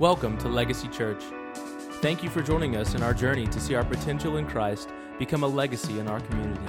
Welcome 0.00 0.36
to 0.38 0.48
Legacy 0.48 0.88
Church. 0.88 1.22
Thank 2.02 2.24
you 2.24 2.28
for 2.28 2.42
joining 2.42 2.74
us 2.74 2.96
in 2.96 3.02
our 3.04 3.14
journey 3.14 3.46
to 3.46 3.60
see 3.60 3.76
our 3.76 3.84
potential 3.84 4.38
in 4.38 4.46
Christ 4.48 4.88
become 5.20 5.44
a 5.44 5.46
legacy 5.46 6.00
in 6.00 6.08
our 6.08 6.18
community. 6.18 6.60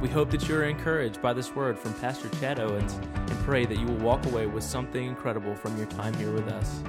We 0.00 0.08
hope 0.08 0.30
that 0.30 0.48
you 0.48 0.54
are 0.54 0.62
encouraged 0.62 1.20
by 1.20 1.32
this 1.32 1.52
word 1.56 1.76
from 1.76 1.92
Pastor 1.94 2.28
Chad 2.38 2.60
Owens 2.60 2.92
and 2.92 3.30
pray 3.40 3.66
that 3.66 3.76
you 3.76 3.84
will 3.84 3.96
walk 3.96 4.24
away 4.26 4.46
with 4.46 4.62
something 4.62 5.04
incredible 5.04 5.56
from 5.56 5.76
your 5.76 5.86
time 5.86 6.14
here 6.14 6.30
with 6.30 6.46
us. 6.46 6.80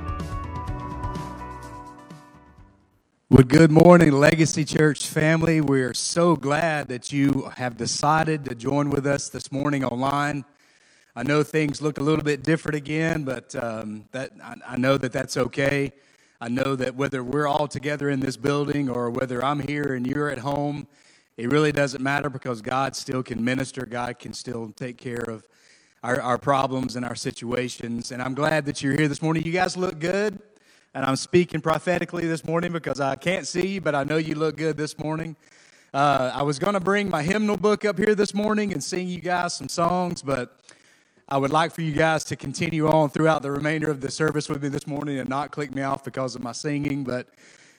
Well, 3.32 3.42
good 3.42 3.72
morning, 3.72 4.12
Legacy 4.12 4.66
Church 4.66 5.08
family. 5.08 5.60
We 5.60 5.82
are 5.82 5.96
so 5.96 6.36
glad 6.36 6.88
that 6.90 7.12
you 7.12 7.52
have 7.58 7.78
decided 7.78 8.46
to 8.46 8.54
join 8.54 8.92
with 8.92 9.08
us 9.08 9.28
this 9.28 9.52
morning 9.52 9.84
online. 9.84 10.46
I 11.16 11.22
know 11.22 11.44
things 11.44 11.80
look 11.80 12.00
a 12.00 12.04
little 12.04 12.24
bit 12.24 12.42
different 12.42 12.76
again, 12.76 13.24
but 13.24 13.56
um, 13.56 14.06
that 14.14 14.32
I, 14.44 14.56
I 14.70 14.78
know 14.78 14.98
that 14.98 15.12
that's 15.12 15.38
okay. 15.38 15.92
I 16.42 16.50
know 16.50 16.76
that 16.76 16.96
whether 16.96 17.24
we're 17.24 17.48
all 17.48 17.68
together 17.68 18.10
in 18.10 18.20
this 18.20 18.36
building 18.36 18.90
or 18.90 19.12
whether 19.12 19.46
I'm 19.46 19.60
here 19.60 19.94
and 19.94 20.08
you're 20.08 20.32
at 20.32 20.40
home, 20.40 20.88
it 21.38 21.52
really 21.52 21.72
doesn't 21.72 22.02
matter 22.02 22.32
because 22.32 22.64
God 22.64 22.96
still 22.96 23.22
can 23.22 23.46
minister. 23.46 23.86
God 23.86 24.18
can 24.18 24.34
still 24.34 24.74
take 24.76 24.98
care 24.98 25.22
of 25.22 25.48
our, 26.02 26.20
our 26.20 26.40
problems 26.40 26.96
and 26.96 27.06
our 27.06 27.16
situations. 27.16 28.12
And 28.12 28.20
I'm 28.20 28.34
glad 28.34 28.66
that 28.66 28.82
you're 28.82 28.98
here 28.98 29.08
this 29.08 29.22
morning. 29.22 29.44
You 29.44 29.52
guys 29.52 29.78
look 29.78 30.00
good. 30.00 30.40
And 30.96 31.06
I'm 31.06 31.16
speaking 31.16 31.62
prophetically 31.62 32.26
this 32.26 32.44
morning 32.44 32.72
because 32.72 33.00
I 33.00 33.16
can't 33.16 33.46
see 33.46 33.68
you, 33.68 33.82
but 33.82 33.94
I 33.94 34.04
know 34.04 34.18
you 34.18 34.34
look 34.34 34.58
good 34.58 34.78
this 34.78 34.98
morning. 34.98 35.36
Uh, 35.94 36.32
I 36.34 36.42
was 36.42 36.58
going 36.58 36.74
to 36.74 36.80
bring 36.80 37.08
my 37.08 37.22
hymnal 37.22 37.56
book 37.56 37.86
up 37.86 38.00
here 38.00 38.16
this 38.16 38.34
morning 38.34 38.74
and 38.74 38.84
sing 38.84 39.08
you 39.08 39.20
guys 39.20 39.54
some 39.54 39.70
songs, 39.70 40.24
but 40.24 40.60
I 41.30 41.38
would 41.38 41.52
like 41.52 41.74
for 41.74 41.82
you 41.82 41.94
guys 41.94 42.26
to 42.26 42.36
continue 42.36 42.88
on 42.88 43.10
throughout 43.10 43.42
the 43.42 43.52
remainder 43.52 43.90
of 43.90 44.02
the 44.02 44.12
service 44.12 44.50
with 44.50 44.62
me 44.62 44.68
this 44.68 44.86
morning 44.86 45.20
and 45.20 45.30
not 45.30 45.52
click 45.52 45.74
me 45.74 45.82
off 45.82 46.04
because 46.04 46.36
of 46.36 46.44
my 46.44 46.52
singing. 46.52 47.06
But 47.06 47.28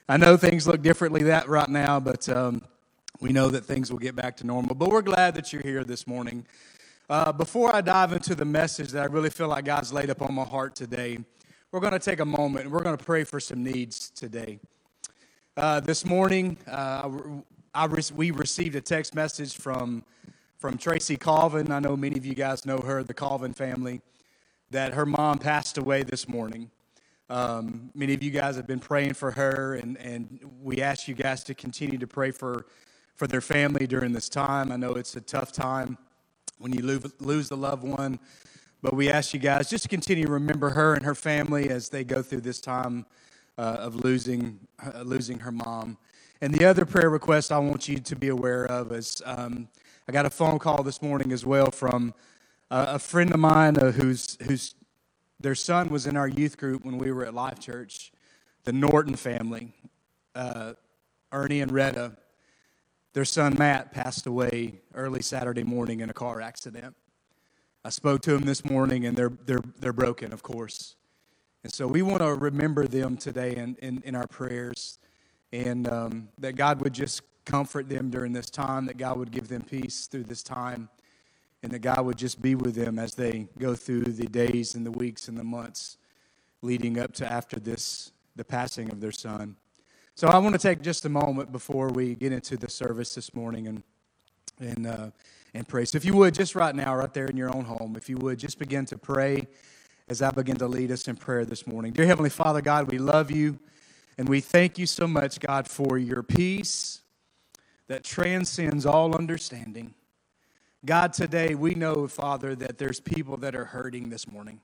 I 0.08 0.16
know 0.16 0.38
things 0.38 0.66
look 0.66 0.80
differently 0.80 1.24
that 1.24 1.46
right 1.46 1.68
now, 1.68 2.00
but 2.00 2.26
um, 2.30 2.62
we 3.20 3.32
know 3.32 3.48
that 3.48 3.64
things 3.66 3.92
will 3.92 3.98
get 3.98 4.16
back 4.16 4.38
to 4.38 4.46
normal. 4.46 4.74
But 4.74 4.88
we're 4.88 5.02
glad 5.02 5.34
that 5.34 5.52
you're 5.52 5.62
here 5.62 5.84
this 5.84 6.06
morning. 6.06 6.46
Uh, 7.10 7.32
before 7.32 7.74
I 7.76 7.82
dive 7.82 8.14
into 8.14 8.34
the 8.34 8.46
message 8.46 8.90
that 8.92 9.02
I 9.02 9.06
really 9.06 9.30
feel 9.30 9.48
like 9.48 9.66
God's 9.66 9.92
laid 9.92 10.08
up 10.08 10.22
on 10.22 10.32
my 10.32 10.44
heart 10.44 10.74
today, 10.74 11.18
we're 11.70 11.80
going 11.80 11.92
to 11.92 11.98
take 11.98 12.20
a 12.20 12.24
moment 12.24 12.64
and 12.64 12.72
we're 12.72 12.82
going 12.82 12.96
to 12.96 13.04
pray 13.04 13.24
for 13.24 13.40
some 13.40 13.62
needs 13.62 14.08
today. 14.08 14.58
Uh, 15.56 15.80
this 15.80 16.06
morning, 16.06 16.56
uh, 16.66 17.10
I, 17.74 17.86
we 18.14 18.30
received 18.30 18.74
a 18.74 18.80
text 18.80 19.14
message 19.14 19.54
from 19.54 20.02
from 20.58 20.78
Tracy 20.78 21.16
Colvin. 21.16 21.70
I 21.70 21.78
know 21.80 21.96
many 21.96 22.16
of 22.16 22.24
you 22.24 22.34
guys 22.34 22.64
know 22.64 22.78
her, 22.78 23.02
the 23.02 23.14
Colvin 23.14 23.52
family, 23.52 24.00
that 24.70 24.94
her 24.94 25.06
mom 25.06 25.38
passed 25.38 25.78
away 25.78 26.02
this 26.02 26.28
morning. 26.28 26.70
Um, 27.30 27.90
many 27.94 28.14
of 28.14 28.22
you 28.22 28.30
guys 28.30 28.56
have 28.56 28.66
been 28.66 28.80
praying 28.80 29.14
for 29.14 29.30
her, 29.32 29.74
and, 29.74 29.96
and 29.98 30.40
we 30.62 30.82
ask 30.82 31.08
you 31.08 31.14
guys 31.14 31.42
to 31.44 31.54
continue 31.54 31.98
to 31.98 32.06
pray 32.06 32.30
for, 32.30 32.66
for 33.14 33.26
their 33.26 33.40
family 33.40 33.86
during 33.86 34.12
this 34.12 34.28
time. 34.28 34.70
I 34.70 34.76
know 34.76 34.92
it's 34.92 35.16
a 35.16 35.20
tough 35.20 35.52
time 35.52 35.96
when 36.58 36.72
you 36.72 36.82
lose, 36.82 37.12
lose 37.20 37.48
the 37.48 37.56
loved 37.56 37.82
one, 37.82 38.18
but 38.82 38.94
we 38.94 39.10
ask 39.10 39.32
you 39.32 39.40
guys 39.40 39.70
just 39.70 39.84
to 39.84 39.88
continue 39.88 40.26
to 40.26 40.32
remember 40.32 40.70
her 40.70 40.94
and 40.94 41.04
her 41.04 41.14
family 41.14 41.70
as 41.70 41.88
they 41.88 42.04
go 42.04 42.22
through 42.22 42.42
this 42.42 42.60
time 42.60 43.06
uh, 43.56 43.76
of 43.80 43.96
losing, 43.96 44.60
uh, 44.84 45.02
losing 45.02 45.38
her 45.40 45.52
mom. 45.52 45.96
And 46.40 46.52
the 46.52 46.66
other 46.66 46.84
prayer 46.84 47.08
request 47.08 47.52
I 47.52 47.58
want 47.58 47.88
you 47.88 47.98
to 47.98 48.16
be 48.16 48.28
aware 48.28 48.66
of 48.66 48.92
is 48.92 49.22
um, 49.24 49.68
I 50.06 50.12
got 50.12 50.26
a 50.26 50.30
phone 50.30 50.58
call 50.58 50.82
this 50.82 51.00
morning 51.00 51.32
as 51.32 51.46
well 51.46 51.70
from 51.70 52.12
a 52.70 52.98
friend 52.98 53.32
of 53.32 53.40
mine 53.40 53.78
uh, 53.78 53.90
whose, 53.90 54.36
whose 54.42 54.74
their 55.40 55.54
son 55.54 55.88
was 55.88 56.06
in 56.06 56.14
our 56.14 56.28
youth 56.28 56.58
group 56.58 56.84
when 56.84 56.98
we 56.98 57.10
were 57.10 57.24
at 57.24 57.32
Life 57.32 57.58
Church, 57.58 58.12
the 58.64 58.72
Norton 58.72 59.14
family, 59.14 59.72
uh, 60.34 60.74
Ernie 61.32 61.62
and 61.62 61.72
Retta. 61.72 62.18
Their 63.14 63.24
son 63.24 63.56
Matt 63.58 63.92
passed 63.92 64.26
away 64.26 64.82
early 64.94 65.22
Saturday 65.22 65.64
morning 65.64 66.00
in 66.00 66.10
a 66.10 66.14
car 66.14 66.42
accident. 66.42 66.94
I 67.82 67.88
spoke 67.88 68.20
to 68.22 68.34
him 68.34 68.42
this 68.42 68.62
morning, 68.62 69.06
and 69.06 69.16
they're, 69.16 69.32
they're, 69.46 69.64
they're 69.78 69.94
broken, 69.94 70.34
of 70.34 70.42
course. 70.42 70.96
And 71.62 71.72
so 71.72 71.86
we 71.86 72.02
want 72.02 72.20
to 72.20 72.34
remember 72.34 72.86
them 72.86 73.16
today 73.16 73.56
in, 73.56 73.76
in, 73.80 74.02
in 74.04 74.14
our 74.14 74.26
prayers, 74.26 74.98
and 75.50 75.88
um, 75.88 76.28
that 76.38 76.56
God 76.56 76.82
would 76.82 76.92
just 76.92 77.22
comfort 77.44 77.88
them 77.88 78.10
during 78.10 78.32
this 78.32 78.50
time, 78.50 78.86
that 78.86 78.96
God 78.96 79.18
would 79.18 79.30
give 79.30 79.48
them 79.48 79.62
peace 79.62 80.06
through 80.06 80.24
this 80.24 80.42
time, 80.42 80.88
and 81.62 81.72
that 81.72 81.80
God 81.80 82.04
would 82.04 82.18
just 82.18 82.42
be 82.42 82.54
with 82.54 82.74
them 82.74 82.98
as 82.98 83.14
they 83.14 83.48
go 83.58 83.74
through 83.74 84.04
the 84.04 84.26
days 84.26 84.74
and 84.74 84.84
the 84.84 84.90
weeks 84.90 85.28
and 85.28 85.38
the 85.38 85.44
months 85.44 85.96
leading 86.62 86.98
up 86.98 87.12
to 87.14 87.30
after 87.30 87.60
this, 87.60 88.12
the 88.36 88.44
passing 88.44 88.90
of 88.90 89.00
their 89.00 89.12
son. 89.12 89.56
So 90.14 90.28
I 90.28 90.38
want 90.38 90.54
to 90.54 90.60
take 90.60 90.80
just 90.80 91.04
a 91.04 91.08
moment 91.08 91.52
before 91.52 91.88
we 91.88 92.14
get 92.14 92.32
into 92.32 92.56
the 92.56 92.70
service 92.70 93.14
this 93.14 93.34
morning 93.34 93.66
and 93.66 93.82
and 94.60 94.86
uh, 94.86 95.10
and 95.54 95.66
pray. 95.66 95.84
So 95.84 95.96
if 95.96 96.04
you 96.04 96.14
would, 96.14 96.34
just 96.34 96.54
right 96.54 96.74
now, 96.74 96.94
right 96.94 97.12
there 97.12 97.26
in 97.26 97.36
your 97.36 97.54
own 97.54 97.64
home, 97.64 97.96
if 97.96 98.08
you 98.08 98.16
would, 98.18 98.38
just 98.38 98.58
begin 98.58 98.86
to 98.86 98.98
pray 98.98 99.46
as 100.08 100.22
I 100.22 100.30
begin 100.30 100.56
to 100.56 100.68
lead 100.68 100.90
us 100.90 101.08
in 101.08 101.16
prayer 101.16 101.44
this 101.44 101.66
morning. 101.66 101.92
Dear 101.92 102.06
Heavenly 102.06 102.30
Father, 102.30 102.60
God, 102.60 102.90
we 102.90 102.98
love 102.98 103.30
you 103.30 103.58
and 104.18 104.28
we 104.28 104.40
thank 104.40 104.78
you 104.78 104.86
so 104.86 105.06
much, 105.06 105.40
God, 105.40 105.66
for 105.66 105.98
your 105.98 106.22
peace 106.22 107.00
that 107.88 108.04
transcends 108.04 108.86
all 108.86 109.14
understanding. 109.14 109.94
God, 110.84 111.12
today 111.12 111.54
we 111.54 111.74
know, 111.74 112.06
Father, 112.08 112.54
that 112.54 112.78
there's 112.78 113.00
people 113.00 113.36
that 113.38 113.54
are 113.54 113.64
hurting 113.64 114.10
this 114.10 114.30
morning. 114.30 114.60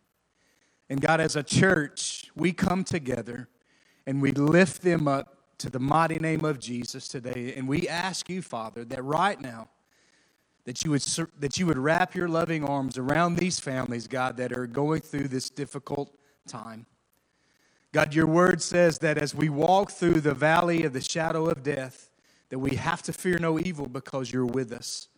And 0.89 1.01
God, 1.01 1.21
as 1.21 1.37
a 1.37 1.43
church, 1.43 2.31
we 2.35 2.53
come 2.53 2.85
together 2.85 3.49
and 4.07 4.21
we 4.21 4.33
lift 4.33 4.83
them 4.83 5.09
up 5.09 5.37
to 5.59 5.71
the 5.71 5.79
mighty 5.79 6.19
name 6.19 6.45
of 6.45 6.59
Jesus 6.59 7.09
today. 7.09 7.55
And 7.57 7.69
we 7.69 7.89
ask 7.89 8.29
you, 8.29 8.43
Father, 8.43 8.85
that 8.87 9.03
right 9.03 9.41
now, 9.41 9.69
that 10.65 10.85
you 10.85 10.91
would 10.91 11.03
that 11.39 11.59
you 11.59 11.67
would 11.67 11.79
wrap 11.79 12.15
your 12.15 12.29
loving 12.29 12.65
arms 12.65 12.99
around 12.99 13.37
these 13.37 13.59
families, 13.59 14.07
God, 14.07 14.37
that 14.37 14.53
are 14.53 14.67
going 14.67 15.01
through 15.01 15.29
this 15.29 15.49
difficult 15.49 16.15
time. 16.47 16.87
God, 17.93 18.15
your 18.15 18.27
word 18.27 18.61
says 18.61 18.99
that 18.99 19.17
as 19.17 19.35
we 19.35 19.49
walk 19.49 19.91
through 19.91 20.21
the 20.21 20.35
valley 20.35 20.85
of 20.85 20.93
the 20.93 21.01
shadow 21.01 21.47
of 21.47 21.63
death, 21.63 22.10
that 22.51 22.59
we 22.59 22.77
have 22.77 23.03
to 23.03 23.13
fear 23.13 23.39
no 23.39 23.59
evil 23.59 23.87
because 23.87 24.33
you're 24.33 24.47
with 24.47 24.73
us. 24.73 25.09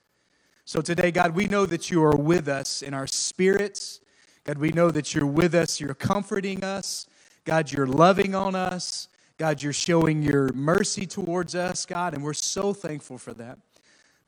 So 0.65 0.81
today, 0.81 1.11
God, 1.11 1.35
we 1.35 1.47
know 1.47 1.67
that 1.67 1.91
you 1.91 2.03
are 2.05 2.17
with 2.17 2.49
us 2.49 2.83
in 2.83 2.95
our 2.95 3.07
spirits. 3.07 4.01
God, 4.45 4.59
we 4.59 4.71
know 4.71 4.91
that 4.91 5.15
you're 5.15 5.27
with 5.27 5.55
us, 5.55 5.81
you're 5.81 5.95
comforting 5.95 6.63
us. 6.63 7.07
God, 7.45 7.73
you're 7.73 7.87
loving 7.87 8.35
on 8.35 8.55
us. 8.55 9.09
God, 9.39 9.63
you're 9.63 9.73
showing 9.73 10.23
your 10.23 10.53
mercy 10.53 11.07
towards 11.07 11.57
us, 11.57 11.85
God, 11.85 12.15
and 12.15 12.23
we're 12.23 12.33
so 12.33 12.73
thankful 12.73 13.19
for 13.19 13.35
that. 13.35 13.59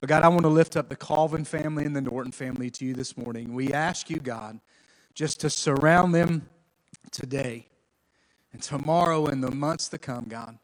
But 0.01 0.09
God, 0.09 0.25
I 0.25 0.29
want 0.29 0.43
to 0.43 0.49
lift 0.49 0.77
up 0.77 0.89
the 0.89 0.97
Colvin 0.97 1.45
family 1.45 1.85
and 1.85 1.95
the 1.95 2.01
Norton 2.01 2.33
family 2.33 2.69
to 2.71 2.85
you 2.85 2.95
this 2.95 3.17
morning. 3.17 3.55
We 3.55 3.73
ask 3.73 4.11
you, 4.11 4.17
God, 4.17 4.59
just 5.15 5.41
to 5.41 5.51
surround 5.51 6.15
them 6.15 6.49
today 7.13 7.69
and 8.53 8.61
tomorrow 8.61 9.27
and 9.27 9.43
the 9.43 9.53
months 9.53 9.89
to 9.91 9.99
come, 9.99 10.25
God. 10.29 10.59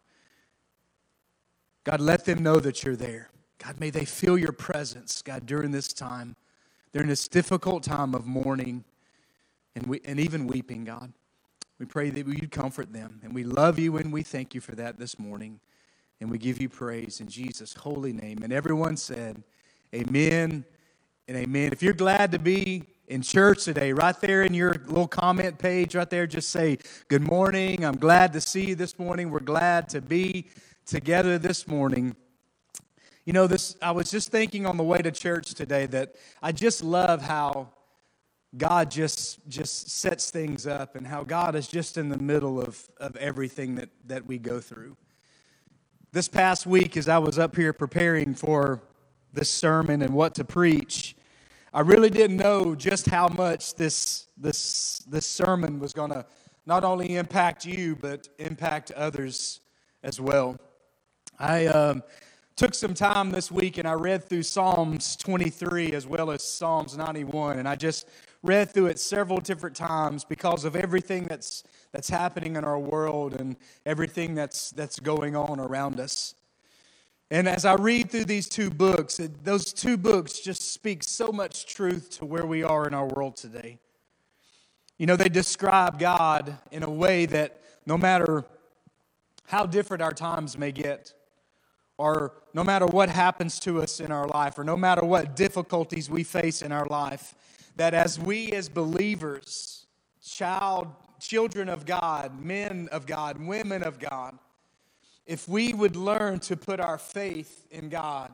God, 1.84 2.00
let 2.00 2.24
them 2.24 2.42
know 2.42 2.60
that 2.60 2.84
you're 2.84 2.96
there. 2.96 3.30
God, 3.58 3.80
may 3.80 3.90
they 3.90 4.04
feel 4.04 4.38
your 4.38 4.52
presence, 4.52 5.22
God, 5.22 5.46
during 5.46 5.70
this 5.70 5.92
time, 5.92 6.36
during 6.92 7.08
this 7.08 7.28
difficult 7.28 7.82
time 7.82 8.14
of 8.14 8.26
mourning 8.26 8.84
and, 9.74 9.86
we, 9.86 10.00
and 10.04 10.18
even 10.18 10.46
weeping, 10.46 10.84
God. 10.84 11.12
We 11.78 11.86
pray 11.86 12.10
that 12.10 12.26
you'd 12.26 12.50
comfort 12.50 12.92
them. 12.92 13.20
And 13.22 13.34
we 13.34 13.44
love 13.44 13.78
you 13.78 13.96
and 13.96 14.12
we 14.12 14.22
thank 14.22 14.54
you 14.54 14.60
for 14.60 14.74
that 14.74 14.98
this 14.98 15.18
morning. 15.18 15.60
And 16.20 16.30
we 16.30 16.36
give 16.36 16.60
you 16.60 16.68
praise 16.68 17.20
in 17.20 17.28
Jesus' 17.28 17.72
holy 17.72 18.12
name. 18.12 18.40
And 18.42 18.52
everyone 18.52 18.96
said, 18.96 19.42
Amen 19.94 20.64
and 21.26 21.36
amen. 21.36 21.72
If 21.72 21.82
you're 21.82 21.94
glad 21.94 22.32
to 22.32 22.38
be 22.38 22.84
in 23.08 23.22
church 23.22 23.64
today, 23.64 23.92
right 23.92 24.18
there 24.20 24.42
in 24.42 24.52
your 24.52 24.74
little 24.86 25.08
comment 25.08 25.58
page, 25.58 25.96
right 25.96 26.08
there, 26.08 26.26
just 26.26 26.50
say, 26.50 26.78
Good 27.08 27.22
morning. 27.22 27.84
I'm 27.84 27.96
glad 27.96 28.34
to 28.34 28.40
see 28.40 28.66
you 28.66 28.74
this 28.74 28.98
morning. 28.98 29.30
We're 29.30 29.40
glad 29.40 29.88
to 29.90 30.02
be 30.02 30.48
together 30.90 31.38
this 31.38 31.68
morning. 31.68 32.16
You 33.24 33.32
know, 33.32 33.46
this 33.46 33.76
I 33.80 33.92
was 33.92 34.10
just 34.10 34.32
thinking 34.32 34.66
on 34.66 34.76
the 34.76 34.82
way 34.82 34.98
to 34.98 35.12
church 35.12 35.54
today 35.54 35.86
that 35.86 36.16
I 36.42 36.50
just 36.50 36.82
love 36.82 37.22
how 37.22 37.68
God 38.56 38.90
just 38.90 39.38
just 39.48 39.88
sets 39.88 40.32
things 40.32 40.66
up 40.66 40.96
and 40.96 41.06
how 41.06 41.22
God 41.22 41.54
is 41.54 41.68
just 41.68 41.96
in 41.96 42.08
the 42.08 42.18
middle 42.18 42.60
of, 42.60 42.88
of 42.96 43.14
everything 43.16 43.76
that, 43.76 43.90
that 44.06 44.26
we 44.26 44.36
go 44.38 44.58
through. 44.58 44.96
This 46.10 46.26
past 46.26 46.66
week, 46.66 46.96
as 46.96 47.08
I 47.08 47.18
was 47.18 47.38
up 47.38 47.54
here 47.54 47.72
preparing 47.72 48.34
for 48.34 48.82
this 49.32 49.48
sermon 49.48 50.02
and 50.02 50.12
what 50.12 50.34
to 50.34 50.44
preach, 50.44 51.14
I 51.72 51.82
really 51.82 52.10
didn't 52.10 52.36
know 52.36 52.74
just 52.74 53.06
how 53.06 53.28
much 53.28 53.76
this 53.76 54.26
this 54.36 55.04
this 55.08 55.26
sermon 55.26 55.78
was 55.78 55.92
gonna 55.92 56.26
not 56.66 56.82
only 56.82 57.14
impact 57.14 57.64
you, 57.64 57.94
but 57.94 58.28
impact 58.40 58.90
others 58.90 59.60
as 60.02 60.20
well. 60.20 60.58
I 61.40 61.68
um, 61.68 62.02
took 62.54 62.74
some 62.74 62.92
time 62.92 63.30
this 63.30 63.50
week 63.50 63.78
and 63.78 63.88
I 63.88 63.94
read 63.94 64.22
through 64.22 64.42
Psalms 64.42 65.16
23 65.16 65.92
as 65.92 66.06
well 66.06 66.30
as 66.30 66.42
Psalms 66.42 66.98
91, 66.98 67.58
and 67.58 67.66
I 67.66 67.76
just 67.76 68.06
read 68.42 68.68
through 68.68 68.88
it 68.88 68.98
several 68.98 69.40
different 69.40 69.74
times 69.74 70.22
because 70.22 70.66
of 70.66 70.76
everything 70.76 71.24
that's, 71.24 71.64
that's 71.92 72.10
happening 72.10 72.56
in 72.56 72.64
our 72.64 72.78
world 72.78 73.40
and 73.40 73.56
everything 73.86 74.34
that's, 74.34 74.70
that's 74.72 75.00
going 75.00 75.34
on 75.34 75.58
around 75.58 75.98
us. 75.98 76.34
And 77.30 77.48
as 77.48 77.64
I 77.64 77.72
read 77.76 78.10
through 78.10 78.26
these 78.26 78.46
two 78.46 78.68
books, 78.68 79.18
it, 79.18 79.42
those 79.42 79.72
two 79.72 79.96
books 79.96 80.40
just 80.40 80.74
speak 80.74 81.02
so 81.02 81.32
much 81.32 81.64
truth 81.64 82.10
to 82.18 82.26
where 82.26 82.44
we 82.44 82.62
are 82.62 82.86
in 82.86 82.92
our 82.92 83.06
world 83.06 83.36
today. 83.36 83.78
You 84.98 85.06
know, 85.06 85.16
they 85.16 85.30
describe 85.30 85.98
God 85.98 86.58
in 86.70 86.82
a 86.82 86.90
way 86.90 87.24
that 87.24 87.62
no 87.86 87.96
matter 87.96 88.44
how 89.46 89.64
different 89.64 90.02
our 90.02 90.12
times 90.12 90.58
may 90.58 90.70
get, 90.70 91.14
or 92.00 92.32
no 92.54 92.64
matter 92.64 92.86
what 92.86 93.10
happens 93.10 93.60
to 93.60 93.82
us 93.82 94.00
in 94.00 94.10
our 94.10 94.26
life, 94.26 94.58
or 94.58 94.64
no 94.64 94.74
matter 94.74 95.04
what 95.04 95.36
difficulties 95.36 96.08
we 96.08 96.24
face 96.24 96.62
in 96.62 96.72
our 96.72 96.86
life, 96.86 97.34
that 97.76 97.92
as 97.92 98.18
we 98.18 98.50
as 98.52 98.70
believers, 98.70 99.84
child, 100.26 100.88
children 101.20 101.68
of 101.68 101.84
God, 101.84 102.42
men 102.42 102.88
of 102.90 103.04
God, 103.04 103.38
women 103.38 103.82
of 103.82 103.98
God, 103.98 104.38
if 105.26 105.46
we 105.46 105.74
would 105.74 105.94
learn 105.94 106.38
to 106.38 106.56
put 106.56 106.80
our 106.80 106.96
faith 106.96 107.66
in 107.70 107.90
God 107.90 108.32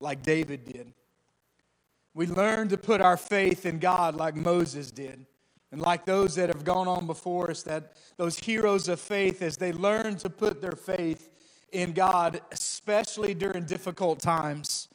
like 0.00 0.22
David 0.22 0.64
did. 0.64 0.94
We 2.14 2.26
learn 2.26 2.68
to 2.68 2.78
put 2.78 3.02
our 3.02 3.18
faith 3.18 3.66
in 3.66 3.80
God 3.80 4.14
like 4.14 4.34
Moses 4.34 4.90
did. 4.90 5.26
And 5.70 5.82
like 5.82 6.06
those 6.06 6.36
that 6.36 6.48
have 6.48 6.64
gone 6.64 6.88
on 6.88 7.06
before 7.06 7.50
us, 7.50 7.64
that 7.64 7.92
those 8.16 8.38
heroes 8.38 8.88
of 8.88 8.98
faith, 8.98 9.42
as 9.42 9.58
they 9.58 9.72
learn 9.72 10.16
to 10.18 10.30
put 10.30 10.62
their 10.62 10.72
faith 10.72 11.28
in 11.74 11.92
God, 11.92 12.40
especially 12.52 13.34
during 13.34 13.64
difficult 13.64 14.20
times, 14.20 14.88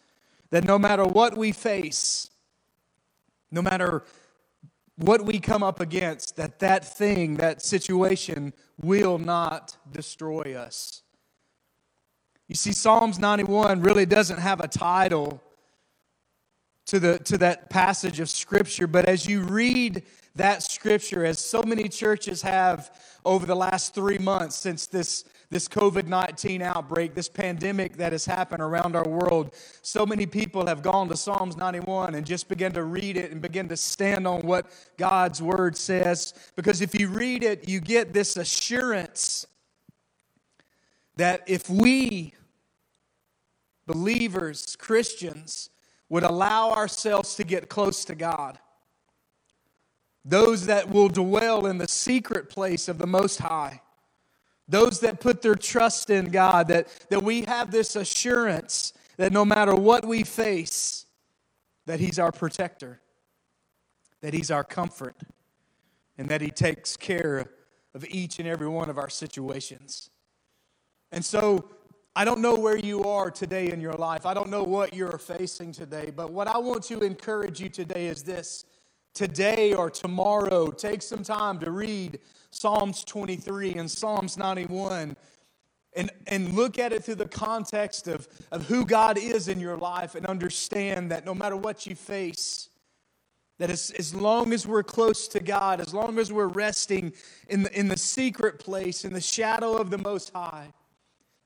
that 0.50 0.64
no 0.64 0.80
matter 0.80 1.04
what 1.04 1.38
we 1.38 1.52
face, 1.52 2.30
no 3.52 3.62
matter 3.62 4.04
what 4.96 5.24
we 5.24 5.40
come 5.40 5.64
up 5.64 5.80
against, 5.80 6.36
that 6.38 6.60
that 6.60 6.98
thing, 6.98 7.38
that 7.38 7.62
situation 7.62 8.54
will 8.82 9.18
not 9.18 9.78
destroy 9.92 10.56
us. 10.56 11.04
You 12.48 12.56
see, 12.56 12.72
Psalms 12.72 13.20
91 13.20 13.82
really 13.82 14.06
doesn't 14.06 14.40
have 14.40 14.60
a 14.60 14.68
title 14.68 15.42
to, 16.88 17.00
the, 17.00 17.20
to 17.20 17.38
that 17.38 17.70
passage 17.70 18.20
of 18.20 18.30
Scripture, 18.30 18.88
but 18.88 19.06
as 19.06 19.28
you 19.28 19.42
read 19.42 20.04
that 20.36 20.64
Scripture, 20.64 21.26
as 21.26 21.38
so 21.38 21.62
many 21.62 21.88
churches 21.88 22.42
have 22.42 22.92
over 23.24 23.46
the 23.46 23.56
last 23.56 23.94
three 23.94 24.18
months 24.18 24.56
since 24.56 24.88
this, 24.88 25.24
this 25.50 25.68
COVID 25.68 26.06
19 26.06 26.62
outbreak, 26.62 27.16
this 27.16 27.30
pandemic 27.30 27.98
that 27.98 28.12
has 28.12 28.26
happened 28.26 28.62
around 28.62 28.96
our 28.96 29.08
world, 29.08 29.56
so 29.82 30.06
many 30.06 30.26
people 30.26 30.68
have 30.68 30.84
gone 30.84 31.10
to 31.10 31.18
Psalms 31.18 31.58
91 31.58 32.16
and 32.16 32.26
just 32.26 32.48
begun 32.48 32.72
to 32.74 32.84
read 32.84 33.18
it 33.18 33.32
and 33.32 33.42
begin 33.42 33.68
to 33.70 33.78
stand 33.78 34.28
on 34.28 34.42
what 34.42 34.68
God's 34.98 35.42
Word 35.42 35.76
says. 35.76 36.34
Because 36.56 36.82
if 36.82 37.00
you 37.00 37.10
read 37.10 37.44
it, 37.44 37.68
you 37.68 37.80
get 37.80 38.14
this 38.14 38.38
assurance 38.38 39.48
that 41.16 41.44
if 41.48 41.70
we 41.70 42.34
believers, 43.90 44.76
Christians, 44.76 45.72
would 46.10 46.22
allow 46.22 46.72
ourselves 46.72 47.34
to 47.36 47.44
get 47.44 47.70
close 47.70 48.06
to 48.06 48.14
God. 48.14 48.60
Those 50.24 50.68
that 50.68 50.90
will 50.90 51.10
dwell 51.10 51.66
in 51.66 51.80
the 51.80 51.88
secret 51.88 52.50
place 52.50 52.88
of 52.88 53.00
the 53.00 53.08
Most 53.08 53.40
High. 53.40 53.82
Those 54.70 55.00
that 55.00 55.20
put 55.20 55.42
their 55.42 55.56
trust 55.56 56.12
in 56.12 56.26
God, 56.26 56.68
that, 56.68 56.88
that 57.10 57.24
we 57.24 57.42
have 57.42 57.72
this 57.72 57.96
assurance 57.96 58.94
that 59.18 59.34
no 59.34 59.44
matter 59.44 59.74
what 59.76 60.06
we 60.06 60.24
face, 60.24 61.08
that 61.88 62.00
He's 62.00 62.20
our 62.20 62.32
protector, 62.32 63.02
that 64.22 64.34
He's 64.34 64.52
our 64.52 64.64
comfort, 64.64 65.16
and 66.20 66.30
that 66.30 66.40
He 66.40 66.52
takes 66.52 66.96
care 66.96 67.50
of 67.96 68.06
each 68.10 68.38
and 68.38 68.48
every 68.48 68.68
one 68.68 68.92
of 68.92 69.00
our 69.00 69.10
situations. 69.10 70.12
And 71.12 71.26
so 71.26 71.68
I 72.16 72.24
don't 72.24 72.40
know 72.40 72.54
where 72.54 72.78
you 72.78 73.04
are 73.06 73.32
today 73.32 73.72
in 73.72 73.82
your 73.82 73.94
life. 73.94 74.28
I 74.28 74.36
don't 74.36 74.50
know 74.50 74.64
what 74.64 74.94
you're 74.94 75.18
facing 75.18 75.72
today, 75.72 76.12
but 76.16 76.32
what 76.32 76.48
I 76.48 76.60
want 76.60 76.84
to 76.84 77.00
encourage 77.00 77.60
you 77.60 77.70
today 77.70 78.06
is 78.06 78.22
this. 78.22 78.66
Today 79.16 79.74
or 79.74 79.90
tomorrow, 79.90 80.70
take 80.70 81.02
some 81.02 81.24
time 81.24 81.58
to 81.60 81.72
read 81.72 82.20
Psalms 82.52 83.04
23 83.04 83.74
and 83.76 83.90
Psalms 83.90 84.38
91 84.38 85.16
and, 85.96 86.12
and 86.28 86.54
look 86.54 86.78
at 86.78 86.94
it 86.94 87.04
through 87.04 87.16
the 87.16 87.28
context 87.28 88.08
of, 88.08 88.28
of 88.52 88.68
who 88.68 88.86
God 88.86 89.18
is 89.18 89.48
in 89.48 89.60
your 89.60 89.78
life 89.78 90.16
and 90.16 90.26
understand 90.26 91.12
that 91.12 91.26
no 91.26 91.34
matter 91.34 91.58
what 91.58 91.86
you 91.88 91.96
face, 91.96 92.70
that 93.58 93.70
as, 93.70 93.92
as 93.98 94.16
long 94.16 94.54
as 94.54 94.66
we're 94.66 94.84
close 94.84 95.28
to 95.30 95.40
God, 95.40 95.82
as 95.82 95.94
long 95.94 96.18
as 96.18 96.32
we're 96.32 96.48
resting 96.48 97.14
in 97.50 97.64
the, 97.64 97.80
in 97.80 97.88
the 97.88 97.98
secret 97.98 98.60
place, 98.60 99.04
in 99.04 99.14
the 99.14 99.22
shadow 99.22 99.74
of 99.76 99.90
the 99.90 99.98
Most 99.98 100.32
High, 100.34 100.72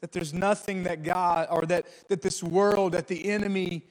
that 0.02 0.12
there's 0.12 0.34
nothing 0.34 0.84
that 0.84 1.04
God 1.04 1.48
or 1.50 1.66
that, 1.66 1.88
that 2.10 2.22
this 2.22 2.44
world, 2.44 2.92
that 2.92 3.08
the 3.08 3.30
enemy 3.30 3.84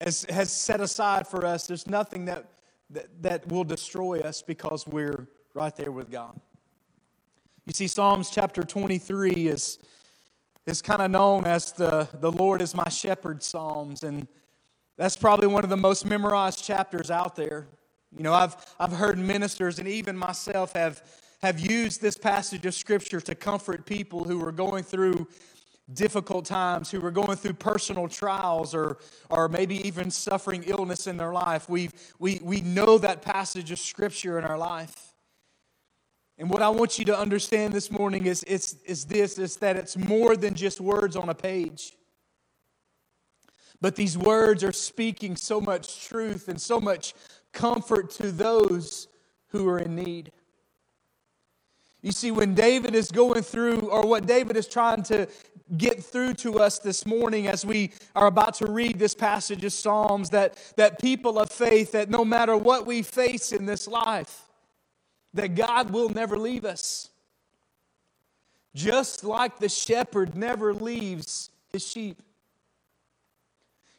has, 0.00 0.26
has 0.30 0.50
set 0.50 0.80
aside 0.80 1.26
for 1.26 1.44
us, 1.46 1.66
there's 1.66 1.86
nothing 1.86 2.24
that, 2.24 2.46
that, 2.90 3.22
that 3.22 3.48
will 3.48 3.64
destroy 3.64 4.20
us 4.20 4.42
because 4.42 4.86
we're 4.86 5.28
right 5.54 5.74
there 5.76 5.92
with 5.92 6.10
God. 6.10 6.38
You 7.64 7.72
see, 7.72 7.86
Psalms 7.86 8.28
chapter 8.28 8.62
23 8.62 9.30
is, 9.48 9.78
is 10.66 10.82
kind 10.82 11.00
of 11.00 11.10
known 11.10 11.46
as 11.46 11.72
the, 11.72 12.08
the 12.20 12.30
Lord 12.30 12.60
is 12.60 12.74
my 12.74 12.88
shepherd 12.88 13.42
Psalms, 13.42 14.02
and 14.02 14.26
that's 14.98 15.16
probably 15.16 15.46
one 15.46 15.64
of 15.64 15.70
the 15.70 15.76
most 15.76 16.04
memorized 16.04 16.62
chapters 16.62 17.10
out 17.10 17.36
there. 17.36 17.68
You 18.16 18.24
know, 18.24 18.34
I've, 18.34 18.56
I've 18.78 18.92
heard 18.92 19.18
ministers 19.18 19.78
and 19.78 19.88
even 19.88 20.16
myself 20.16 20.72
have 20.74 21.02
have 21.42 21.60
used 21.60 22.00
this 22.00 22.16
passage 22.16 22.64
of 22.64 22.72
Scripture 22.72 23.20
to 23.20 23.34
comfort 23.34 23.84
people 23.84 24.24
who 24.24 24.38
were 24.38 24.52
going 24.52 24.82
through 24.82 25.28
difficult 25.92 26.46
times, 26.46 26.90
who 26.90 27.00
were 27.00 27.10
going 27.10 27.36
through 27.36 27.52
personal 27.52 28.08
trials 28.08 28.74
or, 28.74 28.96
or 29.28 29.46
maybe 29.50 29.86
even 29.86 30.10
suffering 30.10 30.64
illness 30.66 31.06
in 31.06 31.18
their 31.18 31.34
life. 31.34 31.68
we 31.68 31.90
we, 32.18 32.40
we 32.42 32.62
know 32.62 32.96
that 32.96 33.20
passage 33.20 33.70
of 33.70 33.78
Scripture 33.78 34.38
in 34.38 34.44
our 34.44 34.56
life. 34.56 35.13
And 36.38 36.50
what 36.50 36.62
I 36.62 36.68
want 36.68 36.98
you 36.98 37.04
to 37.06 37.16
understand 37.16 37.72
this 37.72 37.90
morning 37.90 38.26
is, 38.26 38.42
is, 38.44 38.76
is 38.84 39.04
this 39.04 39.38
is 39.38 39.56
that 39.58 39.76
it's 39.76 39.96
more 39.96 40.36
than 40.36 40.54
just 40.54 40.80
words 40.80 41.14
on 41.14 41.28
a 41.28 41.34
page. 41.34 41.92
But 43.80 43.96
these 43.96 44.18
words 44.18 44.64
are 44.64 44.72
speaking 44.72 45.36
so 45.36 45.60
much 45.60 46.06
truth 46.06 46.48
and 46.48 46.60
so 46.60 46.80
much 46.80 47.14
comfort 47.52 48.10
to 48.12 48.32
those 48.32 49.08
who 49.48 49.68
are 49.68 49.78
in 49.78 49.94
need. 49.94 50.32
You 52.02 52.12
see, 52.12 52.30
when 52.30 52.54
David 52.54 52.94
is 52.94 53.10
going 53.10 53.42
through, 53.42 53.88
or 53.88 54.06
what 54.06 54.26
David 54.26 54.56
is 54.56 54.66
trying 54.66 55.02
to 55.04 55.26
get 55.76 56.04
through 56.04 56.34
to 56.34 56.58
us 56.58 56.78
this 56.78 57.06
morning 57.06 57.46
as 57.46 57.64
we 57.64 57.92
are 58.14 58.26
about 58.26 58.54
to 58.54 58.70
read 58.70 58.98
this 58.98 59.14
passage 59.14 59.64
of 59.64 59.72
Psalms, 59.72 60.30
that, 60.30 60.58
that 60.76 61.00
people 61.00 61.38
of 61.38 61.50
faith, 61.50 61.92
that 61.92 62.10
no 62.10 62.24
matter 62.24 62.56
what 62.56 62.86
we 62.86 63.02
face 63.02 63.52
in 63.52 63.64
this 63.64 63.88
life, 63.88 64.43
that 65.34 65.54
God 65.54 65.90
will 65.90 66.08
never 66.08 66.38
leave 66.38 66.64
us. 66.64 67.10
Just 68.74 69.24
like 69.24 69.58
the 69.58 69.68
shepherd 69.68 70.34
never 70.34 70.72
leaves 70.72 71.50
his 71.72 71.86
sheep. 71.86 72.22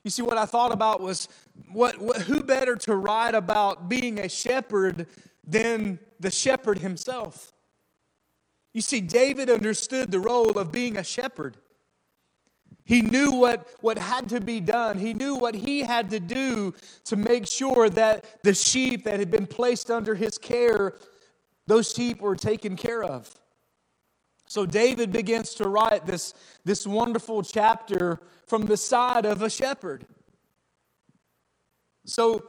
You 0.04 0.12
see, 0.12 0.22
what 0.22 0.38
I 0.38 0.46
thought 0.46 0.72
about 0.72 1.01
was 1.01 1.27
what, 1.72 1.98
what, 2.00 2.22
who 2.24 2.44
better 2.44 2.75
to 2.77 2.96
write 2.96 3.36
about 3.36 3.89
being 3.89 4.20
a 4.20 4.30
shepherd 4.30 5.08
than 5.46 6.00
the 6.20 6.32
shepherd 6.32 6.80
himself? 6.80 7.54
You 8.74 8.82
see, 8.82 9.01
David 9.01 9.50
understood 9.50 10.12
the 10.12 10.20
role 10.20 10.60
of 10.60 10.72
being 10.72 10.98
a 10.98 11.04
shepherd. 11.04 11.58
He 12.84 13.01
knew 13.01 13.32
what, 13.32 13.68
what 13.82 13.98
had 13.98 14.30
to 14.30 14.39
be 14.39 14.60
done. 14.60 15.00
He 15.00 15.13
knew 15.13 15.36
what 15.36 15.56
he 15.56 15.80
had 15.80 16.12
to 16.12 16.20
do 16.20 16.75
to 17.06 17.15
make 17.15 17.48
sure 17.48 17.89
that 17.89 18.44
the 18.44 18.54
sheep 18.54 19.06
that 19.06 19.18
had 19.18 19.32
been 19.32 19.48
placed 19.48 19.89
under 19.89 20.13
his 20.13 20.38
care, 20.38 20.94
those 21.68 21.92
sheep 21.92 22.22
were 22.22 22.36
taken 22.36 22.76
care 22.76 23.04
of. 23.04 23.34
So 24.48 24.66
David 24.66 25.12
begins 25.12 25.56
to 25.56 25.68
write 25.68 26.06
this, 26.06 26.34
this 26.64 26.86
wonderful 26.86 27.42
chapter 27.42 28.20
from 28.46 28.66
the 28.66 28.78
side 28.78 29.26
of 29.26 29.42
a 29.42 29.50
shepherd. 29.50 30.06
So 32.06 32.44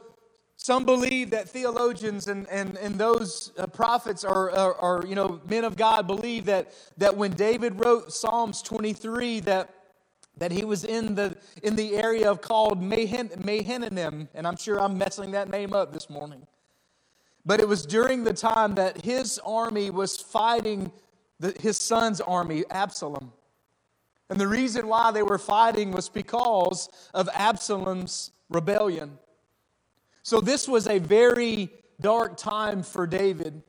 some 0.57 0.85
believe 0.85 1.31
that 1.31 1.49
theologians 1.49 2.27
and, 2.27 2.47
and, 2.49 2.77
and 2.77 2.95
those 2.95 3.51
uh, 3.57 3.67
prophets 3.67 4.23
or, 4.23 4.51
or, 4.51 5.05
you 5.07 5.15
know, 5.15 5.41
men 5.47 5.63
of 5.63 5.77
God 5.77 6.05
believe 6.05 6.45
that, 6.45 6.71
that 6.97 7.15
when 7.15 7.31
David 7.31 7.83
wrote 7.83 8.13
Psalms 8.13 8.61
23, 8.61 9.39
that, 9.41 9.73
that 10.37 10.51
he 10.51 10.65
was 10.65 10.83
in 10.83 11.15
the, 11.15 11.35
in 11.63 11.75
the 11.75 11.95
area 11.95 12.29
of 12.29 12.41
called 12.41 12.81
Mahananim, 12.81 14.27
and 14.33 14.47
I'm 14.47 14.57
sure 14.57 14.81
I'm 14.81 14.97
messing 14.97 15.31
that 15.31 15.49
name 15.49 15.73
up 15.73 15.93
this 15.93 16.09
morning. 16.09 16.45
But 17.47 17.61
it 17.61 17.67
was 17.67 17.85
during 17.85 18.25
the 18.25 18.33
time 18.33 18.75
that 18.75 19.05
his 19.05 19.39
army 19.45 19.89
was 19.89 20.17
fighting 20.17 20.91
the, 21.39 21.55
his 21.61 21.77
son's 21.77 22.19
army, 22.19 22.65
Absalom. 22.69 23.31
And 24.29 24.37
the 24.37 24.49
reason 24.49 24.89
why 24.89 25.11
they 25.11 25.23
were 25.23 25.37
fighting 25.37 25.93
was 25.93 26.09
because 26.09 26.89
of 27.13 27.29
Absalom's 27.33 28.31
rebellion. 28.49 29.17
So 30.23 30.41
this 30.41 30.67
was 30.67 30.87
a 30.87 30.99
very 30.99 31.69
dark 32.01 32.35
time 32.35 32.83
for 32.83 33.07
David 33.07 33.63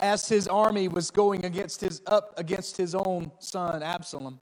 as 0.00 0.28
his 0.28 0.48
army 0.48 0.88
was 0.88 1.12
going 1.12 1.44
against 1.44 1.80
his 1.80 2.02
up 2.08 2.34
against 2.36 2.76
his 2.76 2.96
own 2.96 3.30
son 3.38 3.84
Absalom. 3.84 4.40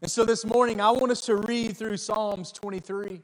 And 0.00 0.10
so 0.10 0.24
this 0.24 0.46
morning 0.46 0.80
I 0.80 0.90
want 0.92 1.12
us 1.12 1.20
to 1.26 1.36
read 1.36 1.76
through 1.76 1.98
Psalms 1.98 2.50
23. 2.50 3.20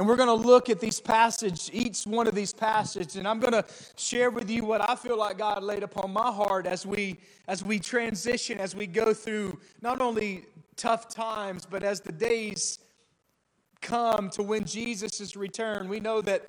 And 0.00 0.08
we're 0.08 0.16
going 0.16 0.28
to 0.28 0.48
look 0.48 0.70
at 0.70 0.80
these 0.80 0.98
passages, 0.98 1.68
each 1.74 2.04
one 2.04 2.26
of 2.26 2.34
these 2.34 2.54
passages, 2.54 3.16
and 3.16 3.28
I'm 3.28 3.38
going 3.38 3.52
to 3.52 3.66
share 3.96 4.30
with 4.30 4.48
you 4.48 4.64
what 4.64 4.80
I 4.80 4.94
feel 4.94 5.18
like 5.18 5.36
God 5.36 5.62
laid 5.62 5.82
upon 5.82 6.10
my 6.10 6.32
heart 6.32 6.66
as 6.66 6.86
we 6.86 7.18
as 7.46 7.62
we 7.62 7.78
transition, 7.78 8.56
as 8.56 8.74
we 8.74 8.86
go 8.86 9.12
through 9.12 9.60
not 9.82 10.00
only 10.00 10.46
tough 10.74 11.10
times, 11.10 11.66
but 11.68 11.82
as 11.82 12.00
the 12.00 12.12
days 12.12 12.78
come 13.82 14.30
to 14.30 14.42
when 14.42 14.64
Jesus 14.64 15.20
is 15.20 15.36
returned. 15.36 15.90
We 15.90 16.00
know 16.00 16.22
that 16.22 16.48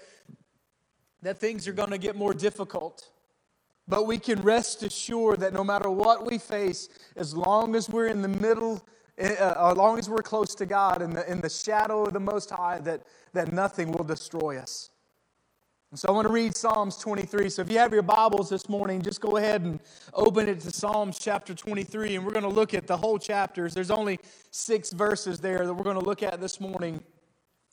that 1.21 1.37
things 1.37 1.67
are 1.67 1.73
going 1.73 1.91
to 1.91 1.97
get 1.97 2.15
more 2.15 2.33
difficult. 2.33 3.09
But 3.85 4.07
we 4.07 4.17
can 4.17 4.41
rest 4.43 4.81
assured 4.81 5.41
that 5.41 5.51
no 5.51 5.65
matter 5.65 5.91
what 5.91 6.25
we 6.25 6.37
face, 6.37 6.87
as 7.17 7.35
long 7.35 7.75
as 7.75 7.89
we're 7.89 8.07
in 8.07 8.21
the 8.21 8.29
middle 8.29 8.81
Uh, 9.19 9.71
as 9.71 9.77
long 9.77 9.99
as 9.99 10.09
we're 10.09 10.23
close 10.23 10.55
to 10.55 10.65
God 10.65 11.01
in 11.01 11.11
the, 11.11 11.29
in 11.29 11.41
the 11.41 11.49
shadow 11.49 12.03
of 12.05 12.13
the 12.13 12.19
Most 12.19 12.49
High, 12.49 12.79
that, 12.79 13.03
that 13.33 13.51
nothing 13.51 13.91
will 13.91 14.05
destroy 14.05 14.57
us. 14.57 14.89
And 15.91 15.99
so 15.99 16.07
I 16.07 16.11
want 16.11 16.25
to 16.25 16.33
read 16.33 16.55
Psalms 16.55 16.95
23. 16.97 17.49
So 17.49 17.61
if 17.61 17.69
you 17.69 17.77
have 17.77 17.91
your 17.91 18.01
Bibles 18.01 18.49
this 18.49 18.69
morning, 18.69 19.01
just 19.01 19.19
go 19.19 19.35
ahead 19.35 19.63
and 19.63 19.77
open 20.13 20.47
it 20.47 20.61
to 20.61 20.71
Psalms 20.71 21.19
chapter 21.19 21.53
23, 21.53 22.15
and 22.15 22.25
we're 22.25 22.31
going 22.31 22.43
to 22.43 22.49
look 22.49 22.73
at 22.73 22.87
the 22.87 22.95
whole 22.95 23.19
chapters. 23.19 23.73
There's 23.73 23.91
only 23.91 24.17
six 24.51 24.93
verses 24.93 25.41
there 25.41 25.67
that 25.67 25.73
we're 25.73 25.83
going 25.83 25.99
to 25.99 26.05
look 26.05 26.23
at 26.23 26.39
this 26.39 26.61
morning. 26.61 27.03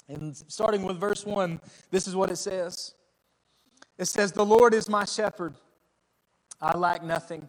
And 0.08 0.36
starting 0.36 0.82
with 0.82 0.98
verse 0.98 1.24
1, 1.24 1.60
this 1.92 2.08
is 2.08 2.16
what 2.16 2.32
it 2.32 2.36
says 2.36 2.94
It 3.98 4.06
says, 4.06 4.32
The 4.32 4.44
Lord 4.44 4.74
is 4.74 4.88
my 4.88 5.04
shepherd, 5.04 5.54
I 6.60 6.76
lack 6.76 7.04
nothing. 7.04 7.48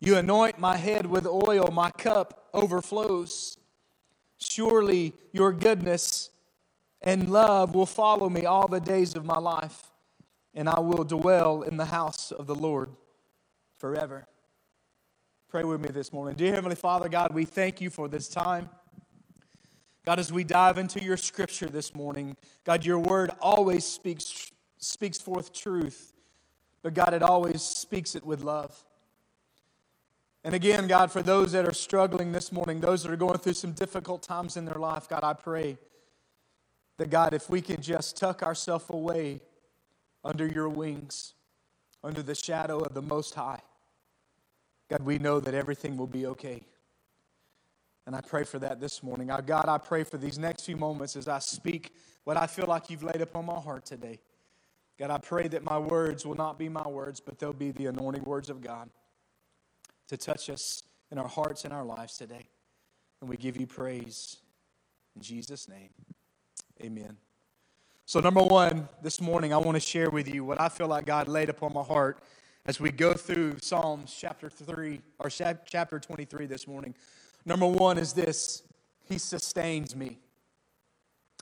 You 0.00 0.16
anoint 0.16 0.58
my 0.58 0.76
head 0.76 1.06
with 1.06 1.26
oil, 1.26 1.68
my 1.72 1.90
cup 1.90 2.48
overflows. 2.54 3.58
Surely 4.38 5.12
your 5.32 5.52
goodness 5.52 6.30
and 7.02 7.30
love 7.30 7.74
will 7.74 7.86
follow 7.86 8.30
me 8.30 8.46
all 8.46 8.66
the 8.66 8.80
days 8.80 9.14
of 9.14 9.24
my 9.26 9.38
life, 9.38 9.90
and 10.54 10.68
I 10.68 10.80
will 10.80 11.04
dwell 11.04 11.62
in 11.62 11.76
the 11.76 11.84
house 11.86 12.32
of 12.32 12.46
the 12.46 12.54
Lord 12.54 12.90
forever. 13.76 14.26
Pray 15.48 15.64
with 15.64 15.80
me 15.80 15.88
this 15.88 16.12
morning. 16.12 16.36
Dear 16.36 16.54
Heavenly 16.54 16.76
Father, 16.76 17.08
God, 17.08 17.34
we 17.34 17.44
thank 17.44 17.80
you 17.80 17.90
for 17.90 18.08
this 18.08 18.28
time. 18.28 18.70
God, 20.06 20.18
as 20.18 20.32
we 20.32 20.44
dive 20.44 20.78
into 20.78 21.02
your 21.02 21.18
scripture 21.18 21.66
this 21.66 21.94
morning, 21.94 22.36
God, 22.64 22.86
your 22.86 22.98
word 22.98 23.30
always 23.40 23.84
speaks, 23.84 24.50
speaks 24.78 25.18
forth 25.18 25.52
truth, 25.52 26.14
but 26.82 26.94
God, 26.94 27.12
it 27.12 27.22
always 27.22 27.60
speaks 27.60 28.14
it 28.14 28.24
with 28.24 28.42
love. 28.42 28.82
And 30.42 30.54
again, 30.54 30.86
God, 30.86 31.12
for 31.12 31.22
those 31.22 31.52
that 31.52 31.66
are 31.66 31.74
struggling 31.74 32.32
this 32.32 32.50
morning, 32.50 32.80
those 32.80 33.02
that 33.02 33.12
are 33.12 33.16
going 33.16 33.38
through 33.38 33.52
some 33.54 33.72
difficult 33.72 34.22
times 34.22 34.56
in 34.56 34.64
their 34.64 34.76
life, 34.76 35.08
God, 35.08 35.22
I 35.22 35.34
pray 35.34 35.76
that, 36.96 37.10
God, 37.10 37.34
if 37.34 37.50
we 37.50 37.60
can 37.60 37.82
just 37.82 38.16
tuck 38.16 38.42
ourselves 38.42 38.86
away 38.88 39.42
under 40.24 40.46
your 40.46 40.68
wings, 40.68 41.34
under 42.02 42.22
the 42.22 42.34
shadow 42.34 42.78
of 42.78 42.94
the 42.94 43.02
Most 43.02 43.34
High, 43.34 43.60
God, 44.88 45.02
we 45.02 45.18
know 45.18 45.40
that 45.40 45.52
everything 45.52 45.98
will 45.98 46.06
be 46.06 46.24
okay. 46.26 46.62
And 48.06 48.16
I 48.16 48.22
pray 48.22 48.44
for 48.44 48.58
that 48.60 48.80
this 48.80 49.02
morning. 49.02 49.30
God, 49.44 49.68
I 49.68 49.76
pray 49.76 50.04
for 50.04 50.16
these 50.16 50.38
next 50.38 50.64
few 50.64 50.76
moments 50.76 51.16
as 51.16 51.28
I 51.28 51.38
speak 51.38 51.94
what 52.24 52.38
I 52.38 52.46
feel 52.46 52.66
like 52.66 52.88
you've 52.88 53.02
laid 53.02 53.20
upon 53.20 53.44
my 53.44 53.60
heart 53.60 53.84
today. 53.84 54.18
God, 54.98 55.10
I 55.10 55.18
pray 55.18 55.48
that 55.48 55.64
my 55.64 55.78
words 55.78 56.24
will 56.24 56.34
not 56.34 56.58
be 56.58 56.68
my 56.70 56.88
words, 56.88 57.20
but 57.20 57.38
they'll 57.38 57.52
be 57.52 57.72
the 57.72 57.86
anointing 57.86 58.24
words 58.24 58.48
of 58.48 58.62
God 58.62 58.90
to 60.10 60.16
touch 60.16 60.50
us 60.50 60.82
in 61.12 61.18
our 61.18 61.28
hearts 61.28 61.64
and 61.64 61.72
our 61.72 61.84
lives 61.84 62.16
today. 62.16 62.48
And 63.20 63.30
we 63.30 63.36
give 63.36 63.56
you 63.56 63.66
praise 63.66 64.38
in 65.14 65.22
Jesus' 65.22 65.68
name. 65.68 65.90
Amen. 66.82 67.16
So, 68.06 68.18
number 68.18 68.42
one, 68.42 68.88
this 69.02 69.20
morning, 69.20 69.52
I 69.52 69.58
want 69.58 69.76
to 69.76 69.80
share 69.80 70.10
with 70.10 70.32
you 70.32 70.44
what 70.44 70.60
I 70.60 70.68
feel 70.68 70.88
like 70.88 71.06
God 71.06 71.28
laid 71.28 71.48
upon 71.48 71.72
my 71.72 71.84
heart 71.84 72.24
as 72.66 72.80
we 72.80 72.90
go 72.90 73.12
through 73.12 73.58
Psalms 73.60 74.12
chapter 74.18 74.50
3 74.50 75.00
or 75.20 75.30
chapter 75.30 76.00
23 76.00 76.46
this 76.46 76.66
morning. 76.66 76.92
Number 77.44 77.68
one 77.68 77.96
is 77.96 78.12
this 78.12 78.64
He 79.08 79.16
sustains 79.16 79.94
me. 79.94 80.18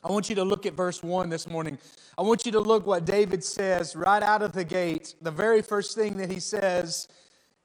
I 0.04 0.12
want 0.12 0.28
you 0.28 0.36
to 0.36 0.44
look 0.44 0.66
at 0.66 0.74
verse 0.74 1.02
1 1.02 1.30
this 1.30 1.48
morning. 1.48 1.78
I 2.18 2.22
want 2.22 2.44
you 2.44 2.52
to 2.52 2.60
look 2.60 2.86
what 2.86 3.06
David 3.06 3.42
says 3.42 3.96
right 3.96 4.22
out 4.22 4.42
of 4.42 4.52
the 4.52 4.64
gate. 4.64 5.14
The 5.22 5.30
very 5.30 5.62
first 5.62 5.94
thing 5.94 6.18
that 6.18 6.30
he 6.30 6.38
says 6.38 7.08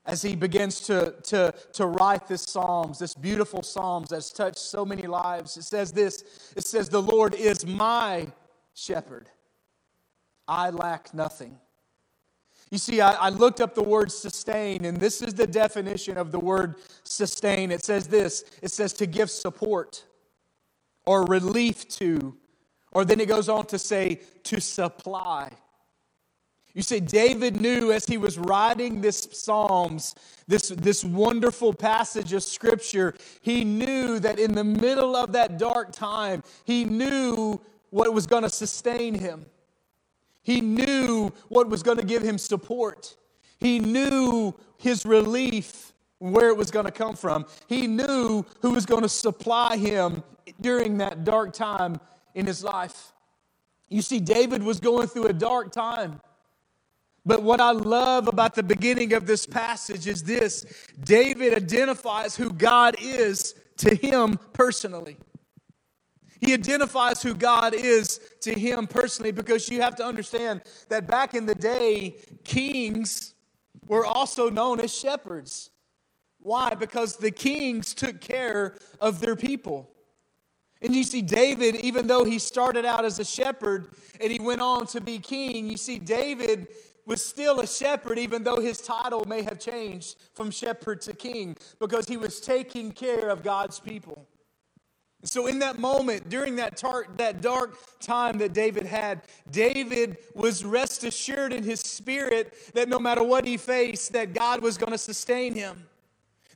as 0.06 0.22
he 0.22 0.36
begins 0.36 0.82
to, 0.82 1.16
to, 1.24 1.54
to 1.74 1.86
write 1.86 2.28
this 2.28 2.44
psalms 2.44 3.00
this 3.00 3.14
beautiful 3.14 3.64
psalms 3.64 4.10
that's 4.10 4.32
touched 4.32 4.60
so 4.60 4.86
many 4.86 5.04
lives. 5.04 5.58
It 5.58 5.64
says 5.64 5.92
this 5.92 6.52
it 6.56 6.66
says 6.66 6.90
the 6.90 7.02
lord 7.02 7.36
is 7.36 7.66
my 7.66 8.28
shepherd. 8.74 9.30
I 10.48 10.72
lack 10.72 11.14
nothing. 11.14 11.58
You 12.70 12.78
see 12.78 13.02
I, 13.02 13.12
I 13.14 13.30
looked 13.30 13.62
up 13.62 13.76
the 13.76 13.84
word 13.84 14.12
sustain 14.12 14.86
and 14.86 14.98
this 14.98 15.22
is 15.22 15.34
the 15.34 15.48
definition 15.48 16.18
of 16.18 16.32
the 16.32 16.40
word 16.40 16.76
sustain. 17.04 17.72
It 17.72 17.84
says 17.84 18.08
this 18.08 18.44
it 18.62 18.72
says 18.72 18.94
to 18.94 19.06
give 19.06 19.30
support 19.30 20.04
or 21.06 21.26
relief 21.26 21.88
to 22.00 22.36
or 22.92 23.06
then 23.06 23.20
it 23.20 23.28
goes 23.28 23.48
on 23.48 23.66
to 23.68 23.80
say 23.80 24.20
to 24.44 24.60
supply 24.60 25.52
you 26.74 26.82
see, 26.82 27.00
David 27.00 27.62
knew 27.62 27.92
as 27.92 28.06
he 28.06 28.18
was 28.18 28.40
writing 28.40 29.00
this 29.00 29.28
Psalms, 29.32 30.16
this, 30.48 30.70
this 30.70 31.04
wonderful 31.04 31.74
passage 31.74 32.34
of 32.34 32.42
Scripture, 32.42 33.14
he 33.42 33.64
knew 33.64 34.20
that 34.20 34.40
in 34.40 34.54
the 34.54 34.64
middle 34.64 35.16
of 35.16 35.34
that 35.34 35.60
dark 35.60 35.92
time, 35.92 36.42
he 36.66 36.84
knew 36.84 37.62
what 37.92 38.12
was 38.12 38.26
going 38.26 38.42
to 38.42 38.50
sustain 38.50 39.14
him. 39.14 39.46
He 40.42 40.62
knew 40.62 41.32
what 41.48 41.70
was 41.70 41.84
going 41.84 41.98
to 41.98 42.06
give 42.06 42.24
him 42.24 42.40
support. 42.40 43.16
He 43.60 43.78
knew 43.78 44.56
his 44.78 45.06
relief, 45.06 45.94
where 46.18 46.50
it 46.50 46.58
was 46.58 46.72
going 46.72 46.86
to 46.86 46.92
come 46.92 47.16
from. 47.16 47.46
He 47.68 47.86
knew 47.86 48.46
who 48.62 48.72
was 48.72 48.86
going 48.86 49.04
to 49.04 49.10
supply 49.10 49.78
him 49.78 50.24
during 50.60 50.98
that 50.98 51.24
dark 51.24 51.54
time 51.54 52.00
in 52.34 52.48
his 52.48 52.64
life. 52.64 53.14
You 53.90 54.02
see, 54.02 54.20
David 54.20 54.64
was 54.64 54.80
going 54.80 55.08
through 55.08 55.26
a 55.26 55.34
dark 55.34 55.72
time. 55.72 56.20
But 57.26 57.42
what 57.42 57.62
I 57.62 57.72
love 57.72 58.28
about 58.28 58.54
the 58.54 58.64
beginning 58.64 59.14
of 59.14 59.26
this 59.26 59.46
passage 59.46 60.08
is 60.08 60.24
this 60.24 60.66
David 61.04 61.54
identifies 61.54 62.36
who 62.36 62.52
God 62.52 62.96
is 63.00 63.56
to 63.78 63.96
him 63.96 64.38
personally. 64.52 65.18
He 66.42 66.54
identifies 66.54 67.24
who 67.24 67.34
God 67.34 67.74
is 67.74 68.20
to 68.42 68.54
him 68.54 68.86
personally 68.86 69.32
because 69.32 69.70
you 69.70 69.82
have 69.82 69.96
to 69.96 70.06
understand 70.06 70.62
that 70.90 71.08
back 71.08 71.34
in 71.34 71.46
the 71.46 71.56
day, 71.56 72.16
kings 72.44 73.34
were 73.88 74.06
also 74.06 74.50
known 74.50 74.82
as 74.82 74.94
shepherds. 74.94 75.70
Why? 76.40 76.74
Because 76.74 77.16
the 77.16 77.32
kings 77.32 77.94
took 77.94 78.20
care 78.20 78.76
of 79.00 79.22
their 79.22 79.38
people. 79.38 79.90
And 80.82 80.94
you 80.94 81.06
see, 81.06 81.22
David, 81.22 81.76
even 81.78 82.08
though 82.08 82.26
he 82.26 82.40
started 82.40 82.84
out 82.84 83.06
as 83.06 83.18
a 83.20 83.24
shepherd 83.24 83.88
and 84.20 84.30
he 84.30 84.40
went 84.40 84.60
on 84.60 84.86
to 84.88 85.00
be 85.00 85.20
king, 85.20 85.70
you 85.70 85.78
see, 85.78 85.98
David 85.98 86.68
was 87.06 87.24
still 87.24 87.60
a 87.60 87.68
shepherd, 87.68 88.18
even 88.18 88.44
though 88.44 88.60
his 88.60 88.82
title 88.82 89.26
may 89.26 89.42
have 89.42 89.60
changed 89.60 90.18
from 90.34 90.52
shepherd 90.52 91.02
to 91.02 91.14
king, 91.14 91.56
because 91.80 92.08
he 92.08 92.18
was 92.18 92.40
taking 92.40 92.92
care 92.92 93.30
of 93.30 93.44
God's 93.44 93.80
people. 93.80 94.28
So, 95.26 95.48
in 95.48 95.60
that 95.60 95.80
moment, 95.80 96.28
during 96.28 96.58
that, 96.58 96.76
tar- 96.76 97.08
that 97.16 97.42
dark 97.42 97.78
time 98.02 98.38
that 98.40 98.52
David 98.52 98.86
had, 98.86 99.22
David 99.50 100.18
was 100.36 100.66
rest 100.66 101.06
assured 101.06 101.54
in 101.54 101.64
his 101.64 101.80
spirit 101.80 102.54
that 102.74 102.90
no 102.90 103.00
matter 103.00 103.24
what 103.24 103.46
he 103.46 103.56
faced, 103.56 104.12
that 104.14 104.34
God 104.34 104.62
was 104.62 104.78
going 104.78 104.92
to 104.92 104.98
sustain 104.98 105.56
him, 105.56 105.88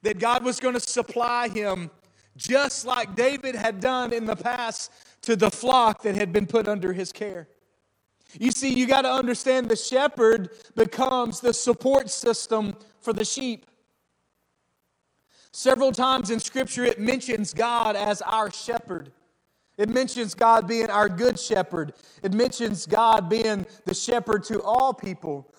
that 0.01 0.19
God 0.19 0.43
was 0.43 0.59
going 0.59 0.73
to 0.73 0.81
supply 0.81 1.47
him, 1.47 1.89
just 2.35 2.85
like 2.85 3.15
David 3.15 3.55
had 3.55 3.79
done 3.79 4.11
in 4.11 4.25
the 4.25 4.35
past 4.35 4.91
to 5.21 5.37
the 5.37 5.49
flock 5.49 6.03
that 6.03 6.15
had 6.15 6.33
been 6.33 6.45
put 6.45 6.67
under 6.67 6.91
his 6.91 7.13
care. 7.13 7.47
You 8.39 8.51
see, 8.51 8.73
you 8.73 8.87
got 8.87 9.01
to 9.01 9.11
understand 9.11 9.69
the 9.69 9.75
shepherd 9.75 10.49
becomes 10.75 11.39
the 11.39 11.53
support 11.53 12.09
system 12.09 12.75
for 12.99 13.13
the 13.13 13.25
sheep. 13.25 13.65
Several 15.51 15.91
times 15.91 16.29
in 16.29 16.39
Scripture, 16.39 16.83
it 16.83 16.99
mentions 16.99 17.53
God 17.53 17.95
as 17.95 18.21
our 18.21 18.51
shepherd. 18.51 19.11
It 19.77 19.89
mentions 19.89 20.33
God 20.33 20.67
being 20.67 20.89
our 20.89 21.07
good 21.07 21.39
shepherd. 21.39 21.93
It 22.23 22.33
mentions 22.33 22.85
God 22.85 23.29
being 23.29 23.65
the 23.85 23.93
shepherd 23.93 24.43
to 24.45 24.61
all 24.61 24.93
people. 24.93 25.53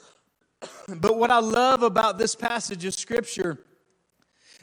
But 0.88 1.16
what 1.16 1.30
I 1.30 1.38
love 1.38 1.82
about 1.82 2.18
this 2.18 2.34
passage 2.34 2.84
of 2.84 2.94
Scripture, 2.94 3.58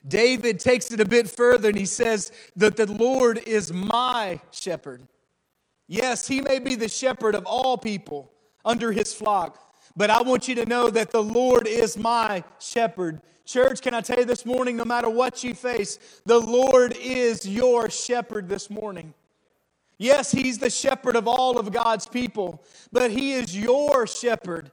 David 0.06 0.60
takes 0.60 0.92
it 0.92 1.00
a 1.00 1.06
bit 1.06 1.30
further 1.30 1.70
and 1.70 1.78
he 1.78 1.86
says 1.86 2.32
that 2.56 2.76
the 2.76 2.92
Lord 2.92 3.38
is 3.46 3.72
my 3.72 4.42
shepherd. 4.52 5.08
Yes, 5.88 6.28
he 6.28 6.42
may 6.42 6.60
be 6.60 6.76
the 6.76 6.88
shepherd 6.88 7.36
of 7.36 7.46
all 7.46 7.78
people 7.78 8.32
under 8.64 8.92
his 8.92 9.14
flock, 9.14 9.60
but 9.96 10.10
I 10.10 10.22
want 10.22 10.48
you 10.48 10.56
to 10.56 10.66
know 10.66 10.90
that 10.90 11.12
the 11.12 11.22
Lord 11.22 11.68
is 11.68 11.98
my 11.98 12.44
shepherd. 12.60 13.22
Church, 13.46 13.82
can 13.82 13.94
I 13.94 14.02
tell 14.02 14.18
you 14.18 14.26
this 14.26 14.46
morning, 14.46 14.76
no 14.76 14.86
matter 14.86 15.10
what 15.10 15.44
you 15.44 15.54
face, 15.54 16.00
the 16.26 16.40
Lord 16.40 16.98
is 17.00 17.48
your 17.48 17.90
shepherd 17.92 18.50
this 18.50 18.70
morning. 18.70 19.14
Yes, 19.98 20.32
he's 20.32 20.58
the 20.58 20.70
shepherd 20.70 21.16
of 21.16 21.28
all 21.28 21.58
of 21.58 21.72
God's 21.72 22.08
people, 22.08 22.64
but 22.92 23.12
he 23.12 23.34
is 23.34 23.56
your 23.56 24.08
shepherd. 24.08 24.72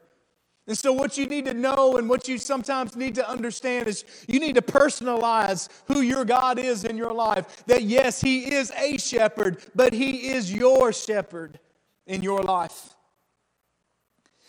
And 0.72 0.78
so, 0.78 0.90
what 0.90 1.18
you 1.18 1.26
need 1.26 1.44
to 1.44 1.52
know 1.52 1.98
and 1.98 2.08
what 2.08 2.28
you 2.28 2.38
sometimes 2.38 2.96
need 2.96 3.14
to 3.16 3.28
understand 3.28 3.88
is 3.88 4.06
you 4.26 4.40
need 4.40 4.54
to 4.54 4.62
personalize 4.62 5.68
who 5.86 6.00
your 6.00 6.24
God 6.24 6.58
is 6.58 6.84
in 6.86 6.96
your 6.96 7.12
life. 7.12 7.62
That 7.66 7.82
yes, 7.82 8.22
He 8.22 8.54
is 8.54 8.72
a 8.78 8.96
shepherd, 8.96 9.58
but 9.74 9.92
He 9.92 10.30
is 10.30 10.50
your 10.50 10.90
shepherd 10.94 11.60
in 12.06 12.22
your 12.22 12.42
life. 12.42 12.94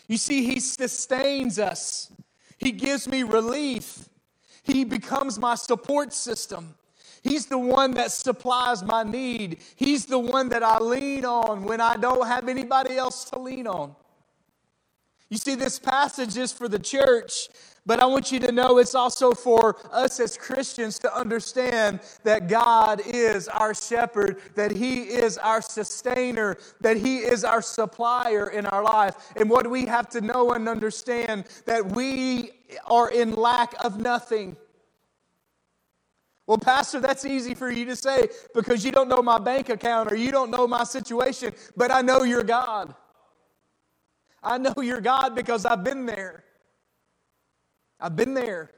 You 0.08 0.16
see, 0.16 0.46
He 0.46 0.60
sustains 0.60 1.58
us, 1.58 2.10
He 2.56 2.72
gives 2.72 3.06
me 3.06 3.22
relief, 3.22 4.08
He 4.62 4.84
becomes 4.84 5.38
my 5.38 5.56
support 5.56 6.14
system. 6.14 6.74
He's 7.22 7.44
the 7.44 7.58
one 7.58 7.90
that 7.96 8.12
supplies 8.12 8.82
my 8.82 9.02
need. 9.02 9.58
He's 9.76 10.06
the 10.06 10.18
one 10.18 10.48
that 10.48 10.62
I 10.62 10.78
lean 10.78 11.26
on 11.26 11.64
when 11.64 11.82
I 11.82 11.98
don't 11.98 12.26
have 12.26 12.48
anybody 12.48 12.96
else 12.96 13.24
to 13.26 13.38
lean 13.38 13.66
on. 13.66 13.94
You 15.30 15.38
see, 15.38 15.54
this 15.54 15.78
passage 15.78 16.36
is 16.36 16.52
for 16.52 16.68
the 16.68 16.78
church, 16.78 17.48
but 17.86 18.00
I 18.00 18.06
want 18.06 18.32
you 18.32 18.38
to 18.40 18.52
know 18.52 18.78
it's 18.78 18.94
also 18.94 19.32
for 19.32 19.76
us 19.92 20.20
as 20.20 20.36
Christians 20.36 20.98
to 21.00 21.14
understand 21.14 22.00
that 22.22 22.48
God 22.48 23.02
is 23.04 23.48
our 23.48 23.74
shepherd, 23.74 24.40
that 24.54 24.70
He 24.70 25.02
is 25.02 25.36
our 25.38 25.60
sustainer, 25.60 26.56
that 26.80 26.96
He 26.96 27.18
is 27.18 27.44
our 27.44 27.60
supplier 27.60 28.50
in 28.50 28.64
our 28.66 28.82
life. 28.82 29.16
And 29.36 29.50
what 29.50 29.68
we 29.68 29.86
have 29.86 30.08
to 30.10 30.20
know 30.20 30.52
and 30.52 30.68
understand 30.68 31.44
that 31.66 31.92
we 31.92 32.52
are 32.86 33.10
in 33.10 33.32
lack 33.34 33.74
of 33.84 33.98
nothing. 33.98 34.56
Well, 36.46 36.58
Pastor, 36.58 37.00
that's 37.00 37.24
easy 37.24 37.54
for 37.54 37.70
you 37.70 37.86
to 37.86 37.96
say 37.96 38.28
because 38.54 38.84
you 38.84 38.92
don't 38.92 39.08
know 39.08 39.22
my 39.22 39.38
bank 39.38 39.70
account 39.70 40.12
or 40.12 40.16
you 40.16 40.30
don't 40.30 40.50
know 40.50 40.66
my 40.66 40.84
situation, 40.84 41.54
but 41.76 41.90
I 41.90 42.02
know 42.02 42.22
your 42.22 42.42
God. 42.42 42.94
I 44.44 44.58
know 44.58 44.74
you're 44.80 45.00
God 45.00 45.34
because 45.34 45.64
I've 45.64 45.82
been 45.82 46.06
there. 46.06 46.44
I've 48.00 48.16
been 48.16 48.34
there. 48.34 48.70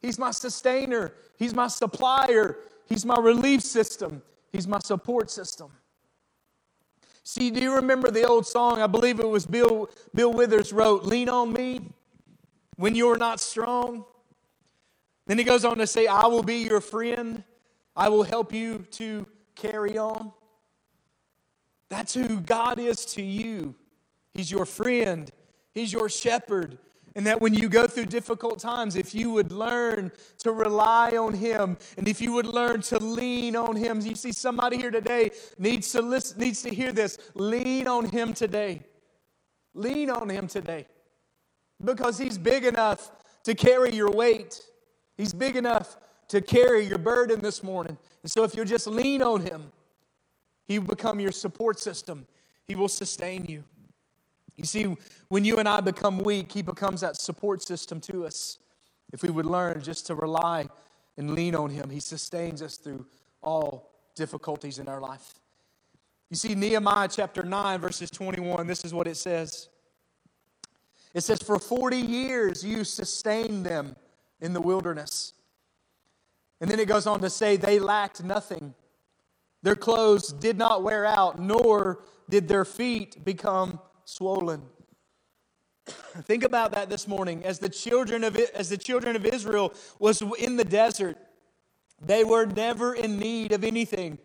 He's 0.00 0.18
my 0.18 0.30
sustainer, 0.30 1.12
He's 1.36 1.54
my 1.54 1.68
supplier, 1.68 2.58
He's 2.86 3.04
my 3.04 3.18
relief 3.18 3.62
system, 3.62 4.22
He's 4.52 4.66
my 4.68 4.78
support 4.78 5.30
system. 5.30 5.70
See, 7.24 7.50
do 7.50 7.60
you 7.60 7.74
remember 7.74 8.10
the 8.10 8.24
old 8.24 8.46
song? 8.46 8.80
I 8.80 8.86
believe 8.86 9.18
it 9.18 9.28
was 9.28 9.46
Bill, 9.46 9.90
Bill 10.14 10.32
Withers 10.32 10.72
wrote, 10.72 11.04
Lean 11.04 11.28
on 11.28 11.52
me 11.52 11.80
when 12.76 12.94
you're 12.94 13.18
not 13.18 13.40
strong. 13.40 14.04
Then 15.26 15.36
he 15.36 15.42
goes 15.42 15.64
on 15.64 15.78
to 15.78 15.88
say, 15.88 16.06
I 16.06 16.26
will 16.26 16.44
be 16.44 16.58
your 16.58 16.80
friend. 16.80 17.42
I 17.96 18.10
will 18.10 18.22
help 18.22 18.52
you 18.52 18.86
to 18.92 19.26
carry 19.56 19.98
on. 19.98 20.32
That's 21.88 22.14
who 22.14 22.40
God 22.40 22.78
is 22.78 23.04
to 23.06 23.22
you. 23.22 23.74
He's 24.36 24.50
your 24.50 24.66
friend, 24.66 25.30
He's 25.72 25.92
your 25.92 26.08
shepherd. 26.08 26.78
And 27.14 27.26
that 27.26 27.40
when 27.40 27.54
you 27.54 27.70
go 27.70 27.86
through 27.86 28.06
difficult 28.06 28.58
times, 28.58 28.94
if 28.94 29.14
you 29.14 29.30
would 29.30 29.50
learn 29.50 30.12
to 30.40 30.52
rely 30.52 31.16
on 31.16 31.32
Him 31.32 31.78
and 31.96 32.06
if 32.06 32.20
you 32.20 32.32
would 32.32 32.44
learn 32.44 32.82
to 32.82 32.98
lean 32.98 33.56
on 33.56 33.74
Him, 33.74 34.02
you 34.02 34.14
see 34.14 34.32
somebody 34.32 34.76
here 34.76 34.90
today 34.90 35.30
needs 35.58 35.90
to 35.92 36.02
listen, 36.02 36.38
needs 36.38 36.60
to 36.62 36.74
hear 36.74 36.92
this. 36.92 37.16
Lean 37.34 37.88
on 37.88 38.10
Him 38.10 38.34
today. 38.34 38.82
Lean 39.72 40.10
on 40.10 40.28
Him 40.28 40.46
today. 40.46 40.86
Because 41.82 42.18
He's 42.18 42.36
big 42.36 42.64
enough 42.64 43.10
to 43.44 43.54
carry 43.54 43.94
your 43.94 44.10
weight, 44.10 44.60
He's 45.16 45.32
big 45.32 45.56
enough 45.56 45.96
to 46.28 46.42
carry 46.42 46.84
your 46.84 46.98
burden 46.98 47.40
this 47.40 47.62
morning. 47.62 47.96
And 48.22 48.30
so 48.30 48.44
if 48.44 48.54
you'll 48.54 48.66
just 48.66 48.86
lean 48.86 49.22
on 49.22 49.40
Him, 49.40 49.72
He 50.66 50.78
will 50.78 50.88
become 50.88 51.18
your 51.18 51.32
support 51.32 51.80
system, 51.80 52.26
He 52.68 52.74
will 52.74 52.88
sustain 52.88 53.46
you. 53.46 53.64
You 54.56 54.64
see, 54.64 54.96
when 55.28 55.44
you 55.44 55.58
and 55.58 55.68
I 55.68 55.80
become 55.80 56.18
weak, 56.18 56.52
He 56.52 56.62
becomes 56.62 57.02
that 57.02 57.16
support 57.16 57.62
system 57.62 58.00
to 58.02 58.26
us. 58.26 58.58
If 59.12 59.22
we 59.22 59.30
would 59.30 59.46
learn 59.46 59.82
just 59.82 60.06
to 60.06 60.14
rely 60.14 60.68
and 61.16 61.34
lean 61.34 61.54
on 61.54 61.70
Him, 61.70 61.90
He 61.90 62.00
sustains 62.00 62.62
us 62.62 62.76
through 62.76 63.06
all 63.42 63.90
difficulties 64.14 64.78
in 64.78 64.88
our 64.88 65.00
life. 65.00 65.34
You 66.30 66.36
see, 66.36 66.54
Nehemiah 66.54 67.08
chapter 67.08 67.42
9, 67.42 67.80
verses 67.80 68.10
21, 68.10 68.66
this 68.66 68.84
is 68.84 68.92
what 68.92 69.06
it 69.06 69.16
says. 69.16 69.68
It 71.14 71.22
says, 71.22 71.40
For 71.40 71.58
40 71.58 71.98
years 71.98 72.64
you 72.64 72.82
sustained 72.82 73.64
them 73.64 73.94
in 74.40 74.52
the 74.52 74.60
wilderness. 74.60 75.34
And 76.60 76.70
then 76.70 76.80
it 76.80 76.88
goes 76.88 77.06
on 77.06 77.20
to 77.20 77.30
say, 77.30 77.56
They 77.56 77.78
lacked 77.78 78.24
nothing. 78.24 78.74
Their 79.62 79.76
clothes 79.76 80.32
did 80.32 80.58
not 80.58 80.82
wear 80.82 81.04
out, 81.04 81.38
nor 81.38 82.02
did 82.28 82.48
their 82.48 82.64
feet 82.64 83.24
become 83.24 83.78
swollen. 84.06 84.62
Think 86.22 86.42
about 86.42 86.72
that 86.72 86.88
this 86.88 87.06
morning. 87.06 87.44
As 87.44 87.58
the 87.58 87.68
children 87.68 88.24
of 88.24 88.36
as 88.36 88.70
the 88.70 88.78
children 88.78 89.14
of 89.14 89.26
Israel 89.26 89.74
was 89.98 90.22
in 90.38 90.56
the 90.56 90.64
desert, 90.64 91.18
they 92.00 92.24
were 92.24 92.46
never 92.46 92.94
in 92.94 93.18
need 93.18 93.52
of 93.52 93.62
anything. 93.62 94.18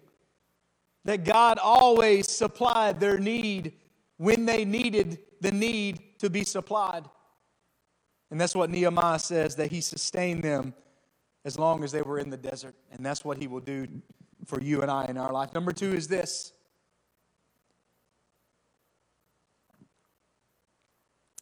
That 1.04 1.26
God 1.26 1.58
always 1.62 2.28
supplied 2.30 3.00
their 3.00 3.17
need 3.17 3.74
when 4.17 4.46
they 4.46 4.65
needed 4.65 5.20
the 5.41 5.52
need 5.52 6.20
to 6.20 6.30
be 6.30 6.44
supplied. 6.44 7.06
And 8.30 8.39
that's 8.39 8.56
what 8.56 8.70
Nehemiah 8.70 9.20
says 9.20 9.56
that 9.56 9.72
he 9.72 9.82
sustained 9.82 10.44
them 10.44 10.74
as 11.44 11.58
long 11.58 11.84
as 11.84 11.91
they 11.91 12.04
were 12.04 12.20
in 12.20 12.30
the 12.30 12.38
desert. 12.38 12.76
And 12.91 13.06
that's 13.06 13.26
what 13.26 13.38
he 13.38 13.48
will 13.48 13.60
do 13.60 13.88
for 14.46 14.62
you 14.62 14.82
and 14.84 14.91
I 14.91 15.06
in 15.06 15.17
our 15.17 15.34
life. 15.34 15.54
Number 15.54 15.72
two 15.72 15.94
is 15.94 16.08
this 16.08 16.54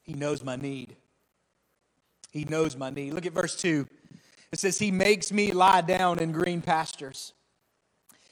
He 0.10 0.15
knows 0.15 0.43
my 0.43 0.56
need. 0.56 0.95
He 2.32 2.43
knows 2.43 2.76
my 2.76 2.89
need. 2.89 3.13
Look 3.13 3.28
at 3.28 3.32
verse 3.32 3.56
2. 3.56 3.88
It 4.52 4.58
says, 4.58 4.80
He 4.80 4.89
makes 4.89 5.32
me 5.32 5.52
lie 5.52 5.82
down 5.82 6.17
in 6.17 6.32
green 6.32 6.63
pastures. 6.63 7.34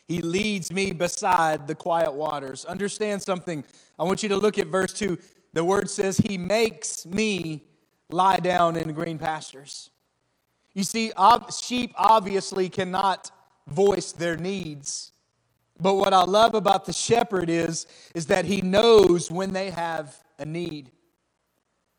He 0.07 0.23
leads 0.23 0.73
me 0.73 0.91
beside 0.91 1.67
the 1.67 1.75
quiet 1.75 2.11
waters. 2.11 2.65
Understand 2.65 3.21
something. 3.21 3.63
I 3.99 4.05
want 4.05 4.23
you 4.23 4.29
to 4.29 4.37
look 4.37 4.57
at 4.57 4.65
verse 4.67 4.91
2. 4.93 5.19
The 5.53 5.63
word 5.63 5.87
says, 5.87 6.17
He 6.17 6.39
makes 6.39 7.05
me 7.05 7.63
lie 8.09 8.37
down 8.37 8.75
in 8.75 8.91
green 8.93 9.19
pastures. 9.19 9.91
You 10.73 10.83
see, 10.83 11.11
sheep 11.61 11.93
obviously 11.95 12.69
cannot 12.69 13.29
voice 13.67 14.13
their 14.13 14.35
needs. 14.35 15.11
But 15.79 15.93
what 15.93 16.11
I 16.11 16.23
love 16.23 16.55
about 16.55 16.85
the 16.85 16.93
shepherd 16.93 17.51
is, 17.51 17.85
is 18.15 18.25
that 18.27 18.45
he 18.45 18.61
knows 18.61 19.29
when 19.29 19.53
they 19.53 19.69
have 19.69 20.17
a 20.39 20.45
need. 20.45 20.89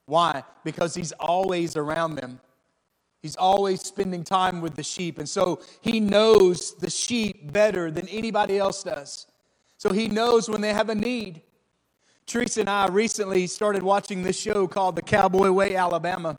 Why? 0.09 0.43
Because 0.65 0.95
he's 0.95 1.13
always 1.13 1.77
around 1.77 2.15
them. 2.15 2.41
He's 3.21 3.37
always 3.37 3.83
spending 3.83 4.25
time 4.25 4.63
with 4.63 4.75
the 4.75 4.83
sheep. 4.83 5.19
And 5.19 5.29
so 5.29 5.61
he 5.83 6.01
knows 6.01 6.75
the 6.77 6.89
sheep 6.89 7.53
better 7.53 7.91
than 7.91 8.09
anybody 8.09 8.57
else 8.57 8.83
does. 8.83 9.27
So 9.77 9.93
he 9.93 10.09
knows 10.09 10.49
when 10.49 10.63
they 10.63 10.73
have 10.73 10.89
a 10.89 10.95
need. 10.95 11.43
Teresa 12.27 12.61
and 12.61 12.71
I 12.71 12.89
recently 12.89 13.47
started 13.47 13.83
watching 13.83 14.23
this 14.23 14.41
show 14.41 14.67
called 14.67 14.97
The 14.97 15.03
Cowboy 15.03 15.51
Way, 15.51 15.77
Alabama. 15.77 16.39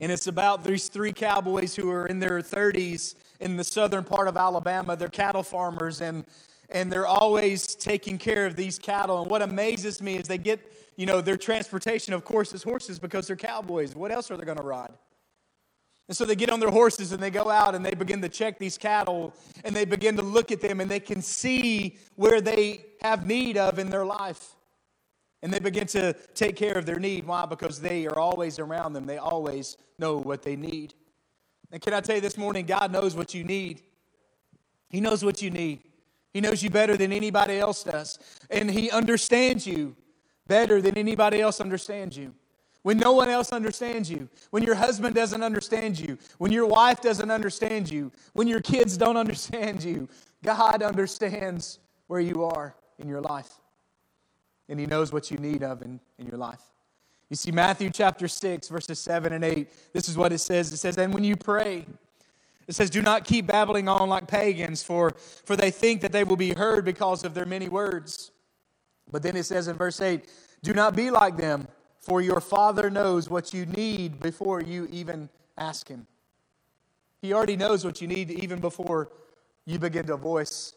And 0.00 0.10
it's 0.10 0.26
about 0.26 0.64
these 0.64 0.88
three 0.88 1.12
cowboys 1.12 1.76
who 1.76 1.88
are 1.88 2.08
in 2.08 2.18
their 2.18 2.40
30s 2.40 3.14
in 3.38 3.56
the 3.56 3.64
southern 3.64 4.02
part 4.02 4.26
of 4.26 4.36
Alabama. 4.36 4.96
They're 4.96 5.08
cattle 5.08 5.44
farmers 5.44 6.00
and, 6.00 6.24
and 6.70 6.90
they're 6.90 7.06
always 7.06 7.74
taking 7.74 8.18
care 8.18 8.46
of 8.46 8.56
these 8.56 8.78
cattle. 8.78 9.22
And 9.22 9.30
what 9.30 9.42
amazes 9.42 10.00
me 10.00 10.16
is 10.16 10.28
they 10.28 10.38
get 10.38 10.60
you 11.00 11.06
know, 11.06 11.22
their 11.22 11.38
transportation, 11.38 12.12
of 12.12 12.26
course, 12.26 12.52
is 12.52 12.62
horses 12.62 12.98
because 12.98 13.26
they're 13.26 13.34
cowboys. 13.34 13.94
What 13.94 14.12
else 14.12 14.30
are 14.30 14.36
they 14.36 14.44
going 14.44 14.58
to 14.58 14.62
ride? 14.62 14.92
And 16.08 16.14
so 16.14 16.26
they 16.26 16.34
get 16.34 16.50
on 16.50 16.60
their 16.60 16.70
horses 16.70 17.12
and 17.12 17.22
they 17.22 17.30
go 17.30 17.48
out 17.48 17.74
and 17.74 17.82
they 17.82 17.94
begin 17.94 18.20
to 18.20 18.28
check 18.28 18.58
these 18.58 18.76
cattle 18.76 19.32
and 19.64 19.74
they 19.74 19.86
begin 19.86 20.14
to 20.16 20.22
look 20.22 20.52
at 20.52 20.60
them 20.60 20.78
and 20.78 20.90
they 20.90 21.00
can 21.00 21.22
see 21.22 21.96
where 22.16 22.42
they 22.42 22.84
have 23.00 23.26
need 23.26 23.56
of 23.56 23.78
in 23.78 23.88
their 23.88 24.04
life. 24.04 24.56
And 25.42 25.50
they 25.50 25.58
begin 25.58 25.86
to 25.86 26.12
take 26.34 26.54
care 26.54 26.74
of 26.76 26.84
their 26.84 26.98
need. 26.98 27.26
Why? 27.26 27.46
Because 27.46 27.80
they 27.80 28.06
are 28.06 28.18
always 28.18 28.58
around 28.58 28.92
them. 28.92 29.06
They 29.06 29.16
always 29.16 29.78
know 29.98 30.18
what 30.18 30.42
they 30.42 30.54
need. 30.54 30.92
And 31.72 31.80
can 31.80 31.94
I 31.94 32.00
tell 32.02 32.16
you 32.16 32.20
this 32.20 32.36
morning, 32.36 32.66
God 32.66 32.92
knows 32.92 33.16
what 33.16 33.32
you 33.32 33.42
need. 33.42 33.80
He 34.90 35.00
knows 35.00 35.24
what 35.24 35.40
you 35.40 35.50
need. 35.50 35.80
He 36.32 36.40
knows 36.40 36.62
you 36.62 36.70
better 36.70 36.96
than 36.96 37.12
anybody 37.12 37.58
else 37.58 37.82
does. 37.82 38.18
And 38.50 38.70
He 38.70 38.90
understands 38.90 39.66
you 39.66 39.96
better 40.46 40.80
than 40.80 40.96
anybody 40.96 41.40
else 41.40 41.60
understands 41.60 42.16
you. 42.16 42.34
When 42.82 42.96
no 42.98 43.12
one 43.12 43.28
else 43.28 43.52
understands 43.52 44.10
you, 44.10 44.28
when 44.50 44.62
your 44.62 44.74
husband 44.74 45.14
doesn't 45.14 45.42
understand 45.42 46.00
you, 46.00 46.16
when 46.38 46.50
your 46.50 46.66
wife 46.66 47.02
doesn't 47.02 47.30
understand 47.30 47.90
you, 47.90 48.10
when 48.32 48.48
your 48.48 48.60
kids 48.60 48.96
don't 48.96 49.16
understand 49.24 49.82
you, 49.82 50.08
God 50.42 50.82
understands 50.82 51.78
where 52.06 52.20
you 52.20 52.44
are 52.44 52.74
in 52.98 53.08
your 53.08 53.20
life. 53.20 53.60
And 54.68 54.80
He 54.80 54.86
knows 54.86 55.12
what 55.12 55.30
you 55.30 55.36
need 55.36 55.62
of 55.62 55.82
in, 55.82 56.00
in 56.18 56.26
your 56.26 56.38
life. 56.38 56.62
You 57.28 57.36
see, 57.36 57.52
Matthew 57.52 57.90
chapter 57.90 58.26
6, 58.26 58.68
verses 58.68 58.98
7 58.98 59.32
and 59.32 59.44
8, 59.44 59.68
this 59.92 60.08
is 60.08 60.16
what 60.16 60.32
it 60.32 60.38
says. 60.38 60.72
It 60.72 60.78
says, 60.78 60.98
And 60.98 61.14
when 61.14 61.22
you 61.22 61.36
pray, 61.36 61.86
it 62.70 62.76
says, 62.76 62.88
Do 62.88 63.02
not 63.02 63.24
keep 63.24 63.48
babbling 63.48 63.88
on 63.88 64.08
like 64.08 64.28
pagans, 64.28 64.80
for, 64.80 65.10
for 65.44 65.56
they 65.56 65.72
think 65.72 66.02
that 66.02 66.12
they 66.12 66.22
will 66.22 66.36
be 66.36 66.54
heard 66.54 66.84
because 66.84 67.24
of 67.24 67.34
their 67.34 67.44
many 67.44 67.68
words. 67.68 68.30
But 69.10 69.24
then 69.24 69.36
it 69.36 69.42
says 69.42 69.66
in 69.66 69.76
verse 69.76 70.00
8, 70.00 70.24
Do 70.62 70.72
not 70.72 70.94
be 70.94 71.10
like 71.10 71.36
them, 71.36 71.66
for 71.98 72.22
your 72.22 72.40
Father 72.40 72.88
knows 72.88 73.28
what 73.28 73.52
you 73.52 73.66
need 73.66 74.20
before 74.20 74.62
you 74.62 74.86
even 74.92 75.30
ask 75.58 75.88
Him. 75.88 76.06
He 77.20 77.32
already 77.32 77.56
knows 77.56 77.84
what 77.84 78.00
you 78.00 78.06
need 78.06 78.30
even 78.30 78.60
before 78.60 79.10
you 79.66 79.80
begin 79.80 80.06
to 80.06 80.16
voice 80.16 80.72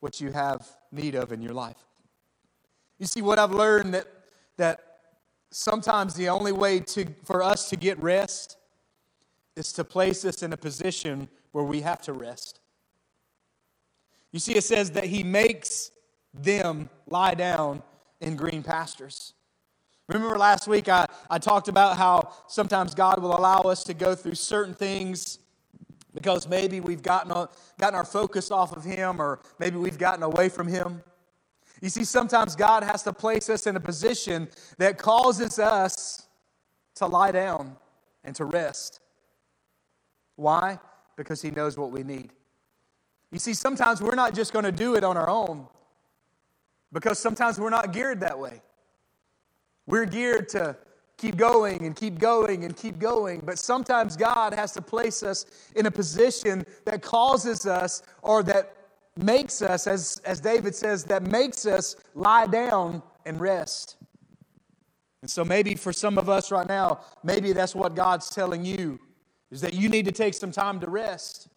what 0.00 0.20
you 0.20 0.32
have 0.32 0.66
need 0.90 1.14
of 1.14 1.30
in 1.30 1.40
your 1.40 1.54
life. 1.54 1.86
You 2.98 3.06
see, 3.06 3.22
what 3.22 3.38
I've 3.38 3.52
learned 3.52 3.94
that, 3.94 4.08
that 4.56 4.80
sometimes 5.52 6.14
the 6.14 6.30
only 6.30 6.50
way 6.50 6.80
to, 6.80 7.06
for 7.22 7.44
us 7.44 7.70
to 7.70 7.76
get 7.76 8.02
rest 8.02 8.56
is 9.58 9.72
to 9.72 9.84
place 9.84 10.24
us 10.24 10.42
in 10.42 10.52
a 10.52 10.56
position 10.56 11.28
where 11.52 11.64
we 11.64 11.80
have 11.80 12.00
to 12.02 12.12
rest. 12.12 12.60
You 14.32 14.38
see, 14.38 14.56
it 14.56 14.64
says 14.64 14.90
that 14.92 15.04
he 15.04 15.22
makes 15.22 15.90
them 16.34 16.90
lie 17.08 17.34
down 17.34 17.82
in 18.20 18.36
green 18.36 18.62
pastures. 18.62 19.34
Remember 20.08 20.38
last 20.38 20.68
week 20.68 20.88
I, 20.88 21.06
I 21.28 21.38
talked 21.38 21.68
about 21.68 21.96
how 21.96 22.32
sometimes 22.46 22.94
God 22.94 23.20
will 23.20 23.36
allow 23.36 23.60
us 23.60 23.84
to 23.84 23.94
go 23.94 24.14
through 24.14 24.34
certain 24.34 24.74
things 24.74 25.38
because 26.14 26.48
maybe 26.48 26.80
we've 26.80 27.02
gotten, 27.02 27.30
gotten 27.78 27.94
our 27.94 28.04
focus 28.04 28.50
off 28.50 28.76
of 28.76 28.84
Him 28.84 29.20
or 29.20 29.40
maybe 29.58 29.76
we've 29.76 29.98
gotten 29.98 30.22
away 30.22 30.48
from 30.48 30.66
Him. 30.66 31.02
You 31.80 31.90
see, 31.90 32.04
sometimes 32.04 32.56
God 32.56 32.82
has 32.82 33.02
to 33.04 33.12
place 33.12 33.48
us 33.48 33.66
in 33.66 33.76
a 33.76 33.80
position 33.80 34.48
that 34.78 34.98
causes 34.98 35.58
us 35.58 36.26
to 36.96 37.06
lie 37.06 37.30
down 37.30 37.76
and 38.24 38.34
to 38.36 38.44
rest. 38.44 39.00
Why? 40.38 40.78
Because 41.16 41.42
He 41.42 41.50
knows 41.50 41.76
what 41.76 41.90
we 41.90 42.04
need. 42.04 42.30
You 43.32 43.40
see, 43.40 43.54
sometimes 43.54 44.00
we're 44.00 44.14
not 44.14 44.34
just 44.34 44.52
going 44.52 44.64
to 44.64 44.72
do 44.72 44.94
it 44.94 45.02
on 45.02 45.16
our 45.16 45.28
own 45.28 45.66
because 46.92 47.18
sometimes 47.18 47.58
we're 47.58 47.70
not 47.70 47.92
geared 47.92 48.20
that 48.20 48.38
way. 48.38 48.62
We're 49.86 50.06
geared 50.06 50.48
to 50.50 50.76
keep 51.16 51.36
going 51.36 51.84
and 51.84 51.96
keep 51.96 52.20
going 52.20 52.64
and 52.64 52.76
keep 52.76 53.00
going, 53.00 53.42
but 53.44 53.58
sometimes 53.58 54.16
God 54.16 54.54
has 54.54 54.72
to 54.74 54.80
place 54.80 55.24
us 55.24 55.44
in 55.74 55.86
a 55.86 55.90
position 55.90 56.64
that 56.84 57.02
causes 57.02 57.66
us 57.66 58.02
or 58.22 58.44
that 58.44 58.76
makes 59.16 59.60
us, 59.60 59.88
as, 59.88 60.22
as 60.24 60.38
David 60.38 60.72
says, 60.72 61.02
that 61.04 61.24
makes 61.24 61.66
us 61.66 61.96
lie 62.14 62.46
down 62.46 63.02
and 63.26 63.40
rest. 63.40 63.96
And 65.20 65.28
so 65.28 65.44
maybe 65.44 65.74
for 65.74 65.92
some 65.92 66.16
of 66.16 66.28
us 66.28 66.52
right 66.52 66.68
now, 66.68 67.00
maybe 67.24 67.52
that's 67.52 67.74
what 67.74 67.96
God's 67.96 68.30
telling 68.30 68.64
you 68.64 69.00
is 69.50 69.60
that 69.60 69.74
you 69.74 69.88
need 69.88 70.04
to 70.04 70.12
take 70.12 70.34
some 70.34 70.52
time 70.52 70.80
to 70.80 70.90
rest. 70.90 71.48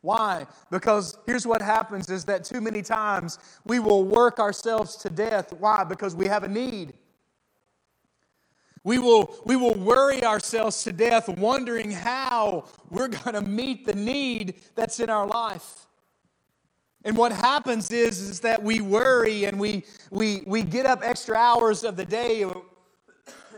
Why? 0.00 0.46
Because 0.70 1.18
here's 1.26 1.46
what 1.46 1.60
happens 1.60 2.08
is 2.08 2.24
that 2.26 2.44
too 2.44 2.60
many 2.60 2.82
times 2.82 3.38
we 3.64 3.80
will 3.80 4.04
work 4.04 4.38
ourselves 4.38 4.96
to 4.96 5.10
death. 5.10 5.52
Why? 5.52 5.84
Because 5.84 6.14
we 6.14 6.26
have 6.26 6.44
a 6.44 6.48
need. 6.48 6.94
We 8.84 8.98
will, 8.98 9.36
we 9.44 9.56
will 9.56 9.74
worry 9.74 10.24
ourselves 10.24 10.82
to 10.84 10.92
death 10.92 11.28
wondering 11.28 11.90
how 11.90 12.64
we're 12.90 13.08
going 13.08 13.34
to 13.34 13.42
meet 13.42 13.84
the 13.84 13.94
need 13.94 14.54
that's 14.76 15.00
in 15.00 15.10
our 15.10 15.26
life. 15.26 15.86
And 17.04 17.16
what 17.16 17.32
happens 17.32 17.90
is, 17.90 18.20
is 18.20 18.40
that 18.40 18.62
we 18.62 18.80
worry 18.80 19.44
and 19.44 19.58
we, 19.58 19.84
we, 20.10 20.42
we 20.46 20.62
get 20.62 20.86
up 20.86 21.00
extra 21.02 21.36
hours 21.36 21.84
of 21.84 21.96
the 21.96 22.04
day 22.04 22.44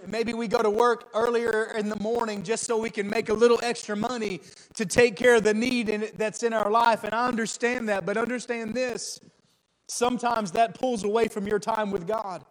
Maybe 0.06 0.34
we 0.34 0.48
go 0.48 0.62
to 0.62 0.70
work 0.70 1.08
earlier 1.14 1.72
in 1.76 1.88
the 1.88 1.98
morning 2.00 2.42
just 2.42 2.64
so 2.64 2.78
we 2.78 2.90
can 2.90 3.08
make 3.08 3.28
a 3.28 3.34
little 3.34 3.58
extra 3.62 3.96
money 3.96 4.40
to 4.74 4.86
take 4.86 5.16
care 5.16 5.36
of 5.36 5.44
the 5.44 5.54
need 5.54 5.88
in 5.88 6.08
that's 6.16 6.42
in 6.42 6.52
our 6.52 6.70
life. 6.70 7.04
And 7.04 7.14
I 7.14 7.26
understand 7.28 7.88
that, 7.88 8.06
but 8.06 8.16
understand 8.16 8.74
this 8.74 9.20
sometimes 9.90 10.52
that 10.52 10.78
pulls 10.78 11.04
away 11.04 11.28
from 11.28 11.46
your 11.46 11.58
time 11.58 11.90
with 11.90 12.06
God. 12.06 12.44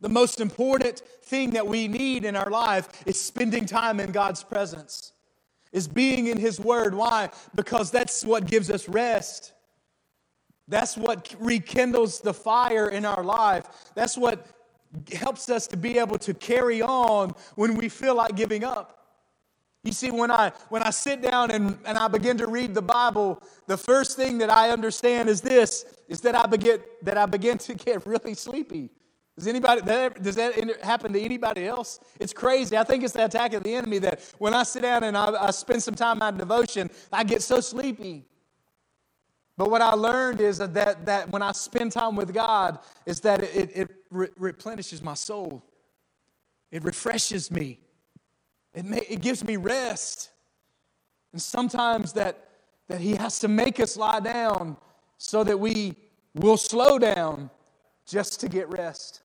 The 0.00 0.08
most 0.08 0.40
important 0.40 1.00
thing 1.22 1.50
that 1.50 1.66
we 1.66 1.88
need 1.88 2.24
in 2.24 2.36
our 2.36 2.50
life 2.50 2.88
is 3.06 3.18
spending 3.18 3.64
time 3.64 4.00
in 4.00 4.12
God's 4.12 4.42
presence, 4.42 5.12
is 5.72 5.88
being 5.88 6.26
in 6.26 6.36
His 6.36 6.60
Word. 6.60 6.94
Why? 6.94 7.30
Because 7.54 7.90
that's 7.90 8.24
what 8.24 8.46
gives 8.46 8.70
us 8.70 8.88
rest. 8.88 9.52
That's 10.66 10.96
what 10.96 11.34
rekindles 11.38 12.20
the 12.20 12.34
fire 12.34 12.88
in 12.88 13.04
our 13.04 13.22
life. 13.22 13.66
That's 13.94 14.16
what 14.18 14.46
helps 15.12 15.48
us 15.48 15.66
to 15.68 15.76
be 15.76 15.98
able 15.98 16.18
to 16.18 16.34
carry 16.34 16.82
on 16.82 17.34
when 17.54 17.76
we 17.76 17.88
feel 17.88 18.14
like 18.14 18.36
giving 18.36 18.64
up. 18.64 19.00
You 19.82 19.92
see, 19.92 20.10
when 20.10 20.30
I 20.30 20.52
when 20.70 20.82
I 20.82 20.90
sit 20.90 21.20
down 21.20 21.50
and, 21.50 21.78
and 21.84 21.98
I 21.98 22.08
begin 22.08 22.38
to 22.38 22.46
read 22.46 22.74
the 22.74 22.82
Bible, 22.82 23.42
the 23.66 23.76
first 23.76 24.16
thing 24.16 24.38
that 24.38 24.50
I 24.50 24.70
understand 24.70 25.28
is 25.28 25.42
this 25.42 25.84
is 26.08 26.22
that 26.22 26.34
I 26.34 26.46
begin 26.46 26.80
that 27.02 27.18
I 27.18 27.26
begin 27.26 27.58
to 27.58 27.74
get 27.74 28.06
really 28.06 28.34
sleepy. 28.34 28.90
Does 29.36 29.48
anybody 29.48 29.80
that, 29.82 30.22
does 30.22 30.36
that 30.36 30.80
happen 30.82 31.12
to 31.12 31.20
anybody 31.20 31.66
else? 31.66 31.98
It's 32.20 32.32
crazy. 32.32 32.76
I 32.76 32.84
think 32.84 33.02
it's 33.02 33.14
the 33.14 33.24
attack 33.24 33.52
of 33.52 33.64
the 33.64 33.74
enemy 33.74 33.98
that 33.98 34.20
when 34.38 34.54
I 34.54 34.62
sit 34.62 34.82
down 34.82 35.02
and 35.02 35.16
I, 35.16 35.48
I 35.48 35.50
spend 35.50 35.82
some 35.82 35.96
time 35.96 36.22
in 36.22 36.36
devotion, 36.36 36.88
I 37.12 37.24
get 37.24 37.42
so 37.42 37.60
sleepy. 37.60 38.26
But 39.56 39.70
what 39.70 39.80
I 39.80 39.94
learned 39.94 40.40
is 40.40 40.58
that, 40.58 41.06
that 41.06 41.30
when 41.30 41.42
I 41.42 41.52
spend 41.52 41.92
time 41.92 42.16
with 42.16 42.34
God, 42.34 42.78
is 43.06 43.20
that 43.20 43.42
it, 43.42 43.70
it 43.74 43.90
re- 44.10 44.28
replenishes 44.36 45.02
my 45.02 45.14
soul. 45.14 45.64
It 46.72 46.82
refreshes 46.82 47.50
me. 47.50 47.78
It, 48.74 48.84
may, 48.84 49.02
it 49.08 49.20
gives 49.20 49.44
me 49.44 49.56
rest. 49.56 50.30
And 51.32 51.40
sometimes 51.40 52.12
that, 52.14 52.48
that 52.88 53.00
He 53.00 53.14
has 53.14 53.38
to 53.40 53.48
make 53.48 53.78
us 53.78 53.96
lie 53.96 54.20
down 54.20 54.76
so 55.18 55.44
that 55.44 55.58
we 55.58 55.94
will 56.34 56.56
slow 56.56 56.98
down 56.98 57.48
just 58.06 58.40
to 58.40 58.48
get 58.48 58.68
rest. 58.68 59.22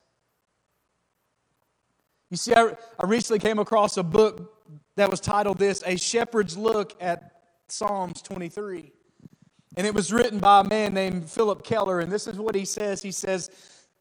You 2.30 2.38
see, 2.38 2.54
I, 2.54 2.76
I 3.00 3.08
recently 3.08 3.40
came 3.40 3.58
across 3.58 3.98
a 3.98 4.04
book 4.04 4.54
that 4.96 5.10
was 5.10 5.20
titled 5.20 5.58
this 5.58 5.84
A 5.88 5.98
Shepherd's 5.98 6.56
Look 6.56 6.96
at 7.02 7.42
Psalms 7.68 8.22
23. 8.22 8.92
And 9.78 9.86
it 9.86 9.94
was 9.94 10.12
written 10.12 10.40
by 10.40 10.62
a 10.62 10.64
man 10.64 10.94
named 10.94 11.30
Philip 11.30 11.64
Keller. 11.64 12.00
And 12.00 12.12
this 12.12 12.28
is 12.28 12.38
what 12.38 12.56
he 12.56 12.66
says. 12.66 13.02
He 13.02 13.12
says, 13.12 13.50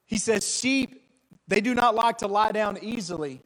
he 0.07 0.17
says, 0.17 0.49
sheep, 0.49 1.03
they 1.47 1.61
do 1.61 1.75
not 1.75 1.95
like 1.95 2.19
to 2.19 2.27
lie 2.27 2.53
down 2.53 2.79
easily. 2.81 3.43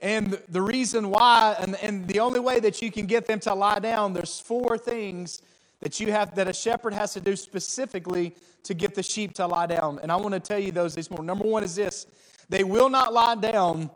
And 0.00 0.40
the 0.48 0.62
reason 0.62 1.10
why, 1.10 1.56
and, 1.58 1.76
and 1.76 2.06
the 2.06 2.20
only 2.20 2.40
way 2.40 2.60
that 2.60 2.80
you 2.80 2.90
can 2.90 3.06
get 3.06 3.26
them 3.26 3.40
to 3.40 3.54
lie 3.54 3.80
down, 3.80 4.12
there's 4.12 4.38
four 4.38 4.78
things 4.78 5.42
that 5.80 6.00
you 6.00 6.12
have 6.12 6.34
that 6.36 6.48
a 6.48 6.52
shepherd 6.52 6.92
has 6.92 7.12
to 7.14 7.20
do 7.20 7.36
specifically 7.36 8.34
to 8.64 8.74
get 8.74 8.94
the 8.94 9.02
sheep 9.02 9.34
to 9.34 9.46
lie 9.46 9.66
down. 9.66 9.98
And 10.02 10.12
I 10.12 10.16
want 10.16 10.34
to 10.34 10.40
tell 10.40 10.58
you 10.58 10.72
those 10.72 10.94
this 10.94 11.10
morning. 11.10 11.26
Number 11.26 11.46
one 11.46 11.64
is 11.64 11.74
this 11.74 12.06
they 12.48 12.64
will 12.64 12.88
not 12.88 13.12
lie 13.12 13.34
down 13.34 13.90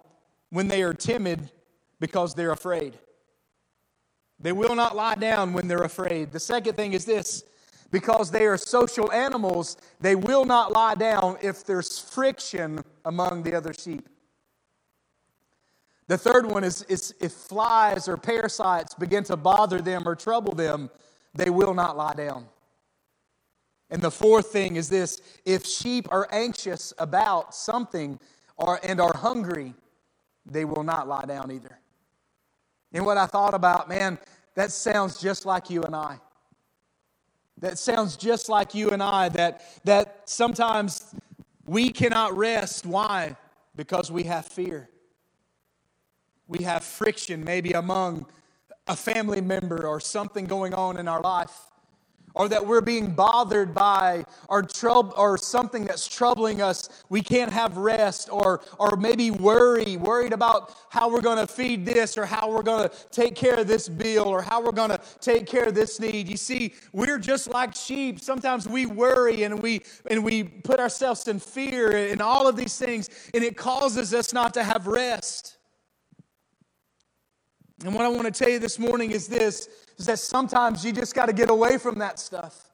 when 0.51 0.69
they 0.69 0.83
are 0.83 0.93
timid 0.93 1.51
because 2.01 2.35
they're 2.35 2.53
afraid. 2.53 2.99
They 4.43 4.53
will 4.53 4.75
not 4.75 4.97
lie 4.97 5.15
down 5.15 5.53
when 5.53 5.69
they're 5.69 5.85
afraid. 5.85 6.33
The 6.33 6.41
second 6.41 6.75
thing 6.75 6.93
is 6.93 7.05
this 7.05 7.45
because 7.91 8.31
they 8.31 8.47
are 8.47 8.57
social 8.57 9.13
animals, 9.13 9.77
they 10.01 10.17
will 10.17 10.45
not 10.45 10.73
lie 10.73 10.95
down 10.95 11.37
if 11.43 11.65
there's 11.65 11.99
friction 11.99 12.81
among 13.05 13.43
the 13.43 13.55
other 13.55 13.75
sheep. 13.75 14.09
The 16.09 16.19
third 16.19 16.47
one 16.47 16.65
is, 16.65 16.83
is 16.85 17.15
if 17.21 17.33
flies 17.33 18.09
or 18.09 18.17
parasites 18.17 18.95
begin 18.95 19.25
to 19.25 19.37
bother 19.37 19.81
them 19.81 20.09
or 20.09 20.17
trouble 20.17 20.55
them, 20.55 20.91
they 21.35 21.51
will 21.51 21.75
not 21.75 21.97
lie 21.97 22.15
down. 22.15 22.47
And 23.91 24.01
the 24.01 24.11
fourth 24.11 24.47
thing 24.47 24.77
is 24.77 24.89
this 24.89 25.21
if 25.45 25.67
sheep 25.67 26.09
are 26.11 26.27
anxious 26.33 26.95
about 26.99 27.55
something 27.55 28.19
or, 28.57 28.81
and 28.83 29.01
are 29.01 29.17
hungry, 29.17 29.75
they 30.47 30.65
will 30.65 30.83
not 30.83 31.07
lie 31.07 31.27
down 31.27 31.53
either. 31.53 31.79
And 32.93 33.05
what 33.07 33.17
I 33.17 33.27
thought 33.27 33.55
about, 33.55 33.89
man, 33.89 34.19
that 34.55 34.71
sounds 34.71 35.21
just 35.21 35.47
like 35.47 35.71
you 35.71 35.83
and 35.83 35.97
I. 35.97 36.21
That 37.59 37.79
sounds 37.79 38.17
just 38.17 38.49
like 38.49 38.75
you 38.75 38.91
and 38.91 39.03
I, 39.03 39.29
that, 39.31 39.63
that 39.85 40.23
sometimes 40.25 41.15
We 41.65 41.91
cannot 41.91 42.37
rest. 42.37 42.85
Why? 42.85 43.37
Because 43.77 44.11
we 44.11 44.25
have 44.25 44.47
fear. 44.47 44.91
We 46.47 46.65
have 46.65 46.85
friction, 46.85 47.45
maybe 47.45 47.73
among 47.73 48.27
a 48.87 48.97
family 48.97 49.41
member 49.41 49.87
or 49.87 50.01
something 50.01 50.45
going 50.45 50.75
on 50.75 50.99
in 50.99 51.09
our 51.09 51.21
life 51.21 51.72
or 52.35 52.49
that 52.49 52.66
we're 52.66 52.81
being 52.81 53.12
bothered 53.12 53.75
by 53.75 54.25
or, 54.49 54.62
troub- 54.62 55.14
or 55.16 55.37
something 55.37 55.85
that's 55.85 56.07
troubling 56.07 56.62
us 56.62 57.05
we 57.09 57.23
can't 57.23 57.53
have 57.53 57.77
rest 57.77 58.29
or, 58.31 58.61
or 58.79 58.97
maybe 58.97 59.31
worry 59.31 59.97
worried 59.97 60.33
about 60.33 60.75
how 60.90 61.11
we're 61.11 61.21
going 61.21 61.38
to 61.38 61.47
feed 61.47 61.85
this 61.85 62.16
or 62.16 62.25
how 62.25 62.51
we're 62.51 62.62
going 62.62 62.88
to 62.88 62.95
take 63.11 63.35
care 63.35 63.59
of 63.59 63.66
this 63.66 63.88
bill 63.88 64.29
or 64.29 64.42
how 64.42 64.62
we're 64.62 64.73
going 64.73 64.90
to 64.90 65.01
take 65.21 65.47
care 65.47 65.64
of 65.64 65.75
this 65.75 66.01
need. 66.01 66.29
You 66.29 66.37
see 66.37 66.75
we're 66.92 67.18
just 67.18 67.49
like 67.49 67.75
sheep. 67.75 68.21
Sometimes 68.21 68.68
we 68.68 68.87
worry 68.87 69.45
and 69.45 69.62
we 69.62 69.83
and 70.11 70.25
we 70.25 70.45
put 70.45 70.81
ourselves 70.81 71.29
in 71.29 71.38
fear 71.38 71.90
and 72.11 72.21
all 72.21 72.49
of 72.49 72.57
these 72.57 72.77
things 72.77 73.09
and 73.35 73.42
it 73.42 73.57
causes 73.57 74.12
us 74.14 74.33
not 74.33 74.55
to 74.55 74.62
have 74.62 74.87
rest. 74.87 75.59
And 77.85 77.95
what 77.95 78.05
i 78.05 78.09
want 78.09 78.25
to 78.25 78.31
tell 78.31 78.49
you 78.49 78.61
this 78.61 78.79
morning 78.79 79.11
is 79.11 79.27
this 79.27 79.68
is 79.99 80.07
that 80.07 80.19
sometimes 80.19 80.85
you 80.85 80.93
just 80.93 81.15
got 81.15 81.27
to 81.27 81.33
get 81.33 81.51
away 81.51 81.79
from 81.79 81.99
that 81.99 82.19
stuff. 82.19 82.71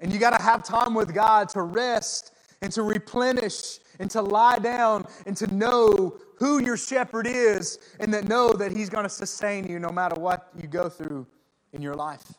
And 0.00 0.12
you 0.12 0.18
got 0.18 0.36
to 0.36 0.42
have 0.42 0.64
time 0.64 0.94
with 0.94 1.14
God 1.14 1.48
to 1.50 1.62
rest 1.62 2.32
and 2.60 2.72
to 2.72 2.82
replenish 2.82 3.78
and 3.98 4.10
to 4.10 4.22
lie 4.22 4.58
down 4.58 5.06
and 5.26 5.36
to 5.36 5.46
know 5.54 6.18
who 6.36 6.60
your 6.62 6.76
shepherd 6.76 7.26
is 7.26 7.78
and 8.00 8.12
that 8.12 8.26
know 8.26 8.52
that 8.52 8.76
he's 8.76 8.90
going 8.90 9.04
to 9.04 9.08
sustain 9.08 9.66
you 9.66 9.78
no 9.78 9.90
matter 9.90 10.20
what 10.20 10.48
you 10.60 10.66
go 10.66 10.88
through 10.88 11.26
in 11.72 11.82
your 11.82 11.94
life. 11.94 12.34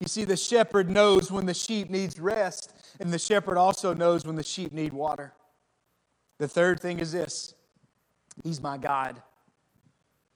You 0.00 0.08
see, 0.08 0.24
the 0.24 0.36
shepherd 0.36 0.90
knows 0.90 1.30
when 1.30 1.46
the 1.46 1.54
sheep 1.54 1.88
needs 1.88 2.18
rest, 2.18 2.72
and 2.98 3.12
the 3.12 3.20
shepherd 3.20 3.56
also 3.56 3.94
knows 3.94 4.26
when 4.26 4.34
the 4.34 4.42
sheep 4.42 4.72
need 4.72 4.92
water. 4.92 5.32
The 6.38 6.48
third 6.48 6.80
thing 6.80 6.98
is 6.98 7.12
this 7.12 7.54
He's 8.42 8.60
my 8.60 8.78
God. 8.78 9.22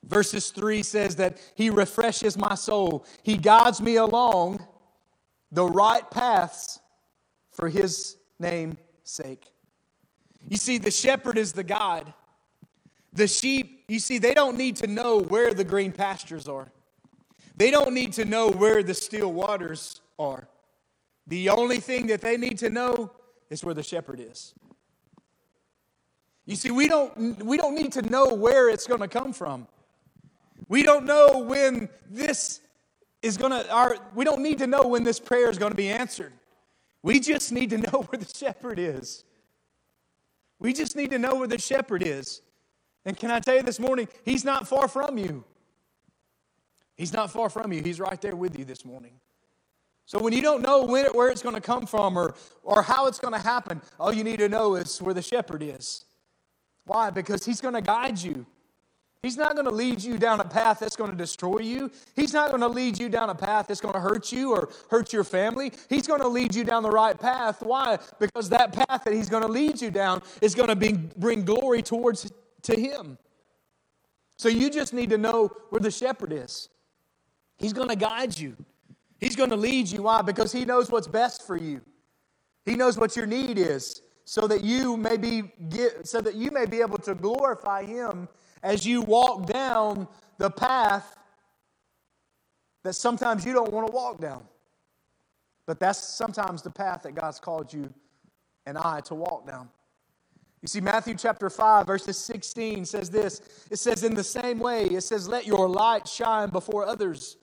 Verses 0.06 0.50
3 0.50 0.82
says 0.82 1.16
that 1.16 1.38
He 1.54 1.70
refreshes 1.70 2.38
my 2.38 2.54
soul. 2.54 3.04
He 3.22 3.36
guides 3.36 3.80
me 3.80 3.96
along 3.96 4.64
the 5.50 5.66
right 5.66 6.08
paths 6.10 6.80
for 7.50 7.68
His 7.68 8.16
name's 8.38 8.76
sake. 9.02 9.52
You 10.48 10.56
see, 10.56 10.78
the 10.78 10.90
shepherd 10.90 11.38
is 11.38 11.52
the 11.52 11.64
guide. 11.64 12.12
The 13.12 13.26
sheep, 13.26 13.84
you 13.88 13.98
see, 13.98 14.18
they 14.18 14.34
don't 14.34 14.56
need 14.56 14.76
to 14.76 14.86
know 14.86 15.20
where 15.20 15.54
the 15.54 15.64
green 15.64 15.90
pastures 15.90 16.46
are. 16.46 16.70
They 17.56 17.70
don't 17.70 17.94
need 17.94 18.12
to 18.14 18.24
know 18.24 18.50
where 18.50 18.82
the 18.82 18.94
still 18.94 19.32
waters 19.32 20.00
are. 20.18 20.46
The 21.26 21.48
only 21.48 21.80
thing 21.80 22.06
that 22.08 22.20
they 22.20 22.36
need 22.36 22.58
to 22.58 22.70
know 22.70 23.10
is 23.50 23.64
where 23.64 23.74
the 23.74 23.82
shepherd 23.82 24.20
is. 24.20 24.54
You 26.44 26.54
see, 26.54 26.70
we 26.70 26.86
don't, 26.86 27.42
we 27.44 27.56
don't 27.56 27.74
need 27.74 27.92
to 27.92 28.02
know 28.02 28.34
where 28.34 28.68
it's 28.68 28.86
going 28.86 29.00
to 29.00 29.08
come 29.08 29.32
from. 29.32 29.66
We 30.68 30.83
don't 30.83 31.05
know 31.05 31.38
when 31.38 31.88
this 32.11 32.61
is 33.22 33.37
going 33.37 33.52
to, 33.52 33.70
our, 33.70 33.96
we 34.14 34.24
don't 34.24 34.42
need 34.42 34.59
to 34.59 34.66
know 34.66 34.83
when 34.83 35.05
this 35.05 35.20
prayer 35.20 35.50
is 35.50 35.59
going 35.59 35.72
to 35.72 35.76
be 35.76 35.88
answered. 35.88 36.33
We 37.02 37.20
just 37.20 37.52
need 37.52 37.70
to 37.70 37.79
know 37.79 38.02
where 38.09 38.18
the 38.18 38.33
shepherd 38.33 38.79
is. 38.79 39.24
We 40.59 40.72
just 40.72 40.96
need 40.96 41.11
to 41.11 41.18
know 41.18 41.35
where 41.37 41.48
the 41.48 41.59
shepherd 41.59 42.02
is. 42.02 42.40
And 43.05 43.16
can 43.16 43.31
I 43.31 43.40
tell 43.40 43.55
you 43.55 43.62
this 43.62 43.79
morning, 43.79 44.09
he's 44.24 44.44
not 44.44 44.66
far 44.66 44.88
from 44.88 45.18
you. 45.18 45.44
He's 46.96 47.12
not 47.12 47.31
far 47.31 47.50
from 47.50 47.72
you. 47.72 47.83
He's 47.83 48.00
right 48.00 48.20
there 48.20 48.35
with 48.35 48.59
you 48.59 48.64
this 48.64 48.85
morning. 48.85 49.12
So 50.07 50.18
when 50.18 50.33
you 50.33 50.40
don't 50.40 50.62
know 50.62 50.85
when, 50.85 51.07
where 51.07 51.31
it's 51.31 51.42
going 51.42 51.57
to 51.57 51.61
come 51.61 51.85
from 51.85 52.16
or, 52.16 52.35
or 52.62 52.83
how 52.83 53.07
it's 53.07 53.18
going 53.18 53.35
to 53.35 53.40
happen, 53.40 53.83
all 54.00 54.12
you 54.12 54.24
need 54.24 54.38
to 54.38 54.48
know 54.48 54.76
is 54.76 55.00
where 55.02 55.14
the 55.14 55.22
shepherd 55.22 55.62
is. 55.62 56.05
Why? 56.85 57.11
Because 57.11 57.44
he's 57.44 57.61
going 57.61 57.74
to 57.74 57.83
guide 57.83 58.18
you. 58.18 58.46
He's 59.22 59.37
not 59.37 59.55
going 59.55 59.66
to 59.66 59.74
lead 59.74 60.02
you 60.02 60.18
down 60.18 60.40
a 60.40 60.44
path 60.44 60.79
that's 60.79 60.94
going 60.94 61.11
to 61.11 61.16
destroy 61.16 61.59
you. 61.59 61.90
He's 62.14 62.33
not 62.33 62.50
going 62.50 62.61
to 62.61 62.68
lead 62.68 62.98
you 62.98 63.09
down 63.09 63.31
a 63.31 63.35
path 63.35 63.66
that's 63.66 63.81
going 63.81 63.94
to 63.94 64.00
hurt 64.00 64.31
you 64.31 64.52
or 64.52 64.68
hurt 64.90 65.12
your 65.12 65.24
family. 65.24 65.72
He's 65.88 66.07
going 66.07 66.20
to 66.20 66.29
lead 66.29 66.55
you 66.55 66.62
down 66.62 66.83
the 66.83 66.90
right 66.90 67.18
path. 67.18 67.62
Why? 67.62 67.98
Because 68.20 68.48
that 68.50 68.72
path 68.72 69.05
that 69.05 69.12
he's 69.12 69.29
going 69.29 69.42
to 69.42 69.48
lead 69.48 69.81
you 69.81 69.90
down 69.90 70.22
is 70.40 70.55
going 70.55 70.68
to 70.68 70.76
be, 70.76 70.92
bring 70.92 71.44
glory 71.44 71.83
towards 71.83 72.31
to 72.62 72.81
him. 72.81 73.18
So 74.37 74.48
you 74.48 74.70
just 74.70 74.92
need 74.92 75.11
to 75.11 75.18
know 75.18 75.50
where 75.70 75.81
the 75.81 75.90
shepherd 75.90 76.33
is. 76.33 76.68
He's 77.59 77.72
going 77.72 77.88
to 77.88 77.96
guide 77.96 78.38
you. 78.38 78.55
He's 79.18 79.35
going 79.35 79.50
to 79.50 79.57
lead 79.57 79.88
you. 79.88 80.02
Why? 80.02 80.22
Because 80.22 80.52
he 80.52 80.64
knows 80.64 80.90
what's 80.90 81.09
best 81.09 81.46
for 81.46 81.57
you. 81.57 81.81
He 82.64 82.76
knows 82.76 82.98
what 82.98 83.16
your 83.16 83.26
need 83.26 83.59
is 83.59 84.02
so 84.24 84.46
that 84.48 84.62
you 84.62 84.96
may 84.96 85.16
be 85.16 85.52
so 86.02 86.20
that 86.20 86.35
you 86.35 86.50
may 86.50 86.66
be 86.66 86.81
able 86.81 86.98
to 86.98 87.14
glorify 87.14 87.85
him 87.85 88.29
as 88.66 88.85
you 88.85 89.00
walk 89.00 89.46
down 89.46 90.09
the 90.38 90.50
path 90.50 91.16
that 92.83 92.94
sometimes 92.94 93.44
you 93.44 93.52
don't 93.52 93.72
want 93.72 93.87
to 93.87 93.92
walk 93.92 94.20
down. 94.20 94.42
But 95.66 95.79
that's 95.79 96.00
sometimes 96.00 96.62
the 96.62 96.70
path 96.70 97.05
that 97.05 97.14
God's 97.14 97.38
called 97.38 97.72
you 97.72 97.94
and 98.66 98.76
I 98.76 99.00
to 99.02 99.14
walk 99.14 99.46
down. 99.46 99.68
You 100.62 100.68
see, 100.68 100.81
Matthew 100.81 101.14
chapter 101.14 101.48
5, 101.48 101.87
verses 101.87 102.18
16 102.18 102.85
says 102.87 103.09
this. 103.09 103.40
It 103.70 103.76
says, 103.76 104.02
In 104.02 104.14
the 104.14 104.24
same 104.24 104.59
way, 104.59 104.87
it 104.87 105.02
says, 105.02 105.29
Let 105.29 105.46
your 105.46 105.68
light 105.68 106.09
shine 106.09 106.50
before 106.50 106.85
others, 106.85 107.37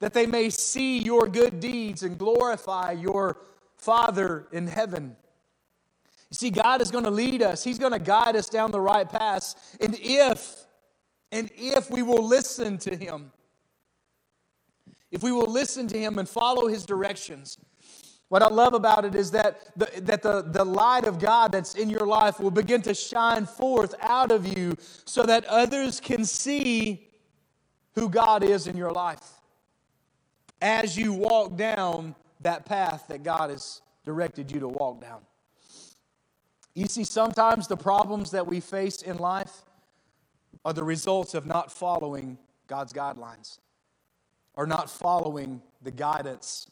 that 0.00 0.14
they 0.14 0.24
may 0.24 0.48
see 0.48 0.98
your 0.98 1.28
good 1.28 1.60
deeds 1.60 2.02
and 2.02 2.16
glorify 2.16 2.92
your 2.92 3.36
Father 3.76 4.48
in 4.50 4.66
heaven. 4.66 5.16
You 6.30 6.34
see, 6.34 6.50
God 6.50 6.82
is 6.82 6.90
going 6.90 7.04
to 7.04 7.10
lead 7.10 7.42
us, 7.42 7.62
He's 7.62 7.78
going 7.78 7.92
to 7.92 7.98
guide 7.98 8.36
us 8.36 8.48
down 8.48 8.70
the 8.70 8.80
right 8.80 9.08
path. 9.08 9.76
And 9.80 9.96
if, 10.00 10.66
and 11.30 11.50
if 11.56 11.90
we 11.90 12.02
will 12.02 12.26
listen 12.26 12.78
to 12.78 12.96
Him, 12.96 13.32
if 15.10 15.22
we 15.22 15.32
will 15.32 15.50
listen 15.50 15.86
to 15.88 15.98
Him 15.98 16.18
and 16.18 16.28
follow 16.28 16.66
His 16.66 16.84
directions, 16.84 17.58
what 18.28 18.42
I 18.42 18.48
love 18.48 18.74
about 18.74 19.04
it 19.04 19.14
is 19.14 19.30
that, 19.30 19.70
the, 19.76 19.88
that 20.02 20.22
the, 20.22 20.42
the 20.42 20.64
light 20.64 21.04
of 21.04 21.20
God 21.20 21.52
that's 21.52 21.76
in 21.76 21.88
your 21.88 22.06
life 22.06 22.40
will 22.40 22.50
begin 22.50 22.82
to 22.82 22.94
shine 22.94 23.46
forth 23.46 23.94
out 24.00 24.32
of 24.32 24.58
you 24.58 24.76
so 25.04 25.22
that 25.22 25.44
others 25.44 26.00
can 26.00 26.24
see 26.24 27.08
who 27.94 28.08
God 28.08 28.42
is 28.42 28.66
in 28.66 28.76
your 28.76 28.90
life 28.90 29.22
as 30.60 30.96
you 30.96 31.12
walk 31.12 31.56
down 31.56 32.16
that 32.40 32.66
path 32.66 33.04
that 33.08 33.22
God 33.22 33.50
has 33.50 33.80
directed 34.04 34.50
you 34.50 34.58
to 34.60 34.68
walk 34.68 35.00
down. 35.00 35.20
You 36.76 36.86
see, 36.88 37.04
sometimes 37.04 37.68
the 37.68 37.76
problems 37.76 38.32
that 38.32 38.46
we 38.46 38.60
face 38.60 39.00
in 39.00 39.16
life 39.16 39.64
are 40.62 40.74
the 40.74 40.84
results 40.84 41.32
of 41.32 41.46
not 41.46 41.72
following 41.72 42.36
God's 42.66 42.92
guidelines 42.92 43.60
or 44.54 44.66
not 44.66 44.90
following 44.90 45.62
the 45.80 45.90
guidance 45.90 46.70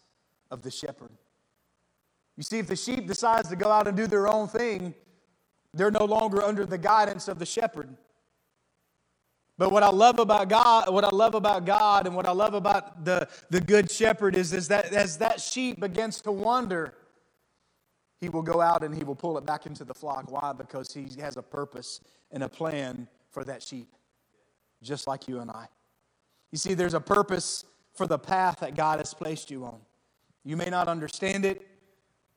of 0.50 0.60
the 0.60 0.70
shepherd. 0.70 1.10
You 2.36 2.42
see, 2.42 2.58
if 2.58 2.66
the 2.66 2.76
sheep 2.76 3.06
decides 3.06 3.48
to 3.48 3.56
go 3.56 3.70
out 3.70 3.88
and 3.88 3.96
do 3.96 4.06
their 4.06 4.28
own 4.28 4.46
thing, 4.46 4.94
they're 5.72 5.90
no 5.90 6.04
longer 6.04 6.42
under 6.42 6.66
the 6.66 6.78
guidance 6.78 7.26
of 7.26 7.38
the 7.38 7.46
shepherd. 7.46 7.96
But 9.56 9.72
what 9.72 9.82
I 9.82 9.90
love 9.90 10.18
about 10.18 10.50
God, 10.50 10.92
what 10.92 11.04
I 11.04 11.14
love 11.16 11.34
about 11.34 11.64
God 11.64 12.06
and 12.06 12.14
what 12.14 12.26
I 12.26 12.32
love 12.32 12.52
about 12.52 13.06
the, 13.06 13.26
the 13.48 13.60
good 13.60 13.90
shepherd 13.90 14.36
is, 14.36 14.52
is 14.52 14.68
that 14.68 14.92
as 14.92 15.16
that 15.18 15.40
sheep 15.40 15.80
begins 15.80 16.20
to 16.22 16.32
wander, 16.32 16.92
he 18.24 18.30
will 18.30 18.42
go 18.42 18.62
out 18.62 18.82
and 18.82 18.94
he 18.94 19.04
will 19.04 19.14
pull 19.14 19.36
it 19.36 19.44
back 19.44 19.66
into 19.66 19.84
the 19.84 19.92
flock. 19.92 20.30
Why? 20.30 20.54
Because 20.54 20.94
he 20.94 21.06
has 21.20 21.36
a 21.36 21.42
purpose 21.42 22.00
and 22.32 22.42
a 22.42 22.48
plan 22.48 23.06
for 23.30 23.44
that 23.44 23.62
sheep, 23.62 23.88
just 24.82 25.06
like 25.06 25.28
you 25.28 25.40
and 25.40 25.50
I. 25.50 25.66
You 26.50 26.56
see, 26.56 26.72
there's 26.72 26.94
a 26.94 27.00
purpose 27.00 27.66
for 27.92 28.06
the 28.06 28.18
path 28.18 28.60
that 28.60 28.74
God 28.74 28.98
has 28.98 29.12
placed 29.12 29.50
you 29.50 29.66
on. 29.66 29.78
You 30.42 30.56
may 30.56 30.70
not 30.70 30.88
understand 30.88 31.44
it, 31.44 31.68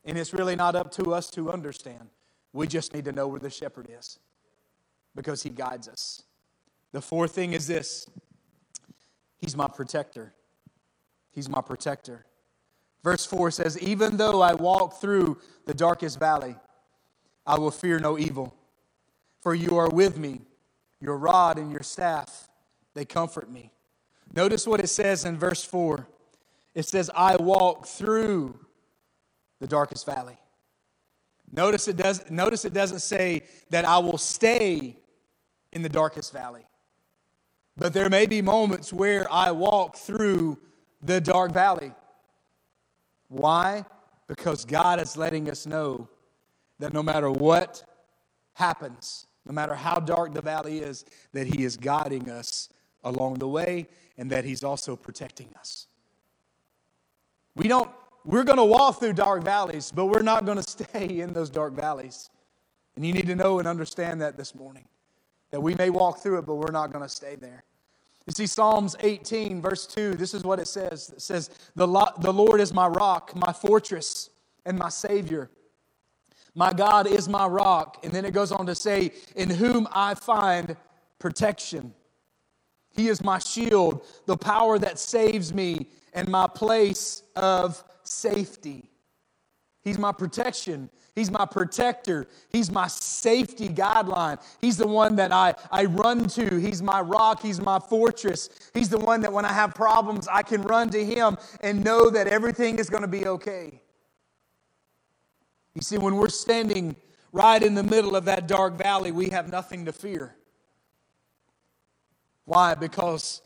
and 0.03 0.17
it's 0.17 0.33
really 0.33 0.57
not 0.57 0.75
up 0.75 0.91
to 0.93 1.13
us 1.13 1.29
to 1.31 1.51
understand. 1.51 2.09
We 2.51 2.67
just 2.67 2.93
need 2.93 3.05
to 3.05 3.13
know 3.13 3.29
where 3.29 3.39
the 3.39 3.49
shepherd 3.49 3.87
is 3.89 4.19
because 5.15 5.41
he 5.41 5.49
guides 5.49 5.87
us. 5.87 6.23
The 6.91 7.01
fourth 7.01 7.31
thing 7.31 7.53
is 7.53 7.65
this 7.65 8.07
He's 9.37 9.55
my 9.55 9.67
protector. 9.67 10.33
He's 11.31 11.47
my 11.47 11.61
protector. 11.61 12.25
Verse 13.07 13.25
4 13.25 13.51
says, 13.51 13.79
Even 13.79 14.17
though 14.17 14.41
I 14.41 14.53
walk 14.53 14.99
through 14.99 15.37
the 15.63 15.73
darkest 15.73 16.19
valley, 16.19 16.57
I 17.45 17.57
will 17.57 17.71
fear 17.71 17.99
no 17.99 18.19
evil, 18.19 18.53
for 19.39 19.55
you 19.55 19.77
are 19.77 19.89
with 19.89 20.17
me. 20.17 20.41
Your 20.99 21.15
rod 21.15 21.57
and 21.57 21.71
your 21.71 21.83
staff, 21.83 22.49
they 22.95 23.05
comfort 23.05 23.49
me. 23.49 23.71
Notice 24.35 24.67
what 24.67 24.81
it 24.81 24.89
says 24.89 25.23
in 25.23 25.37
verse 25.37 25.63
4. 25.63 26.05
It 26.75 26.85
says, 26.85 27.09
I 27.15 27.37
walk 27.37 27.87
through 27.87 28.59
the 29.61 29.67
darkest 29.67 30.05
valley. 30.05 30.37
Notice 31.49 31.87
it, 31.87 31.95
does, 31.95 32.29
notice 32.29 32.65
it 32.65 32.73
doesn't 32.73 32.99
say 32.99 33.43
that 33.69 33.85
I 33.85 33.99
will 33.99 34.17
stay 34.17 34.97
in 35.71 35.81
the 35.81 35.87
darkest 35.87 36.33
valley. 36.33 36.67
But 37.77 37.93
there 37.93 38.09
may 38.09 38.25
be 38.25 38.41
moments 38.41 38.91
where 38.91 39.31
I 39.31 39.51
walk 39.51 39.95
through 39.95 40.59
the 41.01 41.21
dark 41.21 41.53
valley. 41.53 41.93
Why? 43.29 43.85
Because 44.27 44.65
God 44.65 45.01
is 45.01 45.17
letting 45.17 45.49
us 45.49 45.65
know 45.65 46.09
that 46.79 46.93
no 46.93 47.01
matter 47.01 47.29
what 47.29 47.83
happens, 48.53 49.25
no 49.45 49.53
matter 49.53 49.75
how 49.75 49.99
dark 49.99 50.33
the 50.33 50.41
valley 50.41 50.79
is, 50.79 51.05
that 51.33 51.47
He 51.47 51.63
is 51.63 51.77
guiding 51.77 52.29
us 52.29 52.69
along 53.03 53.35
the 53.35 53.47
way 53.47 53.87
and 54.17 54.29
that 54.31 54.45
He's 54.45 54.63
also 54.63 54.95
protecting 54.95 55.49
us. 55.59 55.87
We 57.55 57.67
don't, 57.67 57.89
we're 58.25 58.43
going 58.43 58.57
to 58.57 58.65
walk 58.65 58.99
through 58.99 59.13
dark 59.13 59.43
valleys, 59.43 59.91
but 59.91 60.05
we're 60.07 60.21
not 60.21 60.45
going 60.45 60.57
to 60.61 60.69
stay 60.69 61.21
in 61.21 61.33
those 61.33 61.49
dark 61.49 61.73
valleys. 61.73 62.29
And 62.95 63.05
you 63.05 63.13
need 63.13 63.27
to 63.27 63.35
know 63.35 63.59
and 63.59 63.67
understand 63.67 64.21
that 64.21 64.37
this 64.37 64.55
morning. 64.55 64.85
That 65.51 65.61
we 65.61 65.75
may 65.75 65.89
walk 65.89 66.19
through 66.19 66.39
it, 66.39 66.45
but 66.45 66.55
we're 66.55 66.71
not 66.71 66.91
going 66.91 67.03
to 67.03 67.09
stay 67.09 67.35
there. 67.35 67.63
You 68.27 68.33
see, 68.33 68.45
Psalms 68.45 68.95
18, 68.99 69.61
verse 69.61 69.87
2, 69.87 70.15
this 70.15 70.33
is 70.33 70.43
what 70.43 70.59
it 70.59 70.67
says. 70.67 71.11
It 71.11 71.21
says, 71.21 71.49
the, 71.75 71.87
the 72.19 72.33
Lord 72.33 72.59
is 72.59 72.73
my 72.73 72.87
rock, 72.87 73.33
my 73.35 73.53
fortress, 73.53 74.29
and 74.65 74.77
my 74.77 74.89
Savior. 74.89 75.49
My 76.53 76.73
God 76.73 77.07
is 77.07 77.29
my 77.29 77.47
rock. 77.47 77.99
And 78.03 78.11
then 78.11 78.25
it 78.25 78.33
goes 78.33 78.51
on 78.51 78.65
to 78.65 78.75
say, 78.75 79.11
In 79.35 79.49
whom 79.49 79.87
I 79.93 80.13
find 80.15 80.75
protection. 81.19 81.93
He 82.95 83.07
is 83.07 83.23
my 83.23 83.39
shield, 83.39 84.03
the 84.25 84.35
power 84.35 84.77
that 84.79 84.99
saves 84.99 85.53
me, 85.53 85.87
and 86.13 86.27
my 86.27 86.47
place 86.47 87.21
of 87.35 87.81
safety. 88.03 88.89
He's 89.87 89.97
my 89.97 90.11
protection. 90.11 90.89
He's 91.15 91.31
my 91.31 91.45
protector. 91.45 92.27
He's 92.49 92.69
my 92.69 92.87
safety 92.87 93.69
guideline. 93.69 94.37
He's 94.59 94.75
the 94.75 94.85
one 94.85 95.15
that 95.15 95.31
I, 95.31 95.53
I 95.71 95.85
run 95.85 96.27
to. 96.27 96.57
He's 96.57 96.81
my 96.83 96.99
rock. 96.99 97.41
He's 97.41 97.61
my 97.61 97.79
fortress. 97.79 98.49
He's 98.73 98.89
the 98.89 98.97
one 98.97 99.21
that 99.21 99.31
when 99.31 99.45
I 99.45 99.53
have 99.53 99.73
problems, 99.73 100.27
I 100.27 100.41
can 100.41 100.61
run 100.63 100.89
to 100.89 101.05
Him 101.05 101.37
and 101.61 101.85
know 101.85 102.09
that 102.09 102.27
everything 102.27 102.79
is 102.79 102.89
going 102.89 103.03
to 103.03 103.07
be 103.07 103.27
okay. 103.27 103.81
You 105.73 105.81
see, 105.81 105.97
when 105.97 106.17
we're 106.17 106.27
standing 106.27 106.97
right 107.31 107.63
in 107.63 107.73
the 107.73 107.83
middle 107.83 108.17
of 108.17 108.25
that 108.25 108.45
dark 108.45 108.73
valley, 108.73 109.13
we 109.13 109.29
have 109.29 109.49
nothing 109.49 109.85
to 109.85 109.93
fear. 109.93 110.35
Why? 112.43 112.75
Because 112.75 113.41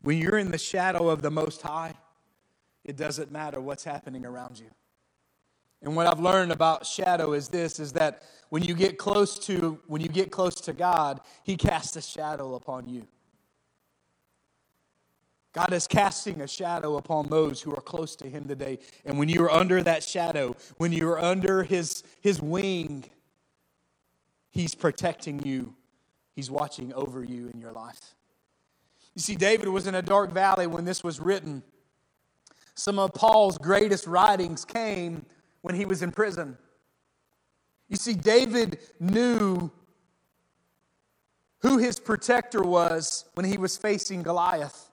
when 0.00 0.16
you're 0.16 0.38
in 0.38 0.52
the 0.52 0.58
shadow 0.58 1.10
of 1.10 1.20
the 1.20 1.30
Most 1.30 1.60
High, 1.60 1.96
it 2.82 2.96
doesn't 2.96 3.30
matter 3.30 3.60
what's 3.60 3.84
happening 3.84 4.24
around 4.24 4.58
you. 4.58 4.70
And 5.82 5.94
what 5.94 6.06
I've 6.06 6.20
learned 6.20 6.52
about 6.52 6.86
shadow 6.86 7.32
is 7.32 7.48
this 7.48 7.78
is 7.78 7.92
that 7.92 8.22
when 8.48 8.62
you 8.62 8.74
get 8.74 8.98
close 8.98 9.38
to 9.40 9.80
when 9.86 10.00
you 10.00 10.08
get 10.08 10.30
close 10.30 10.54
to 10.62 10.72
God, 10.72 11.20
he 11.44 11.56
casts 11.56 11.96
a 11.96 12.02
shadow 12.02 12.54
upon 12.54 12.88
you. 12.88 13.06
God 15.52 15.72
is 15.72 15.86
casting 15.86 16.42
a 16.42 16.46
shadow 16.46 16.96
upon 16.96 17.28
those 17.28 17.62
who 17.62 17.72
are 17.74 17.80
close 17.80 18.14
to 18.16 18.28
him 18.28 18.44
today. 18.44 18.78
And 19.06 19.18
when 19.18 19.30
you 19.30 19.42
are 19.44 19.50
under 19.50 19.82
that 19.82 20.02
shadow, 20.02 20.54
when 20.76 20.92
you 20.92 21.08
are 21.08 21.18
under 21.18 21.62
his 21.62 22.02
his 22.20 22.42
wing, 22.42 23.04
he's 24.50 24.74
protecting 24.74 25.42
you. 25.44 25.74
He's 26.34 26.50
watching 26.50 26.92
over 26.92 27.24
you 27.24 27.48
in 27.52 27.58
your 27.58 27.72
life. 27.72 28.14
You 29.14 29.22
see, 29.22 29.34
David 29.34 29.68
was 29.68 29.86
in 29.86 29.94
a 29.94 30.02
dark 30.02 30.30
valley 30.30 30.66
when 30.66 30.84
this 30.84 31.02
was 31.02 31.18
written. 31.20 31.62
Some 32.74 32.98
of 32.98 33.14
Paul's 33.14 33.56
greatest 33.56 34.06
writings 34.06 34.66
came 34.66 35.24
when 35.66 35.74
he 35.74 35.84
was 35.84 36.00
in 36.00 36.12
prison. 36.12 36.56
You 37.88 37.96
see, 37.96 38.14
David 38.14 38.78
knew 39.00 39.72
who 41.58 41.78
his 41.78 41.98
protector 41.98 42.62
was 42.62 43.24
when 43.34 43.44
he 43.44 43.58
was 43.58 43.76
facing 43.76 44.22
Goliath. 44.22 44.88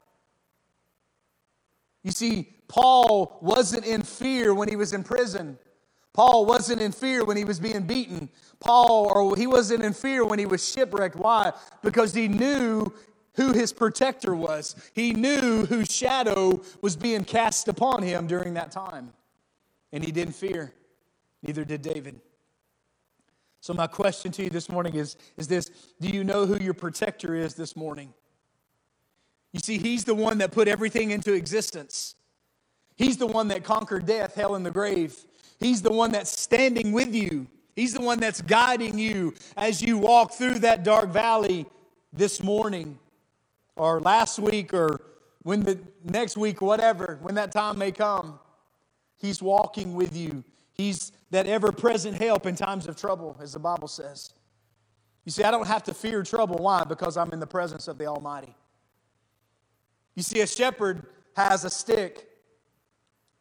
You 2.02 2.10
see, 2.10 2.50
Paul 2.68 3.38
wasn't 3.40 3.86
in 3.86 4.02
fear 4.02 4.52
when 4.56 4.68
he 4.68 4.76
was 4.76 4.94
in 4.94 5.04
prison. 5.04 5.60
Paul 6.12 6.48
wasn't 6.48 6.82
in 6.82 6.92
fear 6.92 7.24
when 7.24 7.38
he 7.38 7.46
was 7.46 7.60
being 7.60 7.84
beaten. 7.84 8.28
Paul, 8.60 9.12
or 9.14 9.36
he 9.36 9.46
wasn't 9.46 9.84
in 9.84 9.94
fear 9.94 10.26
when 10.26 10.40
he 10.40 10.48
was 10.48 10.68
shipwrecked. 10.68 11.16
Why? 11.16 11.54
Because 11.84 12.16
he 12.16 12.28
knew 12.28 12.92
who 13.36 13.54
his 13.54 13.72
protector 13.72 14.34
was. 14.34 14.76
He 14.94 15.14
knew 15.14 15.68
whose 15.68 15.94
shadow 15.94 16.64
was 16.82 16.96
being 16.96 17.26
cast 17.26 17.68
upon 17.68 18.02
him 18.02 18.26
during 18.26 18.56
that 18.56 18.72
time 18.72 19.14
and 19.94 20.04
he 20.04 20.12
didn't 20.12 20.34
fear. 20.34 20.74
Neither 21.44 21.64
did 21.64 21.82
David. 21.82 22.20
So, 23.62 23.74
my 23.74 23.88
question 23.88 24.32
to 24.34 24.44
you 24.44 24.50
this 24.50 24.68
morning 24.68 24.96
is, 24.96 25.16
is 25.38 25.48
this 25.48 25.70
Do 26.02 26.10
you 26.10 26.26
know 26.26 26.46
who 26.46 26.62
your 26.62 26.74
protector 26.74 27.34
is 27.34 27.54
this 27.54 27.78
morning? 27.78 28.14
You 29.54 29.62
see, 29.62 29.78
he's 29.78 30.04
the 30.04 30.16
one 30.16 30.40
that 30.40 30.52
put 30.52 30.68
everything 30.68 31.12
into 31.12 31.32
existence. 31.32 32.16
He's 32.96 33.18
the 33.18 33.28
one 33.28 33.48
that 33.50 33.64
conquered 33.64 34.06
death, 34.06 34.36
hell, 34.36 34.56
and 34.56 34.66
the 34.66 34.72
grave. 34.72 35.16
He's 35.60 35.82
the 35.82 35.92
one 35.94 36.12
that's 36.12 36.38
standing 36.38 36.92
with 36.92 37.14
you. 37.14 37.48
He's 37.76 37.94
the 37.94 38.02
one 38.02 38.20
that's 38.20 38.42
guiding 38.42 39.00
you 39.00 39.34
as 39.56 39.82
you 39.82 39.98
walk 39.98 40.34
through 40.34 40.60
that 40.60 40.84
dark 40.84 41.10
valley 41.10 41.66
this 42.12 42.44
morning 42.44 43.00
or 43.76 44.02
last 44.02 44.40
week 44.40 44.74
or 44.74 45.02
when 45.44 45.62
the 45.62 45.80
next 46.04 46.38
week, 46.38 46.62
whatever, 46.62 47.20
when 47.22 47.36
that 47.36 47.52
time 47.52 47.78
may 47.78 47.92
come. 47.92 48.40
He's 49.24 49.42
walking 49.42 49.94
with 49.96 50.18
you. 50.18 50.44
He's 50.74 51.14
that 51.32 51.48
ever 51.48 51.72
present 51.72 52.22
help 52.22 52.46
in 52.46 52.58
times 52.58 52.88
of 52.88 52.98
trouble, 52.98 53.38
as 53.42 53.54
the 53.54 53.60
Bible 53.60 53.88
says. 53.88 54.34
You 55.24 55.32
see, 55.32 55.44
I 55.44 55.50
don't 55.50 55.66
have 55.66 55.84
to 55.84 55.94
fear 55.94 56.24
trouble. 56.24 56.58
Why? 56.58 56.84
Because 56.84 57.16
I'm 57.16 57.32
in 57.32 57.40
the 57.40 57.48
presence 57.48 57.88
of 57.88 57.98
the 57.98 58.06
Almighty. 58.06 58.54
You 60.16 60.24
see, 60.24 60.42
a 60.42 60.48
shepherd 60.48 61.06
has 61.38 61.64
a 61.64 61.70
stick, 61.70 62.28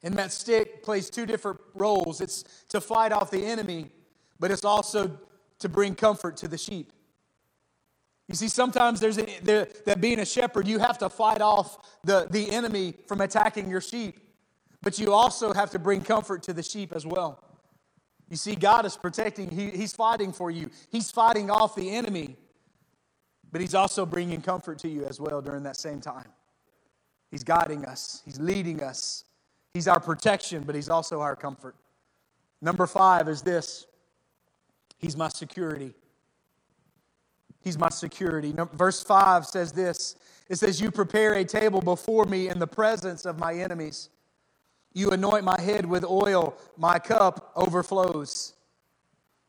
and 0.04 0.14
that 0.14 0.32
stick 0.32 0.84
plays 0.84 1.10
two 1.10 1.26
different 1.26 1.58
roles 1.74 2.20
it's 2.20 2.44
to 2.68 2.80
fight 2.80 3.10
off 3.10 3.32
the 3.32 3.44
enemy, 3.44 3.90
but 4.38 4.52
it's 4.52 4.64
also 4.64 5.18
to 5.58 5.68
bring 5.68 5.96
comfort 5.96 6.36
to 6.38 6.48
the 6.48 6.58
sheep. 6.58 6.92
You 8.28 8.36
see, 8.36 8.46
sometimes 8.46 9.00
there's 9.00 9.18
a, 9.18 9.26
there, 9.42 9.66
that 9.84 10.00
being 10.00 10.20
a 10.20 10.24
shepherd, 10.24 10.68
you 10.68 10.78
have 10.78 10.98
to 10.98 11.08
fight 11.08 11.40
off 11.40 11.98
the, 12.04 12.28
the 12.30 12.52
enemy 12.52 12.94
from 13.08 13.20
attacking 13.20 13.68
your 13.68 13.80
sheep. 13.80 14.20
But 14.82 14.98
you 14.98 15.12
also 15.12 15.52
have 15.52 15.70
to 15.70 15.78
bring 15.78 16.00
comfort 16.02 16.42
to 16.44 16.52
the 16.52 16.62
sheep 16.62 16.92
as 16.94 17.06
well. 17.06 17.42
You 18.28 18.36
see, 18.36 18.54
God 18.54 18.86
is 18.86 18.96
protecting, 18.96 19.50
he, 19.50 19.70
He's 19.70 19.92
fighting 19.92 20.32
for 20.32 20.50
you, 20.50 20.70
He's 20.90 21.10
fighting 21.10 21.50
off 21.50 21.74
the 21.74 21.90
enemy, 21.90 22.36
but 23.50 23.60
He's 23.60 23.74
also 23.74 24.06
bringing 24.06 24.40
comfort 24.40 24.78
to 24.80 24.88
you 24.88 25.04
as 25.04 25.20
well 25.20 25.40
during 25.40 25.62
that 25.64 25.76
same 25.76 26.00
time. 26.00 26.28
He's 27.30 27.44
guiding 27.44 27.84
us, 27.84 28.22
He's 28.24 28.40
leading 28.40 28.82
us. 28.82 29.24
He's 29.74 29.88
our 29.88 30.00
protection, 30.00 30.64
but 30.64 30.74
He's 30.74 30.90
also 30.90 31.20
our 31.20 31.36
comfort. 31.36 31.76
Number 32.60 32.86
five 32.86 33.28
is 33.28 33.42
this 33.42 33.86
He's 34.98 35.16
my 35.16 35.28
security. 35.28 35.94
He's 37.60 37.78
my 37.78 37.90
security. 37.90 38.52
Verse 38.72 39.02
5 39.02 39.46
says 39.46 39.72
this 39.72 40.16
it 40.48 40.56
says, 40.56 40.80
You 40.80 40.90
prepare 40.90 41.34
a 41.34 41.44
table 41.44 41.80
before 41.80 42.24
me 42.24 42.48
in 42.48 42.58
the 42.58 42.66
presence 42.66 43.24
of 43.24 43.38
my 43.38 43.54
enemies. 43.54 44.10
You 44.94 45.10
anoint 45.10 45.44
my 45.44 45.60
head 45.60 45.86
with 45.86 46.04
oil, 46.04 46.56
my 46.76 46.98
cup 46.98 47.52
overflows. 47.56 48.54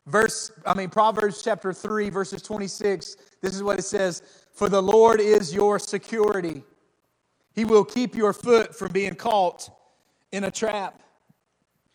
Verse, 0.06 0.52
I 0.66 0.74
mean, 0.74 0.90
Proverbs 0.90 1.42
chapter 1.42 1.72
3, 1.72 2.10
verses 2.10 2.42
26, 2.42 3.16
this 3.40 3.54
is 3.54 3.62
what 3.62 3.78
it 3.78 3.84
says 3.84 4.22
For 4.52 4.68
the 4.68 4.82
Lord 4.82 5.20
is 5.20 5.54
your 5.54 5.78
security. 5.78 6.62
He 7.54 7.64
will 7.64 7.84
keep 7.84 8.14
your 8.14 8.32
foot 8.32 8.74
from 8.74 8.92
being 8.92 9.14
caught 9.14 9.70
in 10.32 10.44
a 10.44 10.50
trap. 10.50 11.00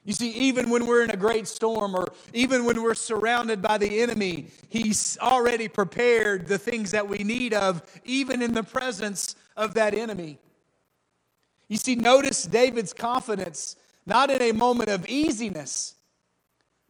You 0.05 0.13
see, 0.13 0.31
even 0.31 0.69
when 0.69 0.88
we're 0.88 1.03
in 1.03 1.12
a 1.12 1.17
great 1.17 1.47
storm 1.47 1.93
or 1.93 2.07
even 2.33 2.65
when 2.65 2.81
we're 2.81 2.95
surrounded 2.95 3.62
by 3.62 3.77
the 3.77 4.01
enemy, 4.01 4.47
He's 4.69 5.17
already 5.21 5.67
prepared 5.67 6.47
the 6.47 6.57
things 6.57 6.91
that 6.91 7.07
we 7.07 7.19
need 7.19 7.53
of, 7.53 7.83
even 8.05 8.41
in 8.41 8.53
the 8.53 8.63
presence 8.63 9.35
of 9.57 9.73
that 9.75 9.93
enemy. 9.93 10.39
You 11.69 11.77
see, 11.77 11.95
notice 11.95 12.43
David's 12.43 12.93
confidence, 12.93 13.75
not 14.05 14.32
in 14.32 14.41
a 14.41 14.51
moment 14.51 14.89
of 14.89 15.08
easiness, 15.08 15.95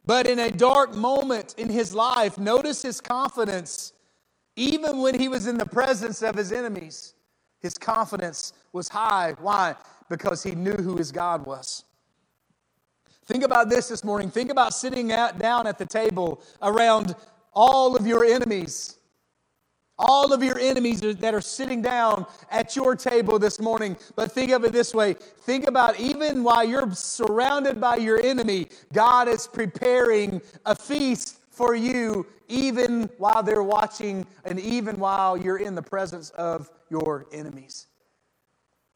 but 0.06 0.26
in 0.26 0.38
a 0.38 0.50
dark 0.50 0.94
moment 0.94 1.54
in 1.58 1.68
his 1.68 1.94
life. 1.94 2.38
Notice 2.38 2.82
his 2.82 3.00
confidence, 3.00 3.92
even 4.56 4.98
when 4.98 5.18
he 5.18 5.28
was 5.28 5.46
in 5.46 5.58
the 5.58 5.66
presence 5.66 6.22
of 6.22 6.34
his 6.34 6.50
enemies. 6.50 7.14
His 7.60 7.74
confidence 7.74 8.54
was 8.72 8.88
high. 8.88 9.34
Why? 9.38 9.76
Because 10.08 10.42
he 10.42 10.52
knew 10.52 10.72
who 10.72 10.96
his 10.96 11.12
God 11.12 11.44
was. 11.44 11.84
Think 13.26 13.44
about 13.44 13.68
this 13.68 13.88
this 13.88 14.02
morning. 14.02 14.30
Think 14.30 14.50
about 14.50 14.72
sitting 14.72 15.12
out, 15.12 15.38
down 15.38 15.66
at 15.66 15.76
the 15.76 15.86
table 15.86 16.42
around 16.62 17.14
all 17.52 17.94
of 17.94 18.06
your 18.06 18.24
enemies 18.24 18.96
all 20.00 20.32
of 20.32 20.42
your 20.42 20.58
enemies 20.58 21.00
that 21.00 21.34
are 21.34 21.40
sitting 21.40 21.82
down 21.82 22.26
at 22.50 22.74
your 22.74 22.96
table 22.96 23.38
this 23.38 23.60
morning. 23.60 23.96
But 24.16 24.32
think 24.32 24.50
of 24.50 24.64
it 24.64 24.72
this 24.72 24.94
way 24.94 25.14
think 25.14 25.66
about 25.66 25.98
even 26.00 26.42
while 26.42 26.64
you're 26.64 26.92
surrounded 26.92 27.80
by 27.80 27.96
your 27.96 28.20
enemy, 28.24 28.68
God 28.92 29.28
is 29.28 29.46
preparing 29.46 30.40
a 30.64 30.74
feast 30.74 31.38
for 31.50 31.74
you, 31.74 32.26
even 32.48 33.10
while 33.18 33.42
they're 33.42 33.62
watching 33.62 34.26
and 34.44 34.58
even 34.58 34.98
while 34.98 35.36
you're 35.36 35.58
in 35.58 35.74
the 35.74 35.82
presence 35.82 36.30
of 36.30 36.70
your 36.88 37.26
enemies. 37.32 37.86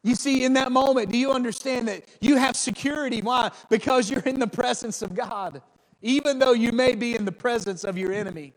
You 0.03 0.15
see, 0.15 0.45
in 0.45 0.53
that 0.55 0.71
moment, 0.71 1.11
do 1.11 1.19
you 1.19 1.33
understand 1.33 1.89
that 1.89 2.05
you 2.21 2.37
have 2.37 2.57
security? 2.57 3.23
Why? 3.23 3.51
Because 3.71 4.11
you're 4.11 4.21
in 4.21 4.39
the 4.39 4.47
presence 4.47 5.03
of 5.03 5.15
God. 5.15 5.63
Even 6.03 6.39
though 6.39 6.53
you 6.53 6.73
may 6.73 6.95
be 6.95 7.15
in 7.15 7.25
the 7.25 7.33
presence 7.33 7.85
of 7.85 7.97
your 7.97 8.13
enemy, 8.13 8.53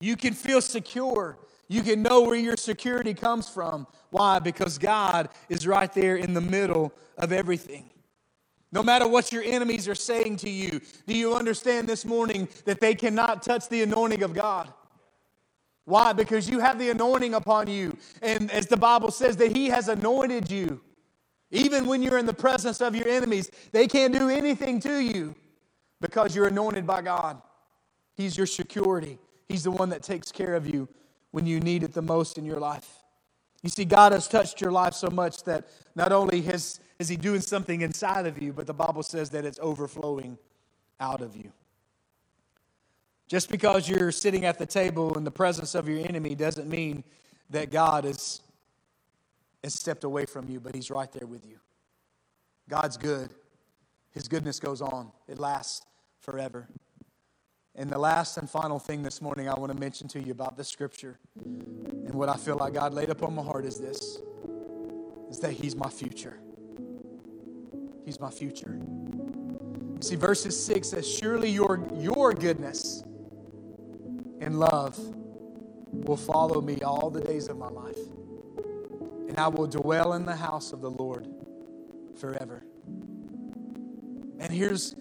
you 0.00 0.16
can 0.16 0.34
feel 0.34 0.60
secure. 0.60 1.38
You 1.68 1.82
can 1.82 2.02
know 2.02 2.22
where 2.22 2.36
your 2.36 2.56
security 2.56 3.14
comes 3.14 3.48
from. 3.48 3.86
Why? 4.10 4.38
Because 4.38 4.78
God 4.78 5.28
is 5.48 5.66
right 5.66 5.92
there 5.92 6.16
in 6.16 6.34
the 6.34 6.40
middle 6.40 6.92
of 7.16 7.32
everything. 7.32 7.90
No 8.72 8.82
matter 8.82 9.06
what 9.06 9.32
your 9.32 9.42
enemies 9.42 9.88
are 9.88 9.94
saying 9.94 10.36
to 10.38 10.50
you, 10.50 10.80
do 11.06 11.16
you 11.16 11.34
understand 11.34 11.88
this 11.88 12.04
morning 12.04 12.48
that 12.64 12.80
they 12.80 12.94
cannot 12.94 13.42
touch 13.42 13.68
the 13.68 13.82
anointing 13.82 14.22
of 14.22 14.32
God? 14.32 14.72
Why? 15.84 16.12
Because 16.12 16.48
you 16.48 16.60
have 16.60 16.78
the 16.78 16.90
anointing 16.90 17.34
upon 17.34 17.68
you. 17.68 17.96
And 18.22 18.50
as 18.52 18.66
the 18.66 18.76
Bible 18.76 19.10
says, 19.10 19.36
that 19.38 19.56
He 19.56 19.68
has 19.68 19.88
anointed 19.88 20.50
you. 20.50 20.80
Even 21.50 21.86
when 21.86 22.00
you're 22.00 22.18
in 22.18 22.26
the 22.26 22.34
presence 22.34 22.80
of 22.80 22.94
your 22.94 23.08
enemies, 23.08 23.50
they 23.72 23.88
can't 23.88 24.14
do 24.14 24.28
anything 24.28 24.78
to 24.80 25.00
you 25.00 25.34
because 26.00 26.34
you're 26.34 26.46
anointed 26.46 26.86
by 26.86 27.02
God. 27.02 27.42
He's 28.14 28.36
your 28.36 28.46
security, 28.46 29.18
He's 29.50 29.64
the 29.64 29.72
one 29.72 29.88
that 29.88 30.04
takes 30.04 30.30
care 30.30 30.54
of 30.54 30.72
you 30.72 30.88
when 31.32 31.44
you 31.44 31.58
need 31.58 31.82
it 31.82 31.92
the 31.92 32.02
most 32.02 32.38
in 32.38 32.44
your 32.44 32.60
life. 32.60 32.88
You 33.62 33.68
see, 33.68 33.84
God 33.84 34.12
has 34.12 34.28
touched 34.28 34.60
your 34.60 34.70
life 34.70 34.94
so 34.94 35.08
much 35.08 35.42
that 35.42 35.68
not 35.96 36.12
only 36.12 36.40
has, 36.42 36.78
is 37.00 37.08
He 37.08 37.16
doing 37.16 37.40
something 37.40 37.80
inside 37.80 38.26
of 38.26 38.40
you, 38.40 38.52
but 38.52 38.68
the 38.68 38.72
Bible 38.72 39.02
says 39.02 39.28
that 39.30 39.44
it's 39.44 39.58
overflowing 39.60 40.38
out 41.00 41.20
of 41.20 41.36
you. 41.36 41.52
Just 43.26 43.50
because 43.50 43.88
you're 43.88 44.12
sitting 44.12 44.44
at 44.44 44.56
the 44.56 44.66
table 44.66 45.18
in 45.18 45.24
the 45.24 45.32
presence 45.32 45.74
of 45.74 45.88
your 45.88 45.98
enemy 45.98 46.36
doesn't 46.36 46.68
mean 46.68 47.02
that 47.50 47.72
God 47.72 48.04
is, 48.04 48.42
has 49.64 49.74
stepped 49.74 50.04
away 50.04 50.26
from 50.26 50.48
you, 50.48 50.60
but 50.60 50.76
He's 50.76 50.92
right 50.92 51.10
there 51.10 51.26
with 51.26 51.44
you. 51.44 51.58
God's 52.68 52.96
good. 52.96 53.30
His 54.12 54.28
goodness 54.28 54.60
goes 54.60 54.80
on, 54.80 55.10
it 55.26 55.40
lasts 55.40 55.84
forever. 56.20 56.68
And 57.76 57.88
the 57.88 57.98
last 57.98 58.36
and 58.36 58.48
final 58.50 58.78
thing 58.78 59.02
this 59.02 59.22
morning 59.22 59.48
I 59.48 59.54
want 59.58 59.72
to 59.72 59.78
mention 59.78 60.08
to 60.08 60.20
you 60.20 60.32
about 60.32 60.56
this 60.56 60.68
scripture 60.68 61.18
and 61.44 62.14
what 62.14 62.28
I 62.28 62.36
feel 62.36 62.56
like 62.56 62.74
God 62.74 62.92
laid 62.92 63.10
upon 63.10 63.34
my 63.34 63.42
heart 63.42 63.64
is 63.64 63.78
this 63.78 64.18
is 65.30 65.38
that 65.38 65.52
He's 65.52 65.76
my 65.76 65.88
future. 65.88 66.40
He's 68.04 68.18
my 68.18 68.30
future. 68.30 68.76
You 68.80 69.98
see, 70.00 70.16
verses 70.16 70.62
6 70.64 70.88
says, 70.88 71.08
Surely 71.08 71.50
your, 71.50 71.86
your 71.94 72.32
goodness 72.32 73.04
and 74.40 74.58
love 74.58 74.98
will 75.92 76.16
follow 76.16 76.60
me 76.60 76.80
all 76.82 77.10
the 77.10 77.20
days 77.20 77.48
of 77.48 77.56
my 77.56 77.68
life. 77.68 77.98
And 79.28 79.38
I 79.38 79.46
will 79.46 79.68
dwell 79.68 80.14
in 80.14 80.26
the 80.26 80.34
house 80.34 80.72
of 80.72 80.80
the 80.80 80.90
Lord 80.90 81.28
forever. 82.18 82.64
And 84.40 84.50
here's 84.50 84.96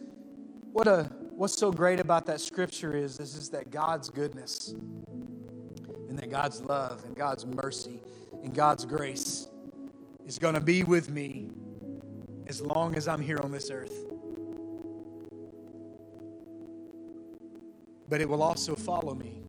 what 0.71 0.87
a 0.87 1.09
what's 1.39 1.57
so 1.57 1.71
great 1.71 2.01
about 2.01 2.25
that 2.25 2.41
scripture 2.41 2.93
is, 2.93 3.17
is, 3.19 3.35
is 3.35 3.49
that 3.49 3.71
God's 3.71 4.09
goodness 4.09 4.75
and 6.09 6.19
that 6.19 6.29
God's 6.29 6.61
love 6.61 7.05
and 7.05 7.15
God's 7.15 7.45
mercy 7.45 8.01
and 8.43 8.53
God's 8.53 8.83
grace 8.83 9.47
is 10.25 10.37
going 10.37 10.55
to 10.55 10.61
be 10.61 10.83
with 10.83 11.09
me 11.09 11.49
as 12.47 12.61
long 12.61 12.95
as 12.95 13.07
I'm 13.07 13.21
here 13.21 13.39
on 13.41 13.51
this 13.51 13.71
earth. 13.71 14.09
but 18.09 18.19
it 18.19 18.27
will 18.27 18.41
also 18.41 18.75
follow 18.75 19.13
me 19.13 19.43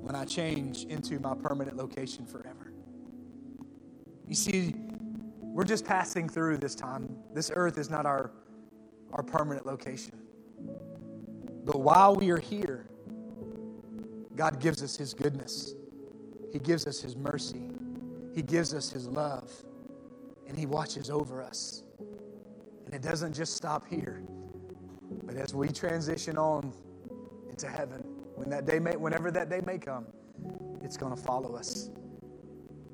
when 0.00 0.16
I 0.16 0.24
change 0.24 0.84
into 0.84 1.20
my 1.20 1.34
permanent 1.34 1.76
location 1.76 2.26
forever. 2.26 2.72
You 4.26 4.34
see, 4.34 4.74
we're 5.40 5.64
just 5.64 5.84
passing 5.84 6.28
through 6.28 6.58
this 6.58 6.74
time. 6.74 7.16
This 7.32 7.52
earth 7.54 7.78
is 7.78 7.88
not 7.90 8.06
our, 8.06 8.32
our 9.12 9.22
permanent 9.22 9.66
location. 9.66 10.23
But 11.64 11.80
while 11.80 12.14
we 12.14 12.30
are 12.30 12.38
here, 12.38 12.86
God 14.36 14.60
gives 14.60 14.82
us 14.82 14.96
His 14.96 15.14
goodness, 15.14 15.74
He 16.52 16.58
gives 16.58 16.86
us 16.86 17.00
His 17.00 17.16
mercy, 17.16 17.70
He 18.34 18.42
gives 18.42 18.74
us 18.74 18.90
His 18.90 19.08
love, 19.08 19.50
and 20.46 20.58
He 20.58 20.66
watches 20.66 21.10
over 21.10 21.42
us. 21.42 21.82
And 22.84 22.94
it 22.94 23.02
doesn't 23.02 23.32
just 23.32 23.56
stop 23.56 23.86
here, 23.88 24.22
but 25.24 25.36
as 25.36 25.54
we 25.54 25.68
transition 25.68 26.36
on 26.36 26.72
into 27.54 27.68
heaven. 27.68 28.02
When 28.34 28.50
that 28.50 28.66
day 28.66 28.80
may, 28.80 28.96
whenever 28.96 29.30
that 29.30 29.48
day 29.48 29.60
may 29.64 29.78
come, 29.78 30.06
it's 30.82 30.96
going 30.96 31.14
to 31.14 31.20
follow 31.20 31.54
us. 31.54 31.90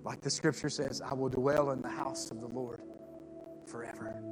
Like 0.05 0.21
the 0.21 0.29
scripture 0.29 0.69
says, 0.69 1.01
I 1.01 1.15
will 1.15 1.31
dwell 1.31 1.71
in 1.71 1.81
the 1.81 1.89
house 1.89 2.31
of 2.31 2.41
the 2.41 2.47
Lord 2.47 2.83
forever. 3.67 4.23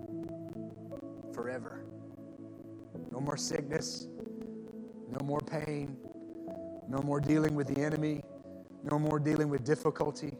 Forever. 1.32 1.82
No 3.11 3.20
more 3.20 3.39
sickness, 3.39 4.09
no 5.11 5.24
more 5.24 5.40
pain, 5.40 5.96
no 6.88 7.00
more 7.02 7.20
dealing 7.20 7.54
with 7.54 7.72
the 7.74 7.80
enemy, 7.80 8.22
no 8.90 8.98
more 8.98 9.18
dealing 9.18 9.48
with 9.48 9.64
difficulty. 9.64 10.36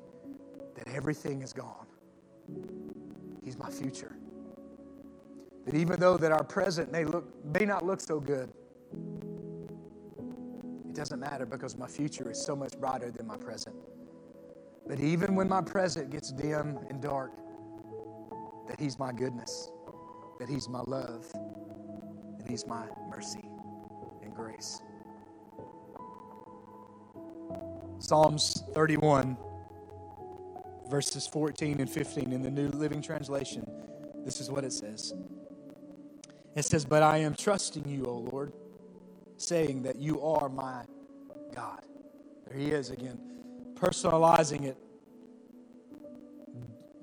That 0.75 0.95
everything 0.95 1.43
is 1.43 1.53
gone. 1.53 1.87
He's 3.45 3.59
my 3.59 3.69
future. 3.69 4.15
That 5.65 5.75
even 5.75 5.99
though 5.99 6.17
that 6.17 6.31
our 6.31 6.45
present 6.45 6.93
may 6.93 7.05
look 7.05 7.27
may 7.45 7.67
not 7.67 7.85
look 7.85 8.01
so 8.01 8.21
good, 8.21 8.49
it 10.89 10.95
doesn't 10.95 11.19
matter 11.19 11.47
because 11.47 11.77
my 11.77 11.89
future 11.89 12.31
is 12.31 12.41
so 12.41 12.55
much 12.55 12.79
brighter 12.79 13.11
than 13.11 13.27
my 13.27 13.37
present. 13.37 13.75
But 14.87 15.01
even 15.01 15.35
when 15.35 15.49
my 15.49 15.63
present 15.63 16.11
gets 16.11 16.31
dim 16.33 16.79
and 16.89 17.03
dark, 17.03 17.33
that 18.69 18.79
He's 18.79 18.99
my 18.99 19.13
goodness, 19.13 19.71
that 20.39 20.49
He's 20.49 20.69
my 20.69 20.81
love, 20.83 21.27
and 21.35 22.49
He's 22.49 22.67
my 22.67 22.87
mercy 23.11 23.48
grace. 24.39 24.81
Psalms 27.99 28.63
31, 28.73 29.37
verses 30.89 31.27
14 31.27 31.81
and 31.81 31.91
15 31.91 32.33
in 32.33 32.43
the 32.43 32.51
New 32.51 32.69
Living 32.69 33.03
Translation, 33.03 33.69
this 34.25 34.41
is 34.41 34.51
what 34.51 34.65
it 34.65 34.73
says. 34.73 35.13
It 36.55 36.65
says, 36.65 36.85
But 36.85 37.03
I 37.03 37.19
am 37.19 37.35
trusting 37.35 37.89
you, 37.89 38.07
O 38.07 38.19
Lord 38.33 38.53
saying 39.39 39.83
that 39.85 39.97
you 39.97 40.21
are 40.21 40.49
my 40.49 40.85
God. 41.55 41.83
There 42.47 42.59
he 42.59 42.71
is 42.73 42.91
again, 42.91 43.19
personalizing 43.75 44.65
it. 44.65 44.77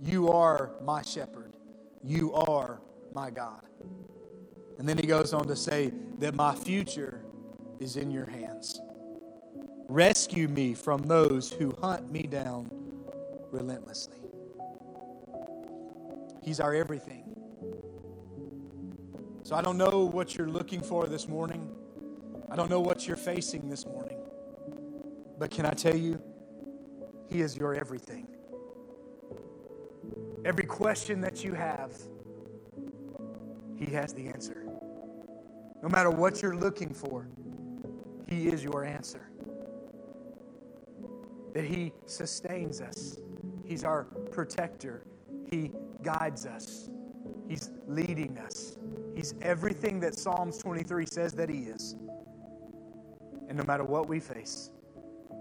You 0.02 0.30
are 0.30 0.72
my 0.84 1.02
shepherd. 1.02 1.54
You 2.04 2.34
are 2.34 2.82
my 3.14 3.32
God. 3.32 3.62
And 4.78 4.88
then 4.88 4.98
he 4.98 5.08
goes 5.08 5.34
on 5.34 5.48
to 5.48 5.56
say 5.56 5.94
that 6.20 6.36
my 6.36 6.54
future 6.54 7.25
is 7.80 7.98
in 7.98 8.12
your 8.12 8.26
hands. 8.26 8.80
Rescue 9.88 10.48
me 10.48 10.74
from 10.74 11.04
those 11.04 11.52
who 11.52 11.76
hunt 11.82 12.12
me 12.12 12.24
down 12.24 12.70
relentlessly. 13.52 14.18
He's 16.42 16.60
our 16.60 16.74
everything. 16.74 17.24
So 19.44 19.56
I 19.56 19.62
don't 19.62 19.78
know 19.78 20.06
what 20.06 20.36
you're 20.36 20.50
looking 20.50 20.82
for 20.82 21.08
this 21.08 21.28
morning. 21.28 21.70
I 22.50 22.56
don't 22.56 22.70
know 22.70 22.80
what 22.80 23.08
you're 23.08 23.16
facing 23.16 23.70
this 23.70 23.86
morning, 23.86 24.18
but 25.38 25.52
can 25.52 25.66
I 25.66 25.72
tell 25.72 25.96
you, 25.96 26.22
He 27.30 27.42
is 27.42 27.56
your 27.56 27.76
everything. 27.76 28.28
Every 30.44 30.66
question 30.66 31.22
that 31.22 31.44
you 31.44 31.54
have, 31.54 31.92
He 33.76 33.86
has 33.94 34.14
the 34.14 34.28
answer. 34.28 34.66
No 35.82 35.90
matter 35.90 36.10
what 36.10 36.42
you're 36.42 36.56
looking 36.56 36.94
for, 36.94 37.28
He 38.28 38.48
is 38.48 38.64
your 38.64 38.84
answer. 38.84 39.30
That 41.54 41.64
He 41.64 41.94
sustains 42.06 42.82
us, 42.82 43.20
He's 43.64 43.84
our 43.84 44.06
protector, 44.32 45.06
He 45.50 45.72
guides 46.02 46.46
us, 46.46 46.90
He's 47.48 47.72
leading 47.88 48.38
us. 48.40 48.78
He's 49.16 49.34
everything 49.42 50.00
that 50.02 50.18
Psalms 50.18 50.58
23 50.58 51.06
says 51.06 51.34
that 51.34 51.50
He 51.50 51.60
is. 51.60 51.96
And 53.48 53.58
no 53.58 53.64
matter 53.64 53.84
what 53.84 54.10
we 54.10 54.20
face, 54.20 54.72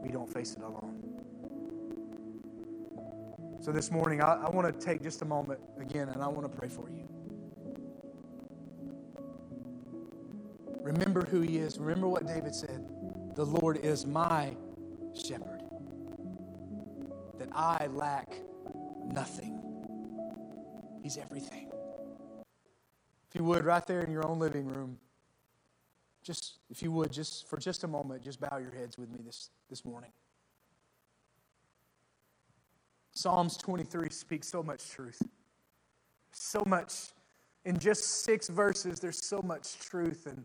we 0.02 0.10
don't 0.10 0.32
face 0.32 0.54
it 0.54 0.62
alone. 0.62 1.02
So 3.60 3.72
this 3.72 3.90
morning, 3.90 4.20
I, 4.20 4.34
I 4.44 4.50
want 4.50 4.72
to 4.72 4.86
take 4.86 5.02
just 5.02 5.22
a 5.22 5.24
moment 5.24 5.58
again 5.80 6.10
and 6.10 6.22
I 6.22 6.28
want 6.28 6.42
to 6.42 6.58
pray 6.58 6.68
for 6.68 6.90
you. 6.90 7.03
Remember 10.84 11.24
who 11.24 11.40
He 11.40 11.56
is. 11.56 11.78
Remember 11.78 12.08
what 12.08 12.26
David 12.26 12.54
said 12.54 12.86
The 13.34 13.46
Lord 13.46 13.78
is 13.78 14.04
my 14.04 14.54
shepherd, 15.14 15.62
that 17.38 17.48
I 17.54 17.86
lack 17.86 18.28
nothing. 19.06 19.60
He's 21.02 21.16
everything. 21.16 21.70
If 23.30 23.34
you 23.34 23.44
would, 23.44 23.64
right 23.64 23.84
there 23.86 24.02
in 24.02 24.12
your 24.12 24.26
own 24.26 24.38
living 24.38 24.66
room, 24.66 24.98
just, 26.22 26.58
if 26.68 26.82
you 26.82 26.92
would, 26.92 27.10
just 27.10 27.48
for 27.48 27.56
just 27.56 27.84
a 27.84 27.88
moment, 27.88 28.22
just 28.22 28.38
bow 28.38 28.58
your 28.58 28.70
heads 28.70 28.98
with 28.98 29.10
me 29.10 29.20
this, 29.24 29.48
this 29.70 29.86
morning. 29.86 30.12
Psalms 33.12 33.56
23 33.56 34.10
speaks 34.10 34.48
so 34.48 34.62
much 34.62 34.90
truth. 34.90 35.22
So 36.32 36.62
much. 36.66 36.92
In 37.64 37.78
just 37.78 38.24
six 38.24 38.48
verses, 38.48 39.00
there's 39.00 39.24
so 39.24 39.40
much 39.40 39.78
truth 39.78 40.26
and 40.26 40.44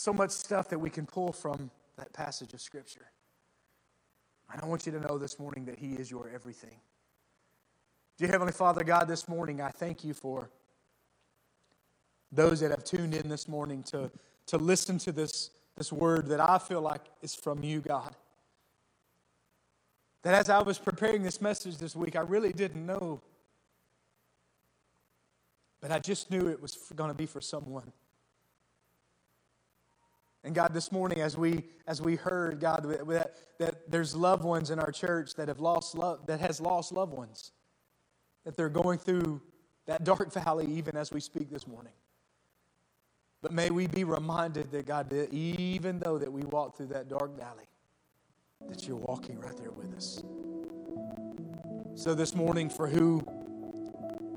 so 0.00 0.14
much 0.14 0.30
stuff 0.30 0.66
that 0.70 0.78
we 0.78 0.88
can 0.88 1.04
pull 1.04 1.30
from 1.30 1.70
that 1.98 2.10
passage 2.14 2.54
of 2.54 2.60
Scripture. 2.62 3.10
And 4.50 4.62
I 4.62 4.66
want 4.66 4.86
you 4.86 4.92
to 4.92 5.00
know 5.00 5.18
this 5.18 5.38
morning 5.38 5.66
that 5.66 5.78
He 5.78 5.92
is 5.92 6.10
your 6.10 6.30
everything. 6.34 6.80
Dear 8.16 8.28
Heavenly 8.28 8.54
Father, 8.54 8.82
God, 8.82 9.08
this 9.08 9.28
morning 9.28 9.60
I 9.60 9.68
thank 9.68 10.02
you 10.02 10.14
for 10.14 10.48
those 12.32 12.60
that 12.60 12.70
have 12.70 12.82
tuned 12.82 13.14
in 13.14 13.28
this 13.28 13.46
morning 13.46 13.82
to, 13.84 14.10
to 14.46 14.56
listen 14.56 14.96
to 15.00 15.12
this, 15.12 15.50
this 15.76 15.92
word 15.92 16.28
that 16.28 16.40
I 16.40 16.56
feel 16.56 16.80
like 16.80 17.02
is 17.20 17.34
from 17.34 17.62
you, 17.62 17.80
God. 17.80 18.16
That 20.22 20.32
as 20.32 20.48
I 20.48 20.62
was 20.62 20.78
preparing 20.78 21.22
this 21.22 21.42
message 21.42 21.76
this 21.76 21.94
week, 21.94 22.16
I 22.16 22.22
really 22.22 22.54
didn't 22.54 22.86
know. 22.86 23.20
But 25.82 25.92
I 25.92 25.98
just 25.98 26.30
knew 26.30 26.48
it 26.48 26.62
was 26.62 26.76
going 26.96 27.10
to 27.10 27.16
be 27.16 27.26
for 27.26 27.42
someone. 27.42 27.92
And 30.42 30.54
God, 30.54 30.72
this 30.72 30.90
morning, 30.90 31.20
as 31.20 31.36
we 31.36 31.64
as 31.86 32.00
we 32.00 32.16
heard, 32.16 32.60
God, 32.60 32.84
that, 32.84 33.34
that 33.58 33.90
there's 33.90 34.16
loved 34.16 34.42
ones 34.42 34.70
in 34.70 34.78
our 34.78 34.90
church 34.90 35.34
that 35.34 35.48
have 35.48 35.60
lost 35.60 35.94
love, 35.94 36.26
that 36.26 36.40
has 36.40 36.60
lost 36.60 36.92
loved 36.92 37.12
ones, 37.12 37.52
that 38.44 38.56
they're 38.56 38.70
going 38.70 38.98
through 38.98 39.42
that 39.86 40.04
dark 40.04 40.32
valley 40.44 40.66
even 40.66 40.96
as 40.96 41.12
we 41.12 41.20
speak 41.20 41.50
this 41.50 41.66
morning. 41.66 41.92
But 43.42 43.52
may 43.52 43.70
we 43.70 43.86
be 43.86 44.04
reminded 44.04 44.70
that 44.72 44.86
God, 44.86 45.10
that 45.10 45.32
even 45.32 45.98
though 45.98 46.18
that 46.18 46.32
we 46.32 46.42
walk 46.42 46.76
through 46.76 46.88
that 46.88 47.08
dark 47.08 47.36
valley, 47.38 47.64
that 48.68 48.86
you're 48.86 48.96
walking 48.96 49.38
right 49.40 49.56
there 49.56 49.70
with 49.70 49.94
us. 49.94 50.22
So 51.94 52.14
this 52.14 52.34
morning, 52.34 52.68
for 52.70 52.86
who 52.86 53.26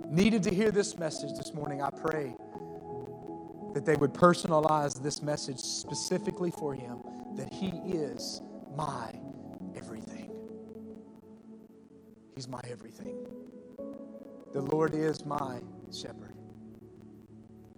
needed 0.09 0.43
to 0.43 0.53
hear 0.53 0.71
this 0.71 0.97
message 0.97 1.31
this 1.37 1.53
morning, 1.53 1.81
I 1.81 1.89
pray 1.89 2.35
that 3.73 3.85
they 3.85 3.95
would 3.95 4.13
personalize 4.13 5.01
this 5.01 5.21
message 5.21 5.59
specifically 5.59 6.51
for 6.51 6.73
him, 6.73 6.99
that 7.35 7.51
he 7.51 7.69
is 7.87 8.41
my 8.75 9.11
everything. 9.75 10.31
He's 12.35 12.47
my 12.47 12.61
everything. 12.69 13.25
The 14.53 14.61
Lord 14.61 14.93
is 14.93 15.25
my 15.25 15.59
shepherd. 15.91 16.35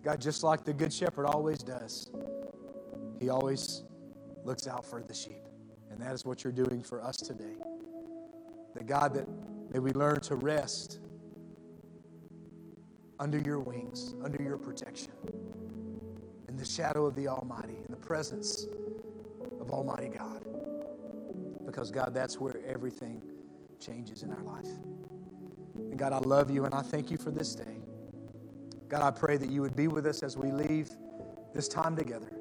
God, 0.04 0.22
just 0.22 0.44
like 0.44 0.64
the 0.66 0.74
good 0.74 0.94
shepherd 0.94 1.26
always 1.26 1.60
does, 1.60 2.12
he 3.20 3.30
always 3.30 3.84
looks 4.44 4.68
out 4.68 4.86
for 4.86 5.02
the 5.02 5.14
sheep. 5.14 5.48
And 5.90 6.00
that 6.02 6.14
is 6.14 6.26
what 6.26 6.44
you're 6.44 6.54
doing 6.54 6.84
for 6.84 7.02
us 7.02 7.16
today. 7.16 7.56
That 8.76 8.86
God, 8.86 9.14
that 9.14 9.28
may 9.72 9.80
we 9.80 9.92
learn 9.92 10.20
to 10.22 10.36
rest 10.36 11.00
under 13.20 13.40
your 13.40 13.60
wings, 13.60 14.14
under 14.24 14.44
your 14.44 14.58
protection, 14.58 15.14
in 16.56 16.60
the 16.60 16.66
shadow 16.66 17.06
of 17.06 17.14
the 17.16 17.28
Almighty, 17.28 17.76
in 17.86 17.88
the 17.90 17.98
presence 17.98 18.66
of 19.60 19.72
Almighty 19.72 20.08
God. 20.08 20.42
Because, 21.66 21.92
God, 21.92 22.14
that's 22.14 22.40
where 22.40 22.62
everything 22.66 23.22
changes 23.78 24.24
in 24.24 24.32
our 24.32 24.42
life. 24.42 24.70
And, 25.76 26.00
God, 26.00 26.14
I 26.14 26.20
love 26.20 26.50
you 26.50 26.64
and 26.64 26.74
I 26.74 26.82
thank 26.82 27.12
you 27.12 27.18
for 27.18 27.30
this 27.30 27.56
day. 27.56 27.76
God, 28.88 29.02
I 29.02 29.12
pray 29.12 29.36
that 29.36 29.50
you 29.50 29.62
would 29.64 29.76
be 29.76 29.90
with 29.90 30.06
us 30.06 30.24
as 30.24 30.38
we 30.38 30.54
leave 30.54 30.92
this 31.54 31.68
time 31.68 31.94
together. 31.94 32.32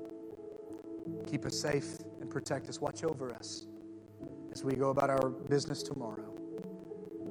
Keep 1.27 1.45
us 1.47 1.59
safe 1.59 1.99
and 2.21 2.31
protect 2.31 2.69
us. 2.69 2.81
Watch 2.81 3.03
over 3.03 3.35
us 3.35 3.67
as 4.53 4.62
we 4.62 4.75
go 4.77 4.91
about 4.91 5.11
our 5.11 5.29
business 5.29 5.83
tomorrow, 5.83 6.33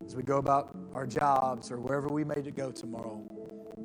as 0.05 0.17
we 0.17 0.23
go 0.23 0.37
about 0.37 0.77
our 0.93 1.07
jobs 1.07 1.71
or 1.71 1.79
wherever 1.79 2.09
we 2.09 2.25
may 2.25 2.41
go 2.41 2.71
tomorrow. 2.71 3.23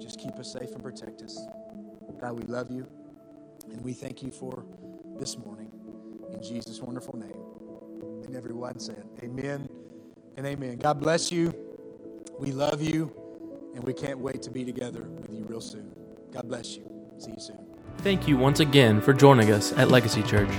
Just 0.01 0.19
keep 0.19 0.35
us 0.35 0.53
safe 0.53 0.73
and 0.73 0.83
protect 0.83 1.23
us. 1.23 1.39
God, 2.21 2.33
we 2.33 2.43
love 2.45 2.71
you 2.71 2.87
and 3.71 3.81
we 3.83 3.93
thank 3.93 4.23
you 4.23 4.31
for 4.31 4.65
this 5.19 5.39
morning. 5.39 5.71
In 6.33 6.43
Jesus' 6.43 6.81
wonderful 6.81 7.17
name. 7.17 8.25
And 8.25 8.37
everyone 8.37 8.79
said, 8.79 9.05
Amen 9.23 9.69
and 10.37 10.47
amen. 10.47 10.79
God 10.79 11.01
bless 11.01 11.31
you. 11.31 11.55
We 12.39 12.53
love 12.53 12.83
you 12.83 13.13
and 13.75 13.85
we 13.85 13.93
can't 13.93 14.19
wait 14.19 14.43
to 14.43 14.51
be 14.51 14.65
together 14.65 15.03
with 15.03 15.33
you 15.33 15.45
real 15.45 15.61
soon. 15.61 15.93
God 16.33 16.49
bless 16.49 16.77
you. 16.77 16.91
See 17.19 17.31
you 17.33 17.41
soon. 17.41 17.59
Thank 17.99 18.29
you 18.29 18.37
once 18.37 18.61
again 18.61 19.01
for 19.01 19.13
joining 19.13 19.51
us 19.51 19.73
at 19.73 19.89
Legacy 19.89 20.23
Church. 20.23 20.51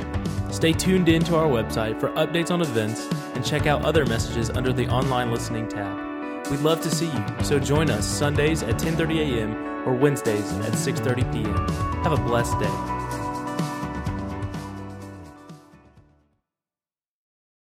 Stay 0.51 0.73
tuned 0.73 1.07
in 1.09 1.23
to 1.25 1.35
our 1.35 1.47
website 1.47 1.99
for 1.99 2.09
updates 2.09 2.51
on 2.51 2.61
events 2.61 3.07
and 3.35 3.45
check 3.45 3.65
out 3.65 3.83
other 3.83 4.05
messages 4.05 4.49
under 4.49 4.73
the 4.73 4.87
online 4.89 5.31
listening 5.31 5.67
tab. 5.67 6.49
We'd 6.49 6.61
love 6.61 6.81
to 6.81 6.89
see 6.89 7.05
you, 7.05 7.25
so 7.43 7.59
join 7.59 7.89
us 7.89 8.05
Sundays 8.05 8.63
at 8.63 8.77
10:30 8.79 9.19
a.m. 9.19 9.68
or 9.85 9.93
Wednesdays 9.93 10.51
at 10.59 10.73
6:30 10.73 11.31
p.m. 11.31 11.67
Have 12.03 12.13
a 12.13 12.17
blessed 12.17 12.59
day. 12.59 12.98